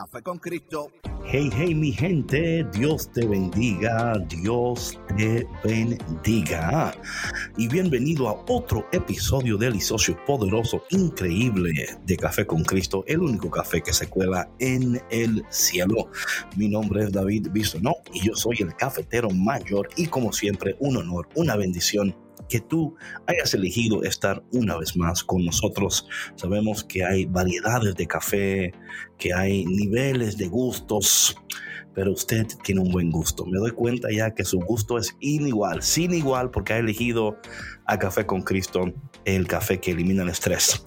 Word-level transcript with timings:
Café 0.00 0.22
con 0.22 0.38
Cristo. 0.38 0.90
Hey, 1.26 1.50
hey, 1.52 1.74
mi 1.74 1.92
gente, 1.92 2.66
Dios 2.72 3.12
te 3.12 3.26
bendiga, 3.26 4.14
Dios 4.30 4.98
te 5.14 5.46
bendiga. 5.62 6.94
Y 7.58 7.68
bienvenido 7.68 8.30
a 8.30 8.42
otro 8.48 8.86
episodio 8.92 9.58
del 9.58 9.76
Isocio 9.76 10.16
Poderoso, 10.24 10.84
increíble 10.88 11.98
de 12.06 12.16
Café 12.16 12.46
con 12.46 12.64
Cristo, 12.64 13.04
el 13.06 13.20
único 13.20 13.50
café 13.50 13.82
que 13.82 13.92
se 13.92 14.06
cuela 14.06 14.48
en 14.58 15.02
el 15.10 15.44
cielo. 15.50 16.10
Mi 16.56 16.66
nombre 16.66 17.04
es 17.04 17.12
David 17.12 17.48
Bisonó 17.52 17.96
y 18.14 18.26
yo 18.26 18.34
soy 18.34 18.56
el 18.60 18.74
cafetero 18.74 19.28
mayor 19.28 19.90
y 19.98 20.06
como 20.06 20.32
siempre, 20.32 20.76
un 20.78 20.96
honor, 20.96 21.28
una 21.34 21.56
bendición 21.56 22.16
que 22.50 22.60
tú 22.60 22.94
hayas 23.26 23.54
elegido 23.54 24.02
estar 24.02 24.42
una 24.52 24.76
vez 24.76 24.96
más 24.96 25.24
con 25.24 25.44
nosotros. 25.44 26.06
Sabemos 26.34 26.84
que 26.84 27.04
hay 27.04 27.24
variedades 27.24 27.94
de 27.94 28.06
café, 28.06 28.74
que 29.16 29.32
hay 29.32 29.64
niveles 29.64 30.36
de 30.36 30.48
gustos, 30.48 31.36
pero 31.94 32.12
usted 32.12 32.46
tiene 32.62 32.80
un 32.80 32.90
buen 32.90 33.10
gusto. 33.10 33.46
Me 33.46 33.58
doy 33.58 33.70
cuenta 33.70 34.08
ya 34.12 34.34
que 34.34 34.44
su 34.44 34.58
gusto 34.58 34.98
es 34.98 35.16
inigual, 35.20 35.82
sin 35.82 36.12
igual, 36.12 36.50
porque 36.50 36.74
ha 36.74 36.78
elegido 36.78 37.38
a 37.86 37.98
Café 37.98 38.26
con 38.26 38.42
Cristo, 38.42 38.92
el 39.24 39.46
café 39.46 39.80
que 39.80 39.92
elimina 39.92 40.22
el 40.22 40.28
estrés. 40.28 40.84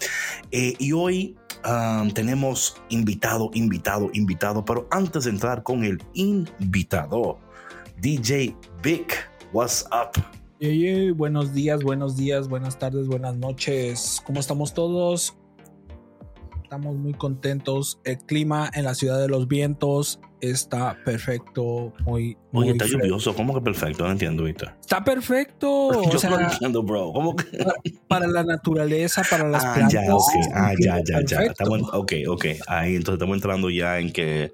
Eh, 0.51 0.73
y 0.79 0.91
hoy 0.91 1.35
um, 1.65 2.09
tenemos 2.11 2.81
invitado, 2.89 3.49
invitado, 3.53 4.09
invitado, 4.13 4.63
pero 4.63 4.87
antes 4.91 5.25
de 5.25 5.31
entrar 5.31 5.63
con 5.63 5.83
el 5.83 6.01
invitado, 6.13 7.39
DJ 7.99 8.55
Vic, 8.81 9.29
what's 9.53 9.85
up? 9.91 10.42
Buenos 11.13 11.53
días, 11.53 11.83
buenos 11.83 12.15
días, 12.15 12.47
buenas 12.47 12.79
tardes, 12.79 13.07
buenas 13.07 13.35
noches. 13.35 14.21
¿Cómo 14.25 14.39
estamos 14.39 14.73
todos? 14.73 15.35
Estamos 16.63 16.95
muy 16.95 17.13
contentos. 17.13 17.99
El 18.05 18.17
clima 18.19 18.71
en 18.73 18.85
la 18.85 18.95
ciudad 18.95 19.19
de 19.19 19.27
los 19.27 19.49
vientos 19.49 20.21
está 20.39 20.97
perfecto, 21.03 21.93
muy. 22.05 22.37
Oye, 22.53 22.71
está 22.71 22.85
lluvioso. 22.85 23.35
¿Cómo 23.35 23.53
que 23.53 23.59
perfecto? 23.59 24.05
No 24.05 24.11
entiendo 24.11 24.43
ahorita. 24.43 24.77
Está 24.79 25.03
perfecto. 25.03 26.01
Yo 26.11 26.29
no 26.29 26.39
entiendo, 26.39 26.81
bro. 26.81 27.11
¿Cómo 27.11 27.35
que? 27.35 27.45
Para, 28.07 28.27
la 28.27 28.43
naturaleza, 28.45 29.21
para 29.29 29.49
las 29.49 29.65
ah, 29.65 29.73
plantas. 29.73 30.05
Ya, 30.05 30.15
okay. 30.15 30.41
Ah, 30.55 30.73
ya, 30.79 30.97
ya, 31.05 31.21
ya. 31.25 31.43
Estamos, 31.43 31.81
ok, 31.93 32.13
ok. 32.29 32.45
Ahí 32.67 32.95
entonces 32.95 33.15
estamos 33.15 33.35
entrando 33.35 33.69
ya 33.69 33.99
en 33.99 34.13
que. 34.13 34.53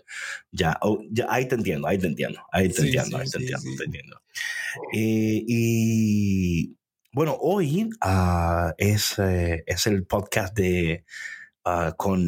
Ya, 0.51 0.75
oh, 0.81 1.03
ya 1.11 1.27
ahí 1.29 1.47
te 1.47 1.53
entiendo, 1.53 1.87
ahí 1.87 1.99
te 1.99 2.07
entiendo. 2.07 2.39
Ahí 2.51 2.67
te 2.67 2.81
entiendo, 2.81 3.17
ahí 3.17 3.29
te 3.29 3.37
entiendo, 3.37 3.69
te 3.77 3.83
entiendo. 3.85 4.19
Eh, 4.93 5.43
y 5.47 6.79
bueno, 7.11 7.35
hoy 7.39 7.89
uh, 8.05 8.71
es, 8.77 9.17
eh, 9.17 9.63
es 9.65 9.87
el 9.87 10.05
podcast 10.05 10.55
de 10.55 11.05
uh, 11.65 11.95
con 11.97 12.21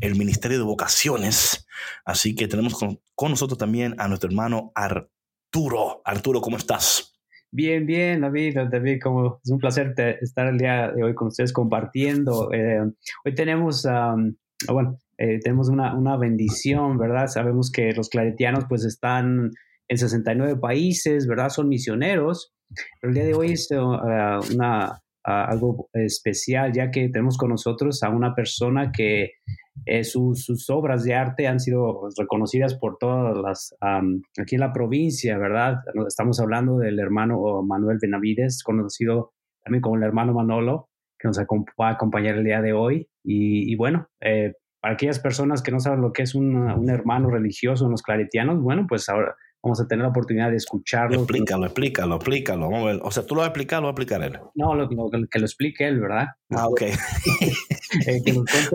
el 0.00 0.16
Ministerio 0.16 0.58
de 0.58 0.64
Vocaciones. 0.64 1.66
Así 2.04 2.34
que 2.34 2.48
tenemos 2.48 2.74
con, 2.74 2.98
con, 3.14 3.30
nosotros 3.30 3.58
también 3.58 3.94
a 3.98 4.08
nuestro 4.08 4.28
hermano 4.28 4.72
Arturo. 4.74 6.02
Arturo, 6.04 6.40
¿cómo 6.40 6.56
estás? 6.56 7.14
Bien, 7.52 7.86
bien, 7.86 8.22
David. 8.22 8.58
David, 8.70 8.98
como 9.00 9.40
es 9.42 9.50
un 9.52 9.60
placer 9.60 9.94
estar 10.20 10.48
el 10.48 10.58
día 10.58 10.90
de 10.90 11.04
hoy 11.04 11.14
con 11.14 11.28
ustedes 11.28 11.52
compartiendo. 11.52 12.52
Eh, 12.52 12.80
hoy 13.24 13.34
tenemos, 13.36 13.84
um, 13.84 14.34
bueno, 14.68 14.98
tenemos 15.16 15.68
una, 15.68 15.94
una 15.96 16.16
bendición, 16.16 16.98
¿verdad? 16.98 17.28
Sabemos 17.28 17.70
que 17.70 17.92
los 17.92 18.08
claretianos 18.08 18.64
pues 18.68 18.84
están 18.84 19.52
en 19.88 19.98
69 19.98 20.56
países, 20.60 21.26
¿verdad? 21.26 21.48
Son 21.48 21.68
misioneros. 21.68 22.52
Pero 23.00 23.10
el 23.10 23.14
día 23.14 23.24
de 23.24 23.34
hoy 23.34 23.52
es 23.52 23.68
uh, 23.70 24.54
una, 24.54 25.00
uh, 25.26 25.30
algo 25.30 25.88
especial, 25.94 26.72
ya 26.72 26.90
que 26.90 27.08
tenemos 27.08 27.38
con 27.38 27.50
nosotros 27.50 28.02
a 28.02 28.10
una 28.10 28.34
persona 28.34 28.92
que 28.92 29.32
eh, 29.86 30.04
sus, 30.04 30.44
sus, 30.44 30.68
obras 30.70 31.04
de 31.04 31.14
arte 31.14 31.46
han 31.46 31.60
sido 31.60 32.08
reconocidas 32.18 32.74
por 32.74 32.98
todas 32.98 33.36
las, 33.38 33.74
um, 33.80 34.20
aquí 34.38 34.56
en 34.56 34.60
la 34.60 34.72
provincia, 34.72 35.38
¿verdad? 35.38 35.76
Estamos 36.06 36.40
hablando 36.40 36.78
del 36.78 36.98
hermano 36.98 37.62
Manuel 37.62 37.98
Benavides, 38.00 38.62
conocido 38.62 39.32
también 39.64 39.80
como 39.80 39.96
el 39.96 40.02
hermano 40.02 40.34
Manolo, 40.34 40.88
que 41.18 41.28
nos 41.28 41.38
va 41.38 41.88
a 41.88 41.92
acompañar 41.92 42.36
el 42.36 42.44
día 42.44 42.60
de 42.60 42.72
hoy. 42.72 43.08
Y, 43.24 43.72
y 43.72 43.76
bueno, 43.76 44.08
eh, 44.20 44.54
para 44.80 44.94
aquellas 44.94 45.20
personas 45.20 45.62
que 45.62 45.70
no 45.70 45.80
saben 45.80 46.02
lo 46.02 46.12
que 46.12 46.22
es 46.22 46.34
un, 46.34 46.56
un 46.56 46.90
hermano 46.90 47.30
religioso 47.30 47.84
en 47.84 47.92
los 47.92 48.02
claretianos, 48.02 48.60
bueno, 48.60 48.86
pues 48.88 49.08
ahora 49.08 49.36
vamos 49.62 49.80
a 49.80 49.86
tener 49.86 50.04
la 50.04 50.10
oportunidad 50.10 50.50
de 50.50 50.56
escucharlo. 50.56 51.16
Explícalo, 51.16 51.66
explícalo, 51.66 52.16
explícalo. 52.16 52.70
Vamos 52.70 52.82
a 52.82 52.92
ver. 52.92 53.00
O 53.02 53.10
sea, 53.10 53.24
tú 53.24 53.34
lo 53.34 53.40
vas 53.40 53.48
a 53.48 53.50
explicar, 53.50 53.80
lo 53.80 53.86
va 53.86 53.90
a 53.90 53.92
explicar 53.92 54.22
él. 54.22 54.38
No, 54.54 54.74
lo, 54.74 54.88
lo, 54.88 55.28
que 55.30 55.38
lo 55.38 55.44
explique 55.44 55.86
él, 55.86 56.00
¿verdad? 56.00 56.26
Ah, 56.50 56.68
ok. 56.68 56.82
eh, 58.06 58.22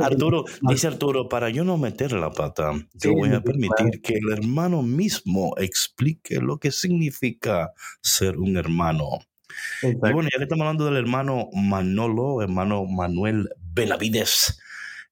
Arturo, 0.01 0.45
dice 0.61 0.87
Arturo, 0.87 1.29
para 1.29 1.49
yo 1.49 1.63
no 1.63 1.77
meterle 1.77 2.19
la 2.19 2.31
pata, 2.31 2.73
sí, 2.73 3.07
yo 3.07 3.13
voy 3.13 3.33
a 3.33 3.41
permitir 3.41 4.01
que 4.01 4.13
el 4.13 4.31
hermano 4.31 4.81
mismo 4.81 5.53
explique 5.57 6.39
lo 6.39 6.57
que 6.57 6.71
significa 6.71 7.71
ser 8.01 8.37
un 8.37 8.57
hermano. 8.57 9.19
Exacto. 9.81 10.09
Y 10.09 10.13
bueno, 10.13 10.29
ya 10.31 10.37
que 10.37 10.43
estamos 10.43 10.63
hablando 10.63 10.85
del 10.85 10.97
hermano 10.97 11.49
Manolo, 11.53 12.41
hermano 12.41 12.85
Manuel 12.85 13.49
Benavides. 13.73 14.59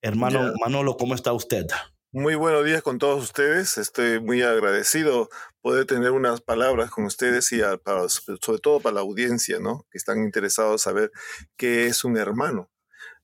Hermano 0.01 0.41
yeah. 0.41 0.53
Manolo, 0.65 0.97
¿cómo 0.97 1.13
está 1.13 1.31
usted? 1.31 1.67
Muy 2.13 2.35
buenos 2.35 2.65
días 2.65 2.81
con 2.81 2.97
todos 2.97 3.23
ustedes. 3.23 3.77
Estoy 3.77 4.19
muy 4.19 4.41
agradecido 4.41 5.29
poder 5.61 5.85
tener 5.85 6.11
unas 6.11 6.41
palabras 6.41 6.91
con 6.91 7.05
ustedes 7.05 7.51
y 7.51 7.61
a, 7.61 7.77
para, 7.77 8.07
sobre 8.09 8.59
todo 8.59 8.79
para 8.79 8.95
la 8.95 9.01
audiencia, 9.01 9.59
¿no? 9.59 9.85
Que 9.91 9.97
están 9.97 10.23
interesados 10.23 10.73
en 10.73 10.79
saber 10.79 11.11
qué 11.57 11.87
es 11.87 12.03
un 12.03 12.17
hermano. 12.17 12.69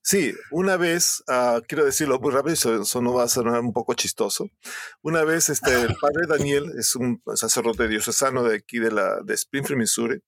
Sí, 0.01 0.33
una 0.51 0.77
vez, 0.77 1.21
uh, 1.27 1.61
quiero 1.67 1.83
decirlo 1.83 2.17
muy 2.19 2.31
rápido, 2.31 2.53
eso, 2.53 2.81
eso, 2.81 3.01
no 3.01 3.13
va 3.13 3.23
a 3.23 3.27
sonar 3.27 3.59
un 3.59 3.73
poco 3.73 3.93
chistoso. 3.93 4.49
Una 5.01 5.25
vez, 5.25 5.49
este, 5.49 5.73
el 5.81 5.95
padre 5.99 6.27
Daniel 6.29 6.71
es 6.79 6.95
un 6.95 7.21
sacerdote 7.35 7.89
diocesano 7.89 8.43
de 8.43 8.55
aquí 8.55 8.79
de, 8.79 8.91
la, 8.91 9.19
de 9.21 9.33
Springfield, 9.33 9.79
Missouri, 9.79 10.21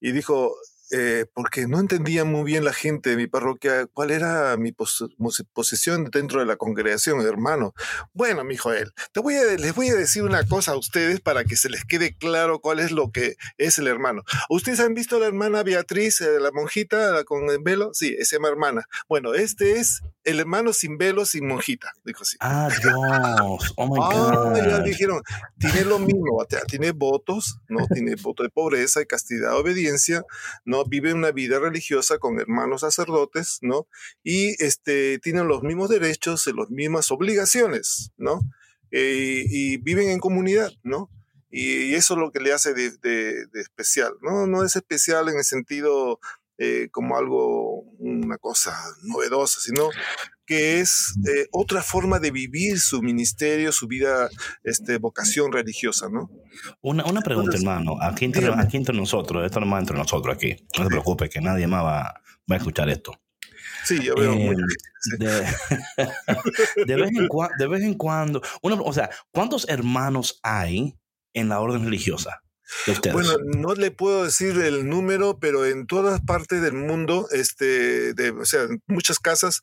y 0.00 0.10
dijo, 0.10 0.56
eh, 0.96 1.26
porque 1.34 1.66
no 1.66 1.80
entendía 1.80 2.24
muy 2.24 2.44
bien 2.44 2.64
la 2.64 2.72
gente 2.72 3.10
de 3.10 3.16
mi 3.16 3.26
parroquia 3.26 3.86
cuál 3.86 4.12
era 4.12 4.56
mi 4.56 4.70
pos 4.70 5.04
posesión 5.52 6.04
dentro 6.04 6.38
de 6.38 6.46
la 6.46 6.54
congregación, 6.54 7.20
hermano. 7.20 7.74
Bueno, 8.12 8.44
mi 8.44 8.56
Joel, 8.56 8.92
te 9.10 9.18
voy 9.18 9.34
a, 9.34 9.42
les 9.56 9.74
voy 9.74 9.88
a 9.88 9.96
decir 9.96 10.22
una 10.22 10.46
cosa 10.46 10.70
a 10.70 10.76
ustedes 10.76 11.20
para 11.20 11.42
que 11.42 11.56
se 11.56 11.68
les 11.68 11.84
quede 11.84 12.16
claro 12.16 12.60
cuál 12.60 12.78
es 12.78 12.92
lo 12.92 13.10
que 13.10 13.34
es 13.58 13.78
el 13.78 13.88
hermano. 13.88 14.22
¿Ustedes 14.48 14.78
han 14.78 14.94
visto 14.94 15.16
a 15.16 15.18
la 15.18 15.26
hermana 15.26 15.64
Beatriz, 15.64 16.20
eh, 16.20 16.38
la 16.38 16.52
monjita 16.52 17.10
la 17.10 17.24
con 17.24 17.50
el 17.50 17.58
velo? 17.60 17.90
Sí, 17.92 18.14
es 18.16 18.32
mi 18.38 18.46
hermana. 18.46 18.86
Bueno, 19.08 19.34
este 19.34 19.80
es 19.80 20.00
el 20.22 20.38
hermano 20.38 20.72
sin 20.72 20.96
velo, 20.96 21.24
sin 21.24 21.48
monjita, 21.48 21.92
dijo 22.04 22.22
así. 22.22 22.36
Ah, 22.38 22.68
Dios. 22.68 23.74
Oh 23.76 23.86
my 23.88 23.98
God. 23.98 24.56
ya 24.64 24.78
dijeron, 24.78 25.22
tiene 25.58 25.84
lo 25.84 25.98
mismo, 25.98 26.44
tiene 26.68 26.92
votos, 26.92 27.58
¿no? 27.68 27.84
Tiene 27.92 28.14
voto 28.14 28.44
de 28.44 28.48
pobreza 28.48 29.02
y 29.02 29.06
castidad, 29.06 29.56
obediencia, 29.58 30.22
¿no? 30.64 30.83
Vive 30.88 31.12
una 31.12 31.32
vida 31.32 31.58
religiosa 31.58 32.18
con 32.18 32.38
hermanos 32.38 32.82
sacerdotes, 32.82 33.58
¿no? 33.62 33.86
Y 34.22 34.62
este, 34.62 35.18
tienen 35.18 35.48
los 35.48 35.62
mismos 35.62 35.88
derechos 35.88 36.46
y 36.46 36.52
las 36.52 36.70
mismas 36.70 37.10
obligaciones, 37.10 38.12
¿no? 38.16 38.40
Eh, 38.90 39.44
y 39.48 39.78
viven 39.78 40.10
en 40.10 40.20
comunidad, 40.20 40.72
¿no? 40.82 41.10
Y 41.50 41.94
eso 41.94 42.14
es 42.14 42.20
lo 42.20 42.32
que 42.32 42.40
le 42.40 42.52
hace 42.52 42.74
de 42.74 43.46
especial, 43.54 44.12
¿no? 44.22 44.46
No 44.46 44.64
es 44.64 44.76
especial 44.76 45.28
en 45.28 45.36
el 45.36 45.44
sentido 45.44 46.18
eh, 46.58 46.88
como 46.90 47.16
algo, 47.16 47.82
una 47.98 48.38
cosa 48.38 48.76
novedosa, 49.02 49.60
sino 49.60 49.88
que 50.46 50.80
es 50.80 51.14
eh, 51.26 51.46
otra 51.52 51.82
forma 51.82 52.18
de 52.18 52.30
vivir 52.30 52.78
su 52.78 53.00
ministerio, 53.02 53.72
su 53.72 53.86
vida, 53.88 54.28
este, 54.62 54.98
vocación 54.98 55.52
religiosa, 55.52 56.08
¿no? 56.10 56.30
Una, 56.82 57.04
una 57.06 57.22
pregunta, 57.22 57.56
Entonces, 57.56 57.62
hermano, 57.62 57.96
aquí 58.00 58.26
entre, 58.26 58.52
aquí 58.54 58.76
entre 58.76 58.94
nosotros, 58.96 59.44
esto 59.44 59.58
no 59.60 59.66
más 59.66 59.80
entre 59.80 59.96
nosotros 59.96 60.34
aquí, 60.34 60.54
no 60.78 60.84
se 60.84 60.90
preocupe 60.90 61.28
que 61.30 61.40
nadie 61.40 61.66
más 61.66 61.82
va, 61.82 62.02
va 62.50 62.54
a 62.54 62.56
escuchar 62.56 62.88
esto. 62.90 63.12
Sí, 63.84 64.02
yo 64.02 64.14
veo 64.14 64.34
muy 64.34 64.54
Em, 64.54 64.56
de, 65.18 65.46
de 66.86 66.96
vez 66.96 67.10
en 67.10 67.28
cua- 67.28 67.50
de 67.58 67.66
vez 67.66 67.82
en 67.82 67.94
cuando, 67.94 68.40
una- 68.62 68.76
o 68.76 68.92
sea, 68.92 69.10
¿cuántos 69.32 69.68
hermanos 69.68 70.40
hay 70.42 70.94
en 71.32 71.48
la 71.48 71.60
orden 71.60 71.84
religiosa? 71.84 72.42
Bueno, 73.12 73.30
no 73.44 73.74
le 73.74 73.90
puedo 73.90 74.24
decir 74.24 74.58
el 74.58 74.88
número, 74.88 75.38
pero 75.38 75.66
en 75.66 75.86
todas 75.86 76.20
partes 76.20 76.62
del 76.62 76.72
mundo, 76.74 77.28
este, 77.30 78.14
de, 78.14 78.30
o 78.30 78.44
sea, 78.44 78.62
en 78.62 78.82
muchas 78.86 79.18
casas 79.18 79.60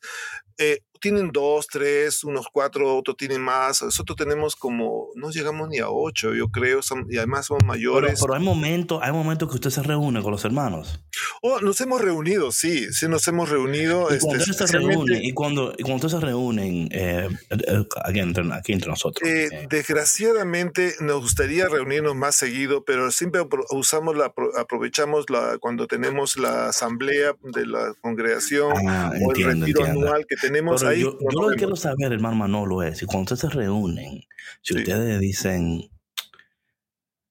eh, 0.58 0.80
tienen 1.02 1.30
dos, 1.32 1.66
tres, 1.66 2.24
unos 2.24 2.46
cuatro, 2.50 2.96
otros 2.96 3.16
tienen 3.18 3.42
más. 3.42 3.82
Nosotros 3.82 4.16
tenemos 4.16 4.56
como, 4.56 5.08
no 5.16 5.30
llegamos 5.30 5.68
ni 5.68 5.80
a 5.80 5.90
ocho, 5.90 6.32
yo 6.32 6.48
creo, 6.48 6.80
y 7.10 7.18
además 7.18 7.48
pero, 7.50 7.66
mayores. 7.66 8.20
pero 8.20 8.34
hay 8.34 8.42
momentos, 8.42 9.00
hay 9.02 9.12
momentos 9.12 9.48
que 9.50 9.56
usted 9.56 9.70
se 9.70 9.82
reúne 9.82 10.22
con 10.22 10.30
los 10.32 10.44
hermanos. 10.44 11.00
Oh, 11.42 11.60
nos 11.60 11.80
hemos 11.80 12.00
reunido, 12.00 12.52
sí, 12.52 12.92
sí, 12.92 13.08
nos 13.08 13.26
hemos 13.28 13.50
reunido. 13.50 14.06
Y 14.10 14.14
este, 14.14 14.26
cuando 14.26 14.44
ustedes 14.44 14.70
se 14.70 14.78
reúnen, 14.78 15.24
y 15.24 15.32
cuando, 15.32 15.72
y 15.76 15.82
cuando 15.82 16.06
ustedes 16.06 16.12
se 16.20 16.26
reúnen, 16.26 16.88
eh, 16.92 17.28
eh, 17.50 17.84
aquí, 18.04 18.20
entre, 18.20 18.44
aquí 18.54 18.72
entre 18.72 18.88
nosotros. 18.90 19.28
eh, 19.28 19.48
eh, 19.52 19.66
desgraciadamente 19.68 20.94
nos 21.00 21.20
gustaría 21.20 21.68
reunirnos 21.68 22.14
más 22.14 22.36
seguido, 22.36 22.84
pero 22.84 23.10
siempre 23.10 23.42
usamos 23.70 24.16
la, 24.16 24.32
apro- 24.32 24.56
aprovechamos 24.56 25.28
la, 25.30 25.58
cuando 25.58 25.86
tenemos 25.88 26.36
la 26.36 26.68
asamblea 26.68 27.34
de 27.42 27.66
la 27.66 27.94
congregación 28.00 28.72
ah, 28.88 29.10
o 29.12 29.32
el 29.32 29.44
retiro 29.44 29.50
entiendo. 29.52 30.00
anual 30.06 30.26
que 30.28 30.36
tenemos 30.36 30.80
Pero 30.80 30.91
ahí. 30.92 31.00
yo, 31.00 31.18
yo 31.18 31.40
lo 31.42 31.50
que 31.50 31.56
quiero 31.56 31.76
saber, 31.76 32.12
hermano 32.12 32.36
Manolo, 32.36 32.82
es 32.82 32.98
si 32.98 33.06
cuando 33.06 33.32
ustedes 33.34 33.52
se 33.52 33.58
reúnen, 33.58 34.24
si 34.62 34.74
Sí. 34.74 34.78
ustedes 34.80 35.20
dicen, 35.20 35.90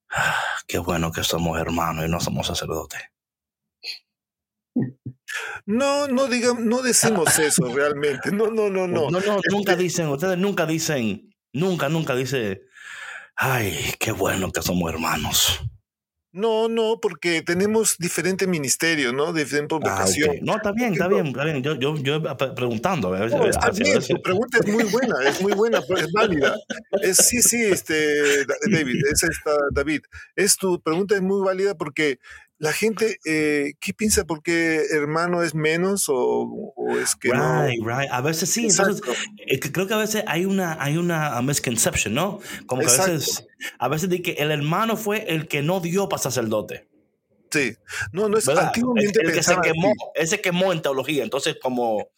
"Ah, 0.09 0.35
qué 0.67 0.77
bueno 0.79 1.11
que 1.11 1.23
somos 1.23 1.59
hermanos 1.59 2.05
y 2.05 2.09
no 2.09 2.19
somos 2.19 2.47
sacerdotes. 2.47 3.01
No, 5.65 6.07
no 6.07 6.27
digamos, 6.27 6.63
no 6.63 6.81
decimos 6.81 7.25
eso 7.39 7.63
realmente. 7.73 8.31
No, 8.31 8.47
no, 8.51 8.69
no, 8.69 8.87
no. 8.87 9.09
no, 9.09 9.19
no, 9.19 9.39
nunca 9.49 9.75
dicen, 9.75 10.07
ustedes 10.07 10.37
nunca 10.37 10.65
dicen, 10.65 11.33
nunca, 11.53 11.89
nunca 11.89 12.15
dice, 12.15 12.61
ay, 13.35 13.75
qué 13.99 14.11
bueno 14.11 14.51
que 14.51 14.61
somos 14.61 14.91
hermanos. 14.91 15.59
No, 16.33 16.69
no, 16.69 16.99
porque 17.01 17.41
tenemos 17.41 17.97
diferentes 17.97 18.47
ministerios, 18.47 19.13
¿no? 19.13 19.33
Diferente 19.33 19.75
Ah, 19.75 19.79
vocación. 19.79 20.37
No, 20.43 20.55
está 20.55 20.71
bien, 20.71 20.93
está 20.93 21.09
bien, 21.09 21.27
está 21.27 21.43
bien. 21.43 21.61
Yo, 21.61 21.75
yo, 21.75 21.97
yo 21.97 22.21
pre- 22.37 22.51
preguntando. 22.53 23.09
No, 23.09 23.45
está 23.45 23.67
a 23.67 23.71
bien, 23.71 23.99
tu 24.01 24.21
pregunta 24.21 24.59
es 24.59 24.67
muy 24.71 24.85
buena, 24.85 25.15
es 25.27 25.41
muy 25.41 25.51
buena, 25.53 25.79
es 25.79 26.11
válida. 26.13 26.55
Es, 27.01 27.17
sí, 27.17 27.41
sí, 27.41 27.61
este, 27.65 28.45
Da- 28.45 28.55
David, 28.71 28.95
es 29.11 29.23
esta, 29.23 29.51
David, 29.73 30.01
es 30.37 30.55
tu 30.55 30.79
pregunta 30.81 31.15
es 31.15 31.21
muy 31.21 31.45
válida 31.45 31.75
porque 31.75 32.19
la 32.61 32.73
gente, 32.73 33.17
eh, 33.25 33.73
¿qué 33.79 33.91
piensa? 33.91 34.25
¿Por 34.25 34.43
qué 34.43 34.85
hermano 34.91 35.41
es 35.41 35.55
menos 35.55 36.07
o, 36.09 36.73
o 36.75 36.95
es 36.95 37.15
que 37.15 37.29
no? 37.29 37.65
Right, 37.65 37.81
right. 37.83 38.11
A 38.11 38.21
veces 38.21 38.51
sí. 38.51 38.67
Entonces, 38.67 39.01
creo 39.71 39.87
que 39.87 39.95
a 39.95 39.97
veces 39.97 40.23
hay 40.27 40.45
una, 40.45 40.77
hay 40.79 40.95
una 40.97 41.41
misconception, 41.41 42.13
¿no? 42.13 42.39
Como 42.67 42.83
que 42.83 42.87
a 42.87 43.05
veces, 43.07 43.47
a 43.79 43.87
veces 43.87 44.09
de 44.09 44.21
que 44.21 44.33
el 44.33 44.51
hermano 44.51 44.95
fue 44.95 45.25
el 45.33 45.47
que 45.47 45.63
no 45.63 45.79
dio 45.79 46.07
para 46.07 46.21
sacerdote. 46.21 46.87
Sí, 47.49 47.75
no, 48.11 48.29
no 48.29 48.37
es 48.37 48.45
¿verdad? 48.45 48.65
El, 48.65 48.67
antiguamente 48.67 49.21
el 49.23 49.33
que 49.33 49.41
se 49.41 49.55
quemó, 49.59 49.91
ese 50.13 50.39
quemó 50.39 50.71
en 50.71 50.83
teología. 50.83 51.23
Entonces, 51.23 51.57
como 51.59 52.09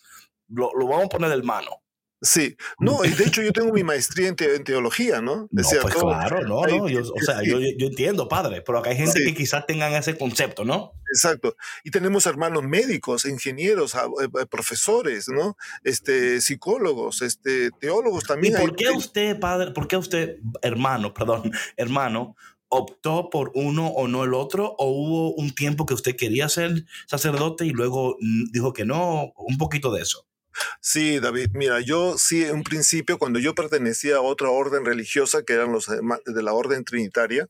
lo, 0.50 0.72
lo 0.78 0.88
vamos 0.88 1.06
a 1.06 1.10
poner 1.10 1.30
de 1.30 1.38
hermano. 1.38 1.83
Sí, 2.26 2.56
no, 2.80 3.04
y 3.04 3.10
de 3.10 3.26
hecho 3.26 3.42
yo 3.42 3.52
tengo 3.52 3.74
mi 3.74 3.84
maestría 3.84 4.30
en, 4.30 4.38
te- 4.38 4.56
en 4.56 4.64
teología, 4.64 5.22
¿no? 5.22 5.50
No, 5.52 5.64
pues 5.82 5.94
claro, 5.94 6.42
no, 6.48 6.62
no. 6.66 6.88
Yo, 6.88 7.02
o 7.02 7.20
sea, 7.20 7.42
sí. 7.42 7.50
yo, 7.50 7.60
yo 7.60 7.88
entiendo, 7.88 8.30
padre, 8.30 8.62
pero 8.62 8.78
acá 8.80 8.92
hay 8.92 8.96
gente 8.96 9.20
Sí. 9.20 9.26
que 9.26 9.34
quizás 9.34 9.66
tengan 9.68 9.92
ese 9.94 10.18
concepto, 10.18 10.64
¿no? 10.64 10.94
Exacto. 11.14 11.58
Y 11.84 11.92
tenemos 11.92 12.26
hermanos 12.26 12.64
médicos, 12.64 13.26
ingenieros, 13.26 13.96
a- 13.96 14.06
eh, 14.06 14.46
profesores, 14.50 15.28
¿no? 15.28 15.58
Este, 15.84 16.40
psicólogos, 16.40 17.22
este, 17.22 17.72
teólogos 17.82 18.24
¿Y 18.24 18.28
también. 18.28 18.54
por 18.54 18.70
hay- 18.70 18.76
qué 18.78 18.90
usted, 18.92 19.38
padre, 19.40 19.72
por 19.72 19.90
qué 19.90 19.98
usted, 19.98 20.38
hermano, 20.62 21.14
perdón, 21.14 21.44
hermano, 21.78 22.38
optó 22.70 23.30
por 23.30 23.52
uno 23.54 23.88
o 23.90 24.08
no 24.08 24.24
el 24.24 24.34
otro? 24.34 24.76
¿O 24.78 24.88
hubo 24.92 25.34
un 25.36 25.54
tiempo 25.54 25.86
que 25.86 25.94
usted 25.94 26.16
quería 26.16 26.48
ser 26.48 26.86
sacerdote 27.06 27.66
y 27.66 27.72
luego 27.72 28.16
mm, 28.22 28.52
dijo 28.54 28.72
que 28.72 28.86
no? 28.86 29.34
Un 29.36 29.58
poquito 29.58 29.92
de 29.94 30.04
eso. 30.04 30.26
Sí, 30.82 31.20
David, 31.20 31.50
mira, 31.54 31.80
yo 31.82 32.18
sí, 32.18 32.44
en 32.44 32.56
un 32.58 32.64
principio, 32.64 33.18
cuando 33.18 33.40
yo 33.40 33.56
pertenecía 33.56 34.18
a 34.18 34.22
otra 34.22 34.50
orden 34.50 34.86
religiosa, 34.86 35.44
que 35.44 35.54
eran 35.54 35.72
los 35.72 35.88
de 35.88 36.44
la 36.44 36.54
orden 36.54 36.84
trinitaria, 36.86 37.48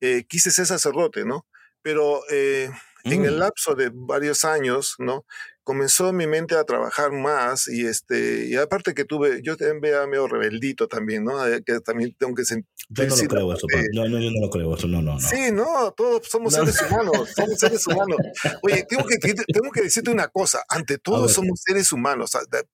eh, 0.00 0.24
quise 0.28 0.50
ser 0.50 0.66
sacerdote, 0.66 1.24
¿no? 1.24 1.46
Pero 1.82 2.22
eh, 2.30 2.70
en 3.08 3.24
el 3.24 3.36
Mm. 3.36 3.38
lapso 3.40 3.74
de 3.74 3.90
varios 3.94 4.44
años, 4.44 4.96
¿no? 4.98 5.26
Comenzó 5.66 6.12
mi 6.12 6.28
mente 6.28 6.54
a 6.54 6.62
trabajar 6.62 7.10
más 7.10 7.66
y 7.66 7.84
este, 7.86 8.46
y 8.46 8.54
aparte 8.54 8.94
que 8.94 9.04
tuve, 9.04 9.40
yo 9.42 9.56
también 9.56 9.94
era 9.94 10.06
medio 10.06 10.28
rebeldito 10.28 10.86
también, 10.86 11.24
¿no? 11.24 11.44
Eh, 11.44 11.60
Que 11.66 11.80
también 11.80 12.14
tengo 12.16 12.36
que 12.36 12.44
sentir. 12.44 12.70
Yo 12.88 13.04
no 13.04 13.16
lo 13.16 13.22
creo 13.28 13.52
eso, 13.52 13.66
padre. 13.72 13.88
No, 13.92 14.08
no, 14.08 14.20
yo 14.20 14.30
no 14.30 14.40
lo 14.46 14.48
creo 14.50 14.76
eso. 14.76 14.86
No, 14.86 15.02
no, 15.02 15.14
no. 15.14 15.20
Sí, 15.20 15.50
no, 15.52 15.92
todos 15.96 16.28
somos 16.28 16.56
No. 16.56 16.64
seres 16.64 16.80
humanos, 16.88 17.30
somos 17.34 17.58
seres 17.58 17.84
humanos. 17.88 18.16
Oye, 18.62 18.86
tengo 18.88 19.04
que, 19.06 19.18
tengo 19.18 19.72
que 19.72 19.82
decirte 19.82 20.08
una 20.10 20.28
cosa, 20.28 20.62
ante 20.68 20.98
todo 20.98 21.28
somos 21.28 21.60
seres 21.64 21.90
humanos, 21.90 22.30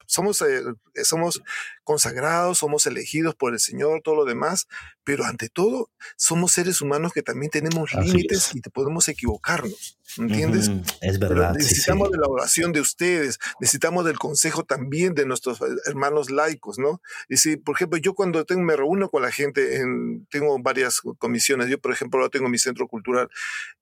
somos, 0.07 0.43
eh, 0.43 0.63
somos 1.03 1.41
consagrados, 1.85 2.59
somos 2.59 2.87
elegidos 2.87 3.35
por 3.35 3.53
el 3.53 3.61
Señor, 3.61 4.01
todo 4.03 4.15
lo 4.15 4.25
demás, 4.25 4.67
pero 5.05 5.25
ante 5.25 5.49
todo 5.49 5.91
somos 6.17 6.53
seres 6.53 6.81
humanos 6.81 7.13
que 7.13 7.23
también 7.23 7.51
tenemos 7.51 7.95
Así 7.95 8.09
límites 8.09 8.49
es. 8.49 8.55
y 8.55 8.61
te 8.61 8.71
podemos 8.71 9.09
equivocarnos, 9.09 9.99
¿entiendes? 10.17 10.71
Es 11.01 11.19
Pero 11.19 11.35
verdad. 11.35 11.55
sí, 11.55 11.63
sí. 11.63 11.69
necesitamos 11.71 12.11
de 12.11 12.19
la 12.19 12.27
oración 12.29 12.73
de 12.73 12.81
ustedes, 12.81 13.39
necesitamos 13.61 14.05
del 14.05 14.19
consejo 14.19 14.65
también 14.65 15.15
de 15.15 15.27
nuestros 15.27 15.61
eh, 15.61 15.65
hermanos 15.87 16.31
laicos, 16.31 16.79
¿no? 16.79 17.01
Y 17.29 17.37
si, 17.39 17.57
por 17.57 17.77
ejemplo, 17.77 17.99
yo 17.99 18.15
cuando 18.15 18.45
tengo, 18.45 18.63
me 18.63 18.77
reúno 18.77 19.11
con 19.11 19.23
la 19.23 19.33
gente, 19.33 19.77
en, 19.79 20.27
tengo 20.31 20.59
varias 20.61 21.01
comisiones, 21.19 21.69
yo 21.69 21.81
por 21.81 21.93
ejemplo 21.93 22.21
ahora 22.21 22.31
tengo 22.31 22.49
mi 22.49 22.59
centro 22.59 22.87
cultural, 22.87 23.29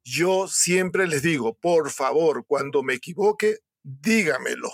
yo 0.05 0.49
siempre 0.49 1.06
les 1.06 1.23
digo, 1.23 1.55
por 1.55 1.91
favor, 1.91 2.44
cuando 2.47 2.82
me 2.82 2.94
equivoque, 2.94 3.58
dígamelo. 3.82 4.70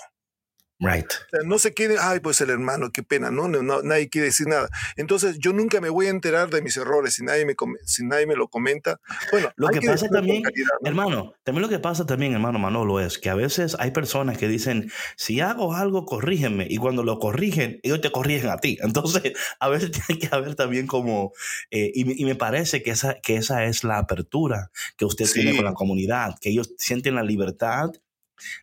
Right. 0.78 1.06
O 1.10 1.28
sea, 1.30 1.40
no 1.46 1.58
se 1.58 1.72
queden, 1.72 1.96
ay, 2.00 2.20
pues 2.20 2.38
el 2.42 2.50
hermano, 2.50 2.90
qué 2.92 3.02
pena, 3.02 3.30
¿no? 3.30 3.48
No, 3.48 3.62
no, 3.62 3.80
nadie 3.82 4.10
quiere 4.10 4.26
decir 4.26 4.46
nada. 4.46 4.68
Entonces, 4.96 5.38
yo 5.38 5.54
nunca 5.54 5.80
me 5.80 5.88
voy 5.88 6.06
a 6.06 6.10
enterar 6.10 6.50
de 6.50 6.60
mis 6.60 6.76
errores 6.76 7.14
si 7.14 7.24
nadie 7.24 7.46
me, 7.46 7.54
si 7.84 8.04
nadie 8.04 8.26
me 8.26 8.36
lo 8.36 8.48
comenta. 8.48 9.00
Bueno, 9.32 9.50
Lo 9.56 9.68
que 9.68 9.80
pasa 9.80 10.06
también, 10.08 10.42
calidad, 10.42 10.68
¿no? 10.82 10.88
hermano, 10.88 11.32
también 11.44 11.62
lo 11.62 11.68
que 11.70 11.78
pasa 11.78 12.04
también, 12.04 12.34
hermano 12.34 12.58
Manolo, 12.58 13.00
es 13.00 13.18
que 13.18 13.30
a 13.30 13.34
veces 13.34 13.74
hay 13.78 13.92
personas 13.92 14.36
que 14.36 14.48
dicen, 14.48 14.90
si 15.16 15.40
hago 15.40 15.74
algo, 15.74 16.04
corrígeme. 16.04 16.66
Y 16.68 16.76
cuando 16.76 17.02
lo 17.04 17.18
corrigen, 17.18 17.80
ellos 17.82 18.02
te 18.02 18.12
corrigen 18.12 18.50
a 18.50 18.58
ti. 18.58 18.76
Entonces, 18.82 19.32
a 19.60 19.68
veces 19.70 19.92
tiene 19.92 20.20
que 20.20 20.28
haber 20.30 20.56
también 20.56 20.86
como, 20.86 21.32
eh, 21.70 21.90
y, 21.94 22.04
me- 22.04 22.14
y 22.18 22.24
me 22.26 22.34
parece 22.34 22.82
que 22.82 22.90
esa, 22.90 23.14
que 23.22 23.36
esa 23.36 23.64
es 23.64 23.82
la 23.82 23.96
apertura 23.96 24.70
que 24.98 25.06
usted 25.06 25.24
tiene 25.32 25.56
con 25.56 25.64
la 25.64 25.72
comunidad, 25.72 26.34
que 26.38 26.50
ellos 26.50 26.74
sienten 26.76 27.14
la 27.14 27.22
libertad 27.22 27.90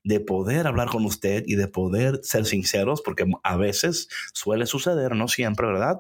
de 0.04 0.20
poder 0.20 0.68
hablar 0.68 0.90
con 0.90 1.06
usted 1.06 1.44
y 1.46 1.56
de 1.56 1.68
poder 1.68 2.20
ser 2.24 2.46
sinceros, 2.46 3.02
porque 3.02 3.26
a 3.44 3.58
veces 3.58 4.08
suele 4.34 4.66
suceder, 4.66 5.16
no 5.16 5.28
siempre, 5.28 5.68
¿verdad? 5.68 5.98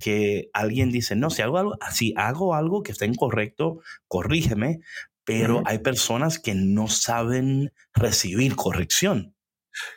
Que 0.00 0.50
alguien 0.52 0.90
dice, 0.90 1.16
no, 1.16 1.30
si 1.30 1.42
hago 1.42 1.58
algo, 1.58 1.78
si 1.92 2.14
hago 2.16 2.54
algo 2.54 2.82
que 2.82 2.92
está 2.92 3.06
incorrecto, 3.06 3.80
corrígeme, 4.06 4.80
pero 5.24 5.62
hay 5.66 5.78
personas 5.78 6.38
que 6.38 6.54
no 6.54 6.88
saben 6.88 7.72
recibir 7.92 8.56
corrección, 8.56 9.34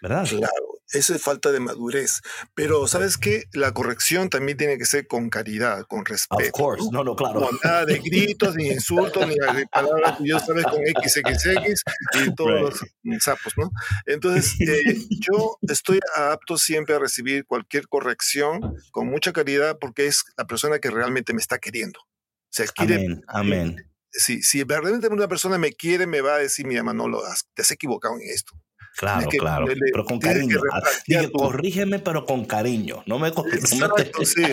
¿verdad? 0.02 0.28
Claro, 0.28 0.71
eso 0.94 1.16
es 1.16 1.22
falta 1.22 1.52
de 1.52 1.60
madurez. 1.60 2.22
Pero, 2.54 2.88
¿sabes 2.88 3.18
qué? 3.18 3.46
La 3.54 3.74
corrección 3.74 4.30
también 4.30 4.58
tiene 4.58 4.78
que 4.78 4.86
ser 4.86 5.08
con 5.08 5.30
caridad, 5.30 5.86
con 5.88 6.02
Of 6.02 6.08
respeto. 6.10 6.52
course, 6.52 6.90
no, 6.92 7.04
no, 7.04 7.16
claro. 7.16 7.50
Nada 7.64 7.86
de 7.86 8.00
gritos, 8.00 8.56
ni 8.56 8.68
insultos, 8.70 9.28
ni 9.28 9.36
palabras, 9.72 10.18
yo 10.22 10.40
sabes, 10.40 10.66
con 10.66 10.82
XXX 10.86 11.82
y 12.26 12.36
todos 12.36 12.82
los 13.04 13.24
sapos, 13.24 13.54
¿no? 13.58 13.72
Entonces, 14.06 14.60
eh, 14.62 14.98
yo 15.10 15.58
estoy 15.62 16.00
apto 16.16 16.58
siempre 16.58 16.96
a 16.96 17.00
recibir 17.00 17.46
cualquier 17.46 17.88
corrección 17.88 18.76
con 18.92 19.08
mucha 19.08 19.34
caridad 19.34 19.78
porque 19.80 20.08
es 20.08 20.24
la 20.38 20.46
persona 20.46 20.80
que 20.80 20.90
realmente 20.90 21.34
me 21.34 21.42
está 21.42 21.60
queriendo. 21.60 22.00
O 22.00 22.54
sea, 22.54 22.66
quiere, 22.68 22.96
Amén, 22.96 23.24
amén. 23.28 23.92
si, 24.12 24.44
si 24.44 24.64
verdaderamente 24.64 25.08
una 25.08 25.28
persona 25.30 25.58
me 25.58 25.72
quiere, 25.72 26.06
me 26.06 26.20
va 26.22 26.36
a 26.36 26.40
decir, 26.40 26.66
mira, 26.66 26.84
Manolo, 26.84 27.22
te 27.54 27.62
has 27.62 27.72
equivocado 27.72 28.16
en 28.16 28.30
esto. 28.30 28.54
Claro, 28.98 29.30
que- 29.30 29.38
claro. 29.38 29.66
le- 29.68 29.76
Pero 29.92 30.06
con 30.06 30.20
cariño. 30.20 30.60
Ah, 30.72 30.82
Dije, 31.08 31.32
corrígeme, 31.32 32.00
pero 32.00 32.26
con 32.26 32.46
cariño. 32.46 33.04
No 33.06 33.20
me, 33.20 33.32
co- 33.32 33.46
no 33.46 33.96
sí. 34.26 34.44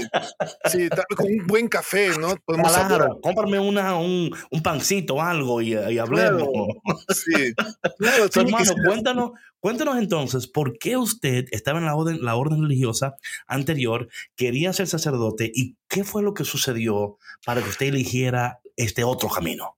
Sí, 0.71 0.88
tal 0.88 1.04
vez 1.09 1.16
con 1.16 1.26
un 1.26 1.47
buen 1.47 1.68
café, 1.68 2.11
¿no? 2.18 2.37
Podemos 2.45 2.75
hablar. 2.76 2.99
Claro, 2.99 3.21
cómprame 3.21 3.59
una, 3.59 3.97
un, 3.97 4.30
un 4.50 4.62
pancito, 4.62 5.21
algo 5.21 5.61
y, 5.61 5.75
y 5.75 5.99
hablemos. 5.99 6.49
Sí. 7.14 7.52
Claro, 7.99 8.25
hermano, 8.35 8.73
cuéntanos, 8.87 9.30
cuéntanos 9.61 9.99
entonces, 9.99 10.47
¿por 10.47 10.78
qué 10.78 10.97
usted 10.97 11.47
estaba 11.50 11.78
en 11.78 11.87
la 11.87 11.95
orden, 11.97 12.25
la 12.25 12.37
orden 12.37 12.62
religiosa 12.62 13.16
anterior, 13.47 14.09
quería 14.37 14.73
ser 14.73 14.87
sacerdote 14.87 15.50
y 15.52 15.76
qué 15.88 16.04
fue 16.04 16.23
lo 16.23 16.33
que 16.35 16.45
sucedió 16.45 17.18
para 17.45 17.61
que 17.62 17.68
usted 17.68 17.87
eligiera 17.87 18.61
este 18.76 19.04
otro 19.04 19.28
camino? 19.28 19.76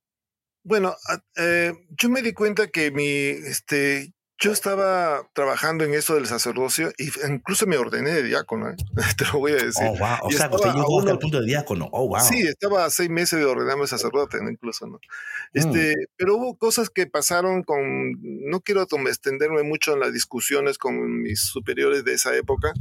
Bueno, 0.63 0.95
eh, 1.37 1.73
yo 1.99 2.11
me 2.11 2.21
di 2.21 2.35
cuenta 2.35 2.69
que 2.69 2.91
mi, 2.91 3.03
este, 3.05 4.13
yo 4.43 4.53
estaba 4.53 5.29
trabajando 5.35 5.85
en 5.85 5.93
eso 5.93 6.15
del 6.15 6.27
sacerdocio 6.27 6.91
y 6.97 7.11
incluso 7.29 7.67
me 7.67 7.77
ordené 7.77 8.11
de 8.11 8.23
diácono, 8.23 8.71
¿eh? 8.71 8.77
te 9.19 9.27
lo 9.27 9.39
voy 9.39 9.53
a 9.53 9.57
decir. 9.57 9.87
Oh, 9.87 9.99
wow. 9.99 10.17
O 10.23 10.33
sea, 10.33 10.49
usted 10.51 10.73
llegó 10.73 11.01
hasta 11.01 11.13
el 11.13 11.19
punto 11.19 11.41
de 11.41 11.47
diácono. 11.47 11.91
Oh, 11.93 12.09
wow. 12.09 12.21
Sí, 12.21 12.41
estaba 12.41 12.87
a 12.87 12.91
seis 12.91 13.11
meses 13.11 13.39
de 13.39 13.45
ordenarme 13.45 13.87
sacerdote, 13.87 14.39
incluso, 14.39 14.87
¿no? 14.87 14.99
Este, 15.53 15.91
mm. 15.91 16.07
Pero 16.17 16.37
hubo 16.37 16.57
cosas 16.57 16.89
que 16.89 17.07
pasaron 17.07 17.63
con, 17.63 18.13
no 18.23 18.61
quiero 18.61 18.87
extenderme 19.07 19.63
mucho 19.63 19.93
en 19.93 20.01
las 20.01 20.15
discusiones 20.15 20.79
con 20.79 21.21
mis 21.21 21.43
superiores 21.43 22.05
de 22.05 22.15
esa 22.15 22.35
época, 22.35 22.73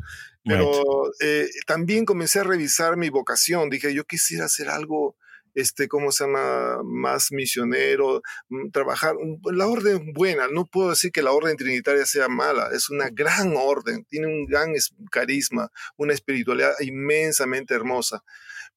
pero 0.46 1.12
eh, 1.20 1.50
también 1.68 2.06
comencé 2.06 2.40
a 2.40 2.44
revisar 2.44 2.96
mi 2.96 3.10
vocación. 3.10 3.70
Dije, 3.70 3.94
yo 3.94 4.06
quisiera 4.06 4.46
hacer 4.46 4.70
algo 4.70 5.18
este, 5.60 5.88
¿cómo 5.88 6.12
se 6.12 6.26
llama? 6.26 6.82
Más 6.84 7.32
misionero, 7.32 8.22
mm, 8.50 8.72
trabajar, 8.72 9.16
la 9.52 9.68
orden 9.68 10.14
buena, 10.14 10.48
no 10.52 10.66
puedo 10.66 10.92
decir 10.92 11.12
que 11.12 11.22
la 11.22 11.32
orden 11.32 11.58
trinitaria 11.58 12.06
sea 12.06 12.28
mala, 12.28 12.70
es 12.74 12.90
una 12.90 13.10
gran 13.10 13.54
orden, 13.56 14.06
tiene 14.06 14.28
un 14.28 14.46
gran 14.46 14.74
carisma, 15.12 15.72
una 15.98 16.14
espiritualidad 16.14 16.74
inmensamente 16.80 17.74
hermosa. 17.74 18.24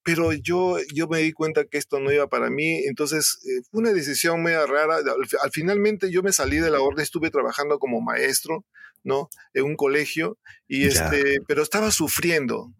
Pero 0.03 0.33
yo, 0.33 0.77
yo 0.93 1.07
me 1.07 1.19
di 1.19 1.31
cuenta 1.31 1.63
que 1.63 1.77
esto 1.77 1.99
no 1.99 2.11
iba 2.11 2.27
para 2.27 2.49
mí, 2.49 2.85
entonces 2.85 3.39
eh, 3.45 3.63
fue 3.71 3.81
una 3.81 3.93
decisión 3.93 4.43
media 4.43 4.65
rara. 4.65 4.97
Al, 4.97 5.51
finalmente 5.51 6.11
yo 6.11 6.21
me 6.21 6.33
salí 6.33 6.57
de 6.57 6.69
la 6.69 6.81
orden, 6.81 7.01
estuve 7.01 7.31
trabajando 7.31 7.79
como 7.79 8.01
maestro, 8.01 8.65
¿no? 9.03 9.29
En 9.53 9.63
un 9.63 9.75
colegio, 9.75 10.37
y 10.67 10.87
este, 10.87 11.37
pero 11.47 11.63
estaba 11.63 11.91
sufriendo, 11.91 12.73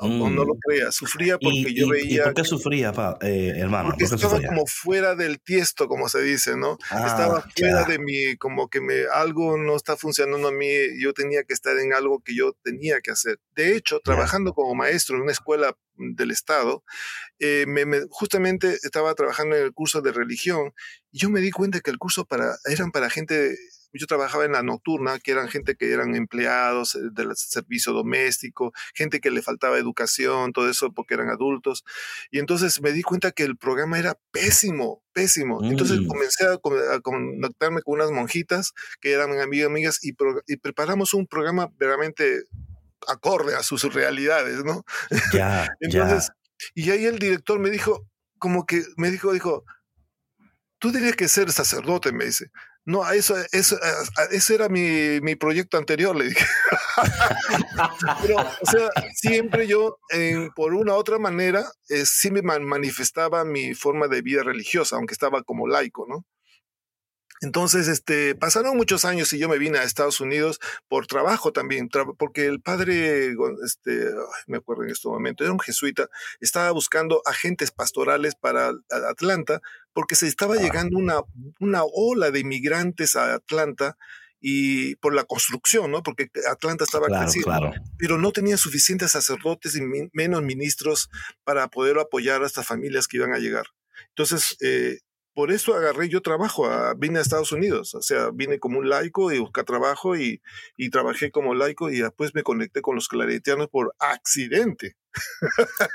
no, 0.00 0.30
no 0.30 0.44
lo 0.44 0.54
mm. 0.54 0.58
creas, 0.66 0.94
sufría 0.94 1.38
porque 1.38 1.74
yo 1.74 1.88
veía... 1.88 2.22
¿Y 2.22 2.24
por 2.24 2.34
qué 2.34 2.44
sufría, 2.44 2.92
eh, 3.22 3.52
hermano? 3.56 3.90
Porque 3.90 4.04
estaba 4.04 4.40
como 4.40 4.66
fuera 4.66 5.14
del 5.14 5.40
tiesto, 5.40 5.88
como 5.88 6.08
se 6.08 6.22
dice, 6.22 6.56
¿no? 6.56 6.78
estaba 6.90 7.38
ah, 7.38 7.50
fuera 7.56 7.84
de 7.84 7.98
mí, 7.98 8.36
como 8.36 8.68
que 8.68 8.80
me, 8.80 9.04
algo 9.12 9.56
no 9.56 9.76
está 9.76 9.96
funcionando 9.96 10.48
a 10.48 10.52
mí, 10.52 10.68
yo 11.00 11.12
tenía 11.12 11.42
que 11.44 11.54
estar 11.54 11.76
en 11.78 11.92
algo 11.92 12.20
que 12.24 12.34
yo 12.36 12.52
tenía 12.62 13.00
que 13.00 13.10
hacer. 13.10 13.38
De 13.54 13.76
hecho, 13.76 14.00
trabajando 14.00 14.52
como 14.52 14.74
maestro 14.74 15.16
en 15.16 15.22
una 15.22 15.32
escuela 15.32 15.76
del 15.96 16.30
Estado, 16.30 16.84
eh, 17.38 17.64
me, 17.66 17.84
justamente 18.10 18.78
estaba 18.82 19.14
trabajando 19.14 19.56
en 19.56 19.64
el 19.64 19.72
curso 19.72 20.00
de 20.00 20.12
religión 20.12 20.72
y 21.10 21.18
yo 21.18 21.30
me 21.30 21.40
di 21.40 21.50
cuenta 21.50 21.80
que 21.80 21.90
el 21.90 21.98
curso 21.98 22.24
para, 22.24 22.56
eran 22.66 22.90
para 22.92 23.10
gente 23.10 23.56
yo 23.92 24.06
trabajaba 24.06 24.44
en 24.44 24.52
la 24.52 24.62
nocturna, 24.62 25.18
que 25.18 25.32
eran 25.32 25.48
gente 25.48 25.74
que 25.76 25.92
eran 25.92 26.14
empleados 26.14 26.94
eh, 26.94 27.00
del 27.12 27.34
servicio 27.36 27.92
doméstico, 27.92 28.72
gente 28.94 29.20
que 29.20 29.30
le 29.30 29.42
faltaba 29.42 29.78
educación, 29.78 30.52
todo 30.52 30.68
eso 30.68 30.92
porque 30.92 31.14
eran 31.14 31.30
adultos. 31.30 31.84
Y 32.30 32.38
entonces 32.38 32.80
me 32.82 32.92
di 32.92 33.02
cuenta 33.02 33.32
que 33.32 33.44
el 33.44 33.56
programa 33.56 33.98
era 33.98 34.16
pésimo, 34.30 35.02
pésimo. 35.12 35.62
Entonces 35.62 36.00
mm. 36.00 36.06
comencé 36.06 36.46
a, 36.46 36.58
conectarme 37.00 37.82
con 37.82 37.94
unas 37.94 38.10
monjitas 38.10 38.72
que 39.00 39.12
eran 39.12 39.38
amigas, 39.40 39.68
amigas 39.68 39.98
y, 40.02 40.14
y 40.46 40.56
preparamos 40.56 41.14
un 41.14 41.26
programa 41.26 41.68
verdaderamente 41.78 42.44
acorde 43.06 43.54
a 43.54 43.62
sus 43.62 43.82
realidades, 43.92 44.64
¿no? 44.64 44.84
Ya, 45.32 45.68
entonces, 45.80 46.30
y 46.74 46.90
ahí 46.90 47.04
el 47.04 47.18
director 47.18 47.58
me 47.58 47.70
dijo, 47.70 48.06
como 48.38 48.66
que 48.66 48.82
me 48.96 49.10
dijo, 49.10 49.32
dijo, 49.32 49.64
tú 50.78 50.92
tenías 50.92 51.16
que 51.16 51.28
ser 51.28 51.50
sacerdote, 51.52 52.12
me 52.12 52.24
dice. 52.24 52.50
No, 52.88 53.06
eso, 53.12 53.34
eso, 53.52 53.76
ese 54.30 54.54
era 54.54 54.70
mi, 54.70 55.20
mi, 55.20 55.36
proyecto 55.36 55.76
anterior, 55.76 56.16
le 56.16 56.30
dije. 56.30 56.46
Pero, 58.22 58.36
o 58.38 58.66
sea, 58.66 58.88
siempre 59.14 59.66
yo, 59.66 59.98
por 60.56 60.72
una 60.72 60.94
u 60.94 60.96
otra 60.96 61.18
manera, 61.18 61.70
eh, 61.90 62.06
sí 62.06 62.30
me 62.30 62.40
manifestaba 62.40 63.44
mi 63.44 63.74
forma 63.74 64.08
de 64.08 64.22
vida 64.22 64.42
religiosa, 64.42 64.96
aunque 64.96 65.12
estaba 65.12 65.42
como 65.42 65.68
laico, 65.68 66.06
¿no? 66.08 66.24
Entonces, 67.40 67.86
este, 67.88 68.34
pasaron 68.34 68.76
muchos 68.76 69.04
años 69.04 69.32
y 69.32 69.38
yo 69.38 69.48
me 69.48 69.58
vine 69.58 69.78
a 69.78 69.84
Estados 69.84 70.20
Unidos 70.20 70.58
por 70.88 71.06
trabajo 71.06 71.52
también, 71.52 71.88
porque 72.18 72.46
el 72.46 72.60
padre, 72.60 73.34
este, 73.64 74.10
me 74.46 74.56
acuerdo 74.56 74.84
en 74.84 74.90
este 74.90 75.08
momento, 75.08 75.44
era 75.44 75.52
un 75.52 75.60
jesuita, 75.60 76.08
estaba 76.40 76.70
buscando 76.72 77.22
agentes 77.26 77.70
pastorales 77.70 78.34
para 78.34 78.72
Atlanta, 79.10 79.60
porque 79.98 80.14
se 80.14 80.28
estaba 80.28 80.54
ah. 80.54 80.58
llegando 80.62 80.96
una, 80.96 81.22
una 81.58 81.82
ola 81.82 82.30
de 82.30 82.38
inmigrantes 82.38 83.16
a 83.16 83.34
Atlanta 83.34 83.96
y 84.40 84.94
por 84.94 85.12
la 85.12 85.24
construcción, 85.24 85.90
¿no? 85.90 86.04
Porque 86.04 86.30
Atlanta 86.48 86.84
estaba 86.84 87.08
creciendo, 87.08 87.72
pero 87.98 88.16
no 88.16 88.30
tenía 88.30 88.56
suficientes 88.58 89.10
sacerdotes 89.10 89.74
y 89.74 89.80
menos 90.12 90.42
ministros 90.42 91.10
para 91.42 91.66
poder 91.66 91.98
apoyar 91.98 92.44
a 92.44 92.46
estas 92.46 92.64
familias 92.64 93.08
que 93.08 93.16
iban 93.16 93.32
a 93.32 93.40
llegar. 93.40 93.66
Entonces, 94.10 94.56
eh, 94.60 95.00
por 95.34 95.50
eso 95.50 95.74
agarré 95.74 96.08
yo 96.08 96.22
trabajo, 96.22 96.66
a, 96.66 96.94
vine 96.94 97.18
a 97.18 97.22
Estados 97.22 97.50
Unidos, 97.50 97.96
o 97.96 98.00
sea, 98.00 98.30
vine 98.32 98.60
como 98.60 98.78
un 98.78 98.88
laico 98.88 99.32
y 99.32 99.40
busqué 99.40 99.64
trabajo 99.64 100.16
y, 100.16 100.40
y, 100.76 100.90
trabajé 100.90 101.32
como 101.32 101.56
laico 101.56 101.90
y 101.90 102.02
después 102.02 102.36
me 102.36 102.44
conecté 102.44 102.82
con 102.82 102.94
los 102.94 103.08
claretianos 103.08 103.66
por 103.66 103.96
accidente. 103.98 104.94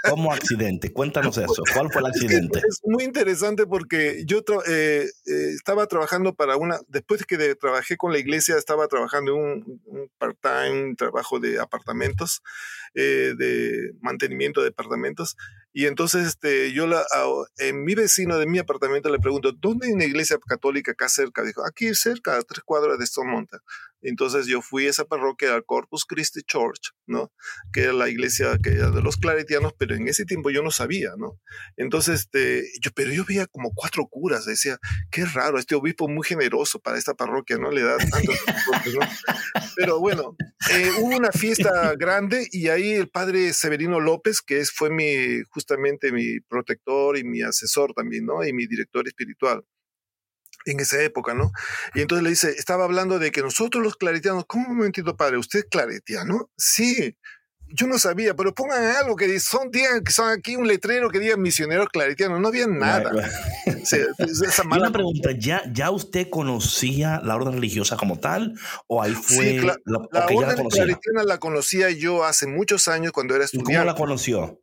¿Cómo 0.10 0.34
accidente? 0.34 0.92
Cuéntanos 0.92 1.38
eso. 1.38 1.64
¿Cuál 1.74 1.92
fue 1.92 2.02
el 2.02 2.08
accidente? 2.08 2.60
Es, 2.60 2.82
muy 2.84 3.04
interesante 3.04 3.66
porque 3.66 4.24
yo 4.26 4.40
eh, 4.68 5.06
eh, 5.26 5.50
estaba 5.56 5.88
trabajando 5.88 6.34
para 6.34 6.58
una, 6.58 6.80
después 6.88 7.22
de 7.22 7.26
que 7.26 7.56
trabajé 7.56 7.98
con 7.98 8.12
la 8.12 8.20
iglesia, 8.20 8.58
estaba 8.58 8.88
trabajando 8.88 9.34
en 9.36 9.40
un, 9.40 10.12
part-time 10.18 10.96
trabajo 10.96 11.40
de 11.40 11.60
apartamentos, 11.60 12.42
eh, 12.94 13.34
de 13.38 13.94
mantenimiento 14.02 14.62
de 14.62 14.70
apartamentos. 14.70 15.36
Y 15.72 15.88
entonces 15.88 16.28
este, 16.28 16.72
yo 16.72 16.88
la, 16.88 17.04
en 17.58 17.84
mi 17.84 17.96
vecino 17.96 18.38
de 18.38 18.46
mi 18.46 18.60
apartamento 18.60 19.10
le 19.10 19.20
pregunto, 19.20 19.52
¿dónde 19.54 19.88
hay 19.88 19.94
una 19.94 20.06
iglesia 20.06 20.38
católica 20.48 20.92
acá 20.92 21.10
cerca? 21.10 21.44
Dijo, 21.44 21.66
aquí 21.66 21.94
cerca, 21.96 22.38
a 22.38 22.42
tres 22.42 22.62
cuadras 22.64 22.98
de 23.00 23.06
Stone 23.06 23.32
Mountain. 23.32 23.62
Entonces 24.04 24.46
yo 24.48 24.62
fui 24.62 24.86
a 24.86 24.90
esa 24.90 25.06
parroquia, 25.06 25.54
al 25.54 25.66
Corpus 25.66 26.06
Christi 26.06 26.42
Church, 26.44 26.92
¿no? 27.08 27.32
Que 27.72 27.84
era 27.84 27.94
la 27.94 28.10
iglesia 28.10 28.58
que 28.62 28.72
era 28.72 28.92
de 28.92 29.02
los 29.02 29.18
claretianos, 29.18 29.74
pero 29.78 29.96
en 29.96 30.08
ese 30.08 30.26
tiempo 30.26 30.50
yo 30.50 30.62
no 30.62 30.72
sabía, 30.72 31.12
¿no? 31.18 31.40
Entonces, 31.78 32.22
este, 32.22 32.66
yo, 32.82 32.92
pero 32.94 33.12
yo 33.12 33.24
veía 33.26 33.48
como 33.48 33.72
cuatro 33.74 34.08
curas, 34.08 34.46
decía, 34.46 34.78
qué 35.10 35.26
raro, 35.26 35.58
este 35.58 35.76
obispo 35.76 36.08
muy 36.08 36.26
generoso 36.26 36.80
para 36.80 36.98
esta 36.98 37.14
parroquia, 37.14 37.58
¿no? 37.58 37.72
Le 37.72 37.82
da 37.82 37.98
tantos 37.98 38.36
¿no? 38.94 39.00
Pero 39.76 40.00
bueno, 40.00 40.36
eh, 40.72 40.92
hubo 41.00 41.16
una 41.16 41.32
fiesta 41.32 41.94
grande 41.98 42.48
y 42.52 42.68
ahí 42.68 42.92
el 42.92 43.10
padre 43.10 43.54
Severino 43.54 44.00
López, 44.00 44.42
que 44.42 44.60
es, 44.60 44.72
fue 44.72 44.90
mi, 44.90 45.42
justamente 45.50 46.12
mi 46.12 46.40
protector 46.42 47.18
y 47.18 47.24
mi 47.24 47.42
asesor 47.42 47.94
también, 47.94 48.26
¿no? 48.26 48.46
Y 48.46 48.54
mi 48.54 48.68
director 48.68 49.08
espiritual 49.08 49.64
en 50.66 50.80
esa 50.80 51.02
época, 51.02 51.34
¿no? 51.34 51.52
Y 51.94 52.02
entonces 52.02 52.24
le 52.24 52.30
dice, 52.30 52.50
estaba 52.58 52.86
hablando 52.86 53.20
de 53.20 53.32
que 53.32 53.42
nosotros 53.42 53.84
los 53.84 53.96
claretianos, 53.96 54.46
¿cómo 54.48 54.70
un 54.70 54.78
momentito, 54.78 55.16
padre? 55.16 55.38
¿Usted 55.38 55.60
es 55.60 55.66
claretiano? 55.70 56.50
Sí, 56.58 57.16
yo 57.76 57.88
no 57.88 57.98
sabía, 57.98 58.36
pero 58.36 58.54
pongan 58.54 58.84
algo 58.84 59.16
que 59.16 59.40
son, 59.40 59.72
digan 59.72 60.04
que 60.04 60.12
son 60.12 60.30
aquí 60.30 60.56
un 60.56 60.68
letrero 60.68 61.10
que 61.10 61.20
diga 61.20 61.38
misioneros 61.38 61.88
claretianos, 61.90 62.40
no 62.40 62.50
había 62.50 62.68
nada. 62.68 63.12
Una 64.72 64.92
pregunta, 64.92 65.32
¿ya, 65.38 65.64
¿ya 65.72 65.90
usted 65.90 66.30
conocía 66.30 67.20
la 67.24 67.36
orden 67.36 67.54
religiosa 67.54 67.98
como 67.98 68.20
tal? 68.20 68.54
¿O 68.88 69.02
ahí 69.02 69.14
fue? 69.14 69.60
la, 69.62 69.76
la, 69.86 70.26
orden 70.28 70.70
claretiana 70.70 71.24
la 71.24 71.40
conocía 71.40 71.90
yo 71.90 72.24
hace 72.24 72.46
muchos 72.46 72.88
años 72.88 73.12
cuando 73.12 73.36
era 73.36 73.46
estudiante. 73.46 73.74
¿Cómo 73.74 73.86
la 73.86 73.96
conoció? 73.96 74.63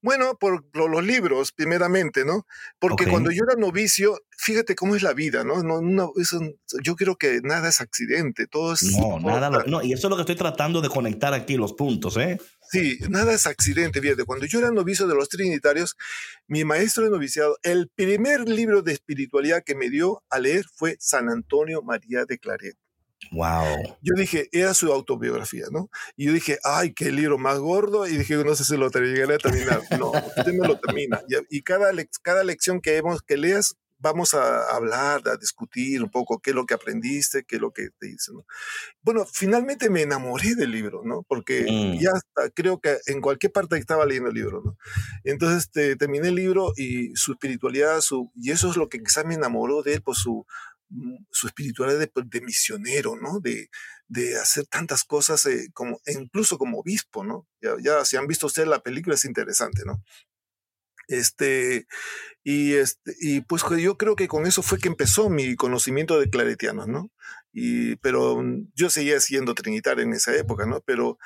Bueno, 0.00 0.36
por, 0.38 0.64
los 0.74 1.04
libros, 1.04 1.52
primeramente, 1.52 2.24
¿no? 2.24 2.46
Porque 2.78 3.06
cuando 3.06 3.30
yo 3.30 3.44
era 3.48 3.58
novicio, 3.58 4.20
fíjate 4.36 4.74
cómo 4.74 4.94
es 4.96 5.02
la 5.02 5.12
vida, 5.12 5.44
¿no? 5.44 5.62
no, 5.62 6.12
yo 6.82 6.96
creo 6.96 7.16
que 7.16 7.40
nada 7.42 7.68
es 7.68 7.80
accidente, 7.80 8.46
todo 8.46 8.74
es... 8.74 8.82
No, 8.82 9.18
nada, 9.20 9.64
no, 9.66 9.82
y 9.82 9.92
eso 9.92 10.06
es 10.06 10.10
lo 10.10 10.16
que 10.16 10.22
estoy 10.22 10.36
tratando 10.36 10.80
de 10.80 10.88
conectar 10.88 11.34
aquí, 11.34 11.56
los 11.56 11.72
puntos, 11.72 12.16
¿eh? 12.16 12.38
Sí, 12.70 12.98
nada 13.08 13.34
es 13.34 13.46
accidente, 13.46 14.00
fíjate, 14.00 14.24
cuando 14.24 14.46
yo 14.46 14.58
era 14.58 14.70
novicio 14.70 15.06
de 15.06 15.14
los 15.14 15.28
trinitarios, 15.28 15.96
mi 16.46 16.64
maestro 16.64 17.04
de 17.04 17.10
noviciado, 17.10 17.56
el 17.62 17.88
primer 17.88 18.48
libro 18.48 18.82
de 18.82 18.92
espiritualidad 18.92 19.62
que 19.64 19.74
me 19.74 19.90
dio 19.90 20.22
a 20.30 20.38
leer 20.38 20.64
fue 20.74 20.96
San 20.98 21.28
Antonio 21.28 21.82
María 21.82 22.24
de 22.24 22.38
Claret. 22.38 22.76
Wow. 23.32 23.96
Yo 24.02 24.14
dije, 24.16 24.48
era 24.52 24.74
su 24.74 24.92
autobiografía, 24.92 25.66
¿no? 25.70 25.90
Y 26.16 26.26
yo 26.26 26.32
dije, 26.32 26.58
ay, 26.64 26.92
qué 26.92 27.10
libro 27.10 27.38
más 27.38 27.58
gordo. 27.58 28.06
Y 28.06 28.16
dije, 28.16 28.36
no 28.36 28.54
sé 28.54 28.64
si 28.64 28.76
lo 28.76 28.88
llegaré 28.90 29.34
a 29.34 29.38
terminar. 29.38 29.82
No, 29.98 30.10
usted 30.10 30.52
me 30.52 30.66
lo 30.66 30.78
termina. 30.78 31.22
Y, 31.50 31.62
cada, 31.62 31.90
cada 32.22 32.42
lección 32.44 32.80
que, 32.80 32.96
hemos, 32.96 33.22
que 33.22 33.36
leas, 33.36 33.76
vamos 33.98 34.34
a 34.34 34.74
hablar, 34.74 35.22
a 35.28 35.36
discutir 35.36 36.02
un 36.02 36.10
poco 36.10 36.40
qué 36.40 36.50
es 36.50 36.56
lo 36.56 36.66
que 36.66 36.74
aprendiste, 36.74 37.44
qué 37.44 37.56
es 37.56 37.62
lo 37.62 37.72
que 37.72 37.88
te 37.98 38.08
dice, 38.08 38.32
¿no? 38.32 38.44
Bueno, 39.02 39.24
finalmente 39.24 39.88
me 39.88 40.02
enamoré 40.02 40.54
del 40.56 40.72
libro, 40.72 41.02
¿no? 41.04 41.22
Porque 41.26 41.64
mm. 41.68 42.00
ya 42.00 42.10
creo 42.54 42.80
que 42.80 42.98
en 43.06 43.20
cualquier 43.20 43.52
parte 43.52 43.78
estaba 43.78 44.04
leyendo 44.04 44.30
el 44.30 44.34
libro, 44.34 44.62
¿no? 44.64 44.76
Entonces 45.22 45.64
este, 45.64 45.96
terminé 45.96 46.28
el 46.28 46.34
libro 46.34 46.72
y 46.76 47.14
su 47.16 47.32
espiritualidad, 47.32 48.00
su, 48.00 48.30
y 48.34 48.50
eso 48.50 48.70
es 48.70 48.76
lo 48.76 48.88
que 48.88 49.02
quizás 49.02 49.24
me 49.24 49.34
enamoró 49.34 49.82
de 49.82 49.94
él, 49.94 50.02
por 50.02 50.16
su, 50.16 50.44
Mm, 50.46 50.73
su 51.30 51.46
espiritualidad 51.46 52.08
de, 52.14 52.40
misionero, 52.40 53.16
¿no? 53.16 53.40
De, 53.40 53.68
de, 54.08 54.38
hacer 54.38 54.66
tantas 54.66 55.04
cosas, 55.04 55.44
eh, 55.46 55.68
como, 55.72 56.00
e 56.06 56.12
incluso 56.12 56.58
como 56.58 56.80
obispo, 56.80 57.24
¿no? 57.24 57.46
Ya, 57.60 57.74
ya, 57.80 58.04
si 58.04 58.16
han 58.16 58.26
visto 58.26 58.46
ustedes 58.46 58.68
la 58.68 58.82
película 58.82 59.14
es 59.14 59.24
interesante, 59.24 59.82
¿no? 59.86 60.02
Este, 61.08 61.86
y, 62.42 62.74
este, 62.74 63.14
y 63.20 63.42
pues 63.42 63.62
yo 63.78 63.98
creo 63.98 64.16
que 64.16 64.28
con 64.28 64.46
eso 64.46 64.62
fue 64.62 64.78
que 64.78 64.88
empezó 64.88 65.28
mi 65.28 65.54
conocimiento 65.56 66.18
de 66.18 66.30
claretianos, 66.30 66.88
¿no? 66.88 67.10
y, 67.54 67.96
pero 67.96 68.42
yo 68.74 68.90
seguía 68.90 69.20
siendo 69.20 69.54
trinitario 69.54 70.04
en 70.04 70.12
esa 70.12 70.36
época, 70.36 70.66
¿no? 70.66 70.80
Pero 70.80 71.18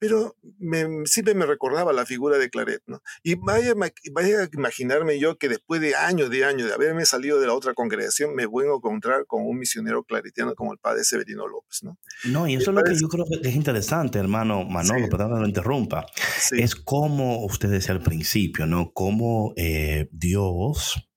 pero 0.00 0.34
me, 0.58 1.04
siempre 1.04 1.34
me 1.34 1.44
recordaba 1.44 1.92
la 1.92 2.06
figura 2.06 2.38
de 2.38 2.48
Claret, 2.48 2.82
¿no? 2.86 3.02
Y 3.22 3.34
vaya, 3.34 3.74
vaya 4.12 4.42
a 4.44 4.48
imaginarme 4.50 5.20
yo 5.20 5.36
que 5.36 5.50
después 5.50 5.82
de 5.82 5.94
años 5.94 6.30
de 6.30 6.44
años 6.46 6.68
de 6.68 6.74
haberme 6.74 7.04
salido 7.04 7.38
de 7.38 7.46
la 7.46 7.52
otra 7.52 7.74
congregación, 7.74 8.34
me 8.34 8.46
vuelvo 8.46 8.72
a 8.72 8.76
encontrar 8.76 9.26
con 9.26 9.46
un 9.46 9.58
misionero 9.58 10.02
claretiano 10.02 10.54
como 10.54 10.72
el 10.72 10.78
padre 10.78 11.04
Severino 11.04 11.46
López, 11.46 11.82
¿no? 11.82 11.98
No, 12.24 12.48
y 12.48 12.54
eso 12.54 12.70
es 12.70 12.76
lo 12.76 12.82
que 12.82 12.94
yo 12.98 13.08
creo 13.08 13.26
que 13.26 13.46
es 13.46 13.54
interesante, 13.54 14.18
hermano 14.18 14.64
Manolo, 14.64 15.06
perdón 15.10 15.34
que 15.34 15.40
lo 15.40 15.46
interrumpa. 15.46 16.06
Es 16.52 16.74
como 16.74 17.44
usted 17.44 17.68
decía 17.68 17.94
al 17.94 18.02
principio, 18.02 18.66
¿no? 18.66 18.92
Cómo 18.92 19.52
eh, 19.56 20.08
Dios 20.12 21.10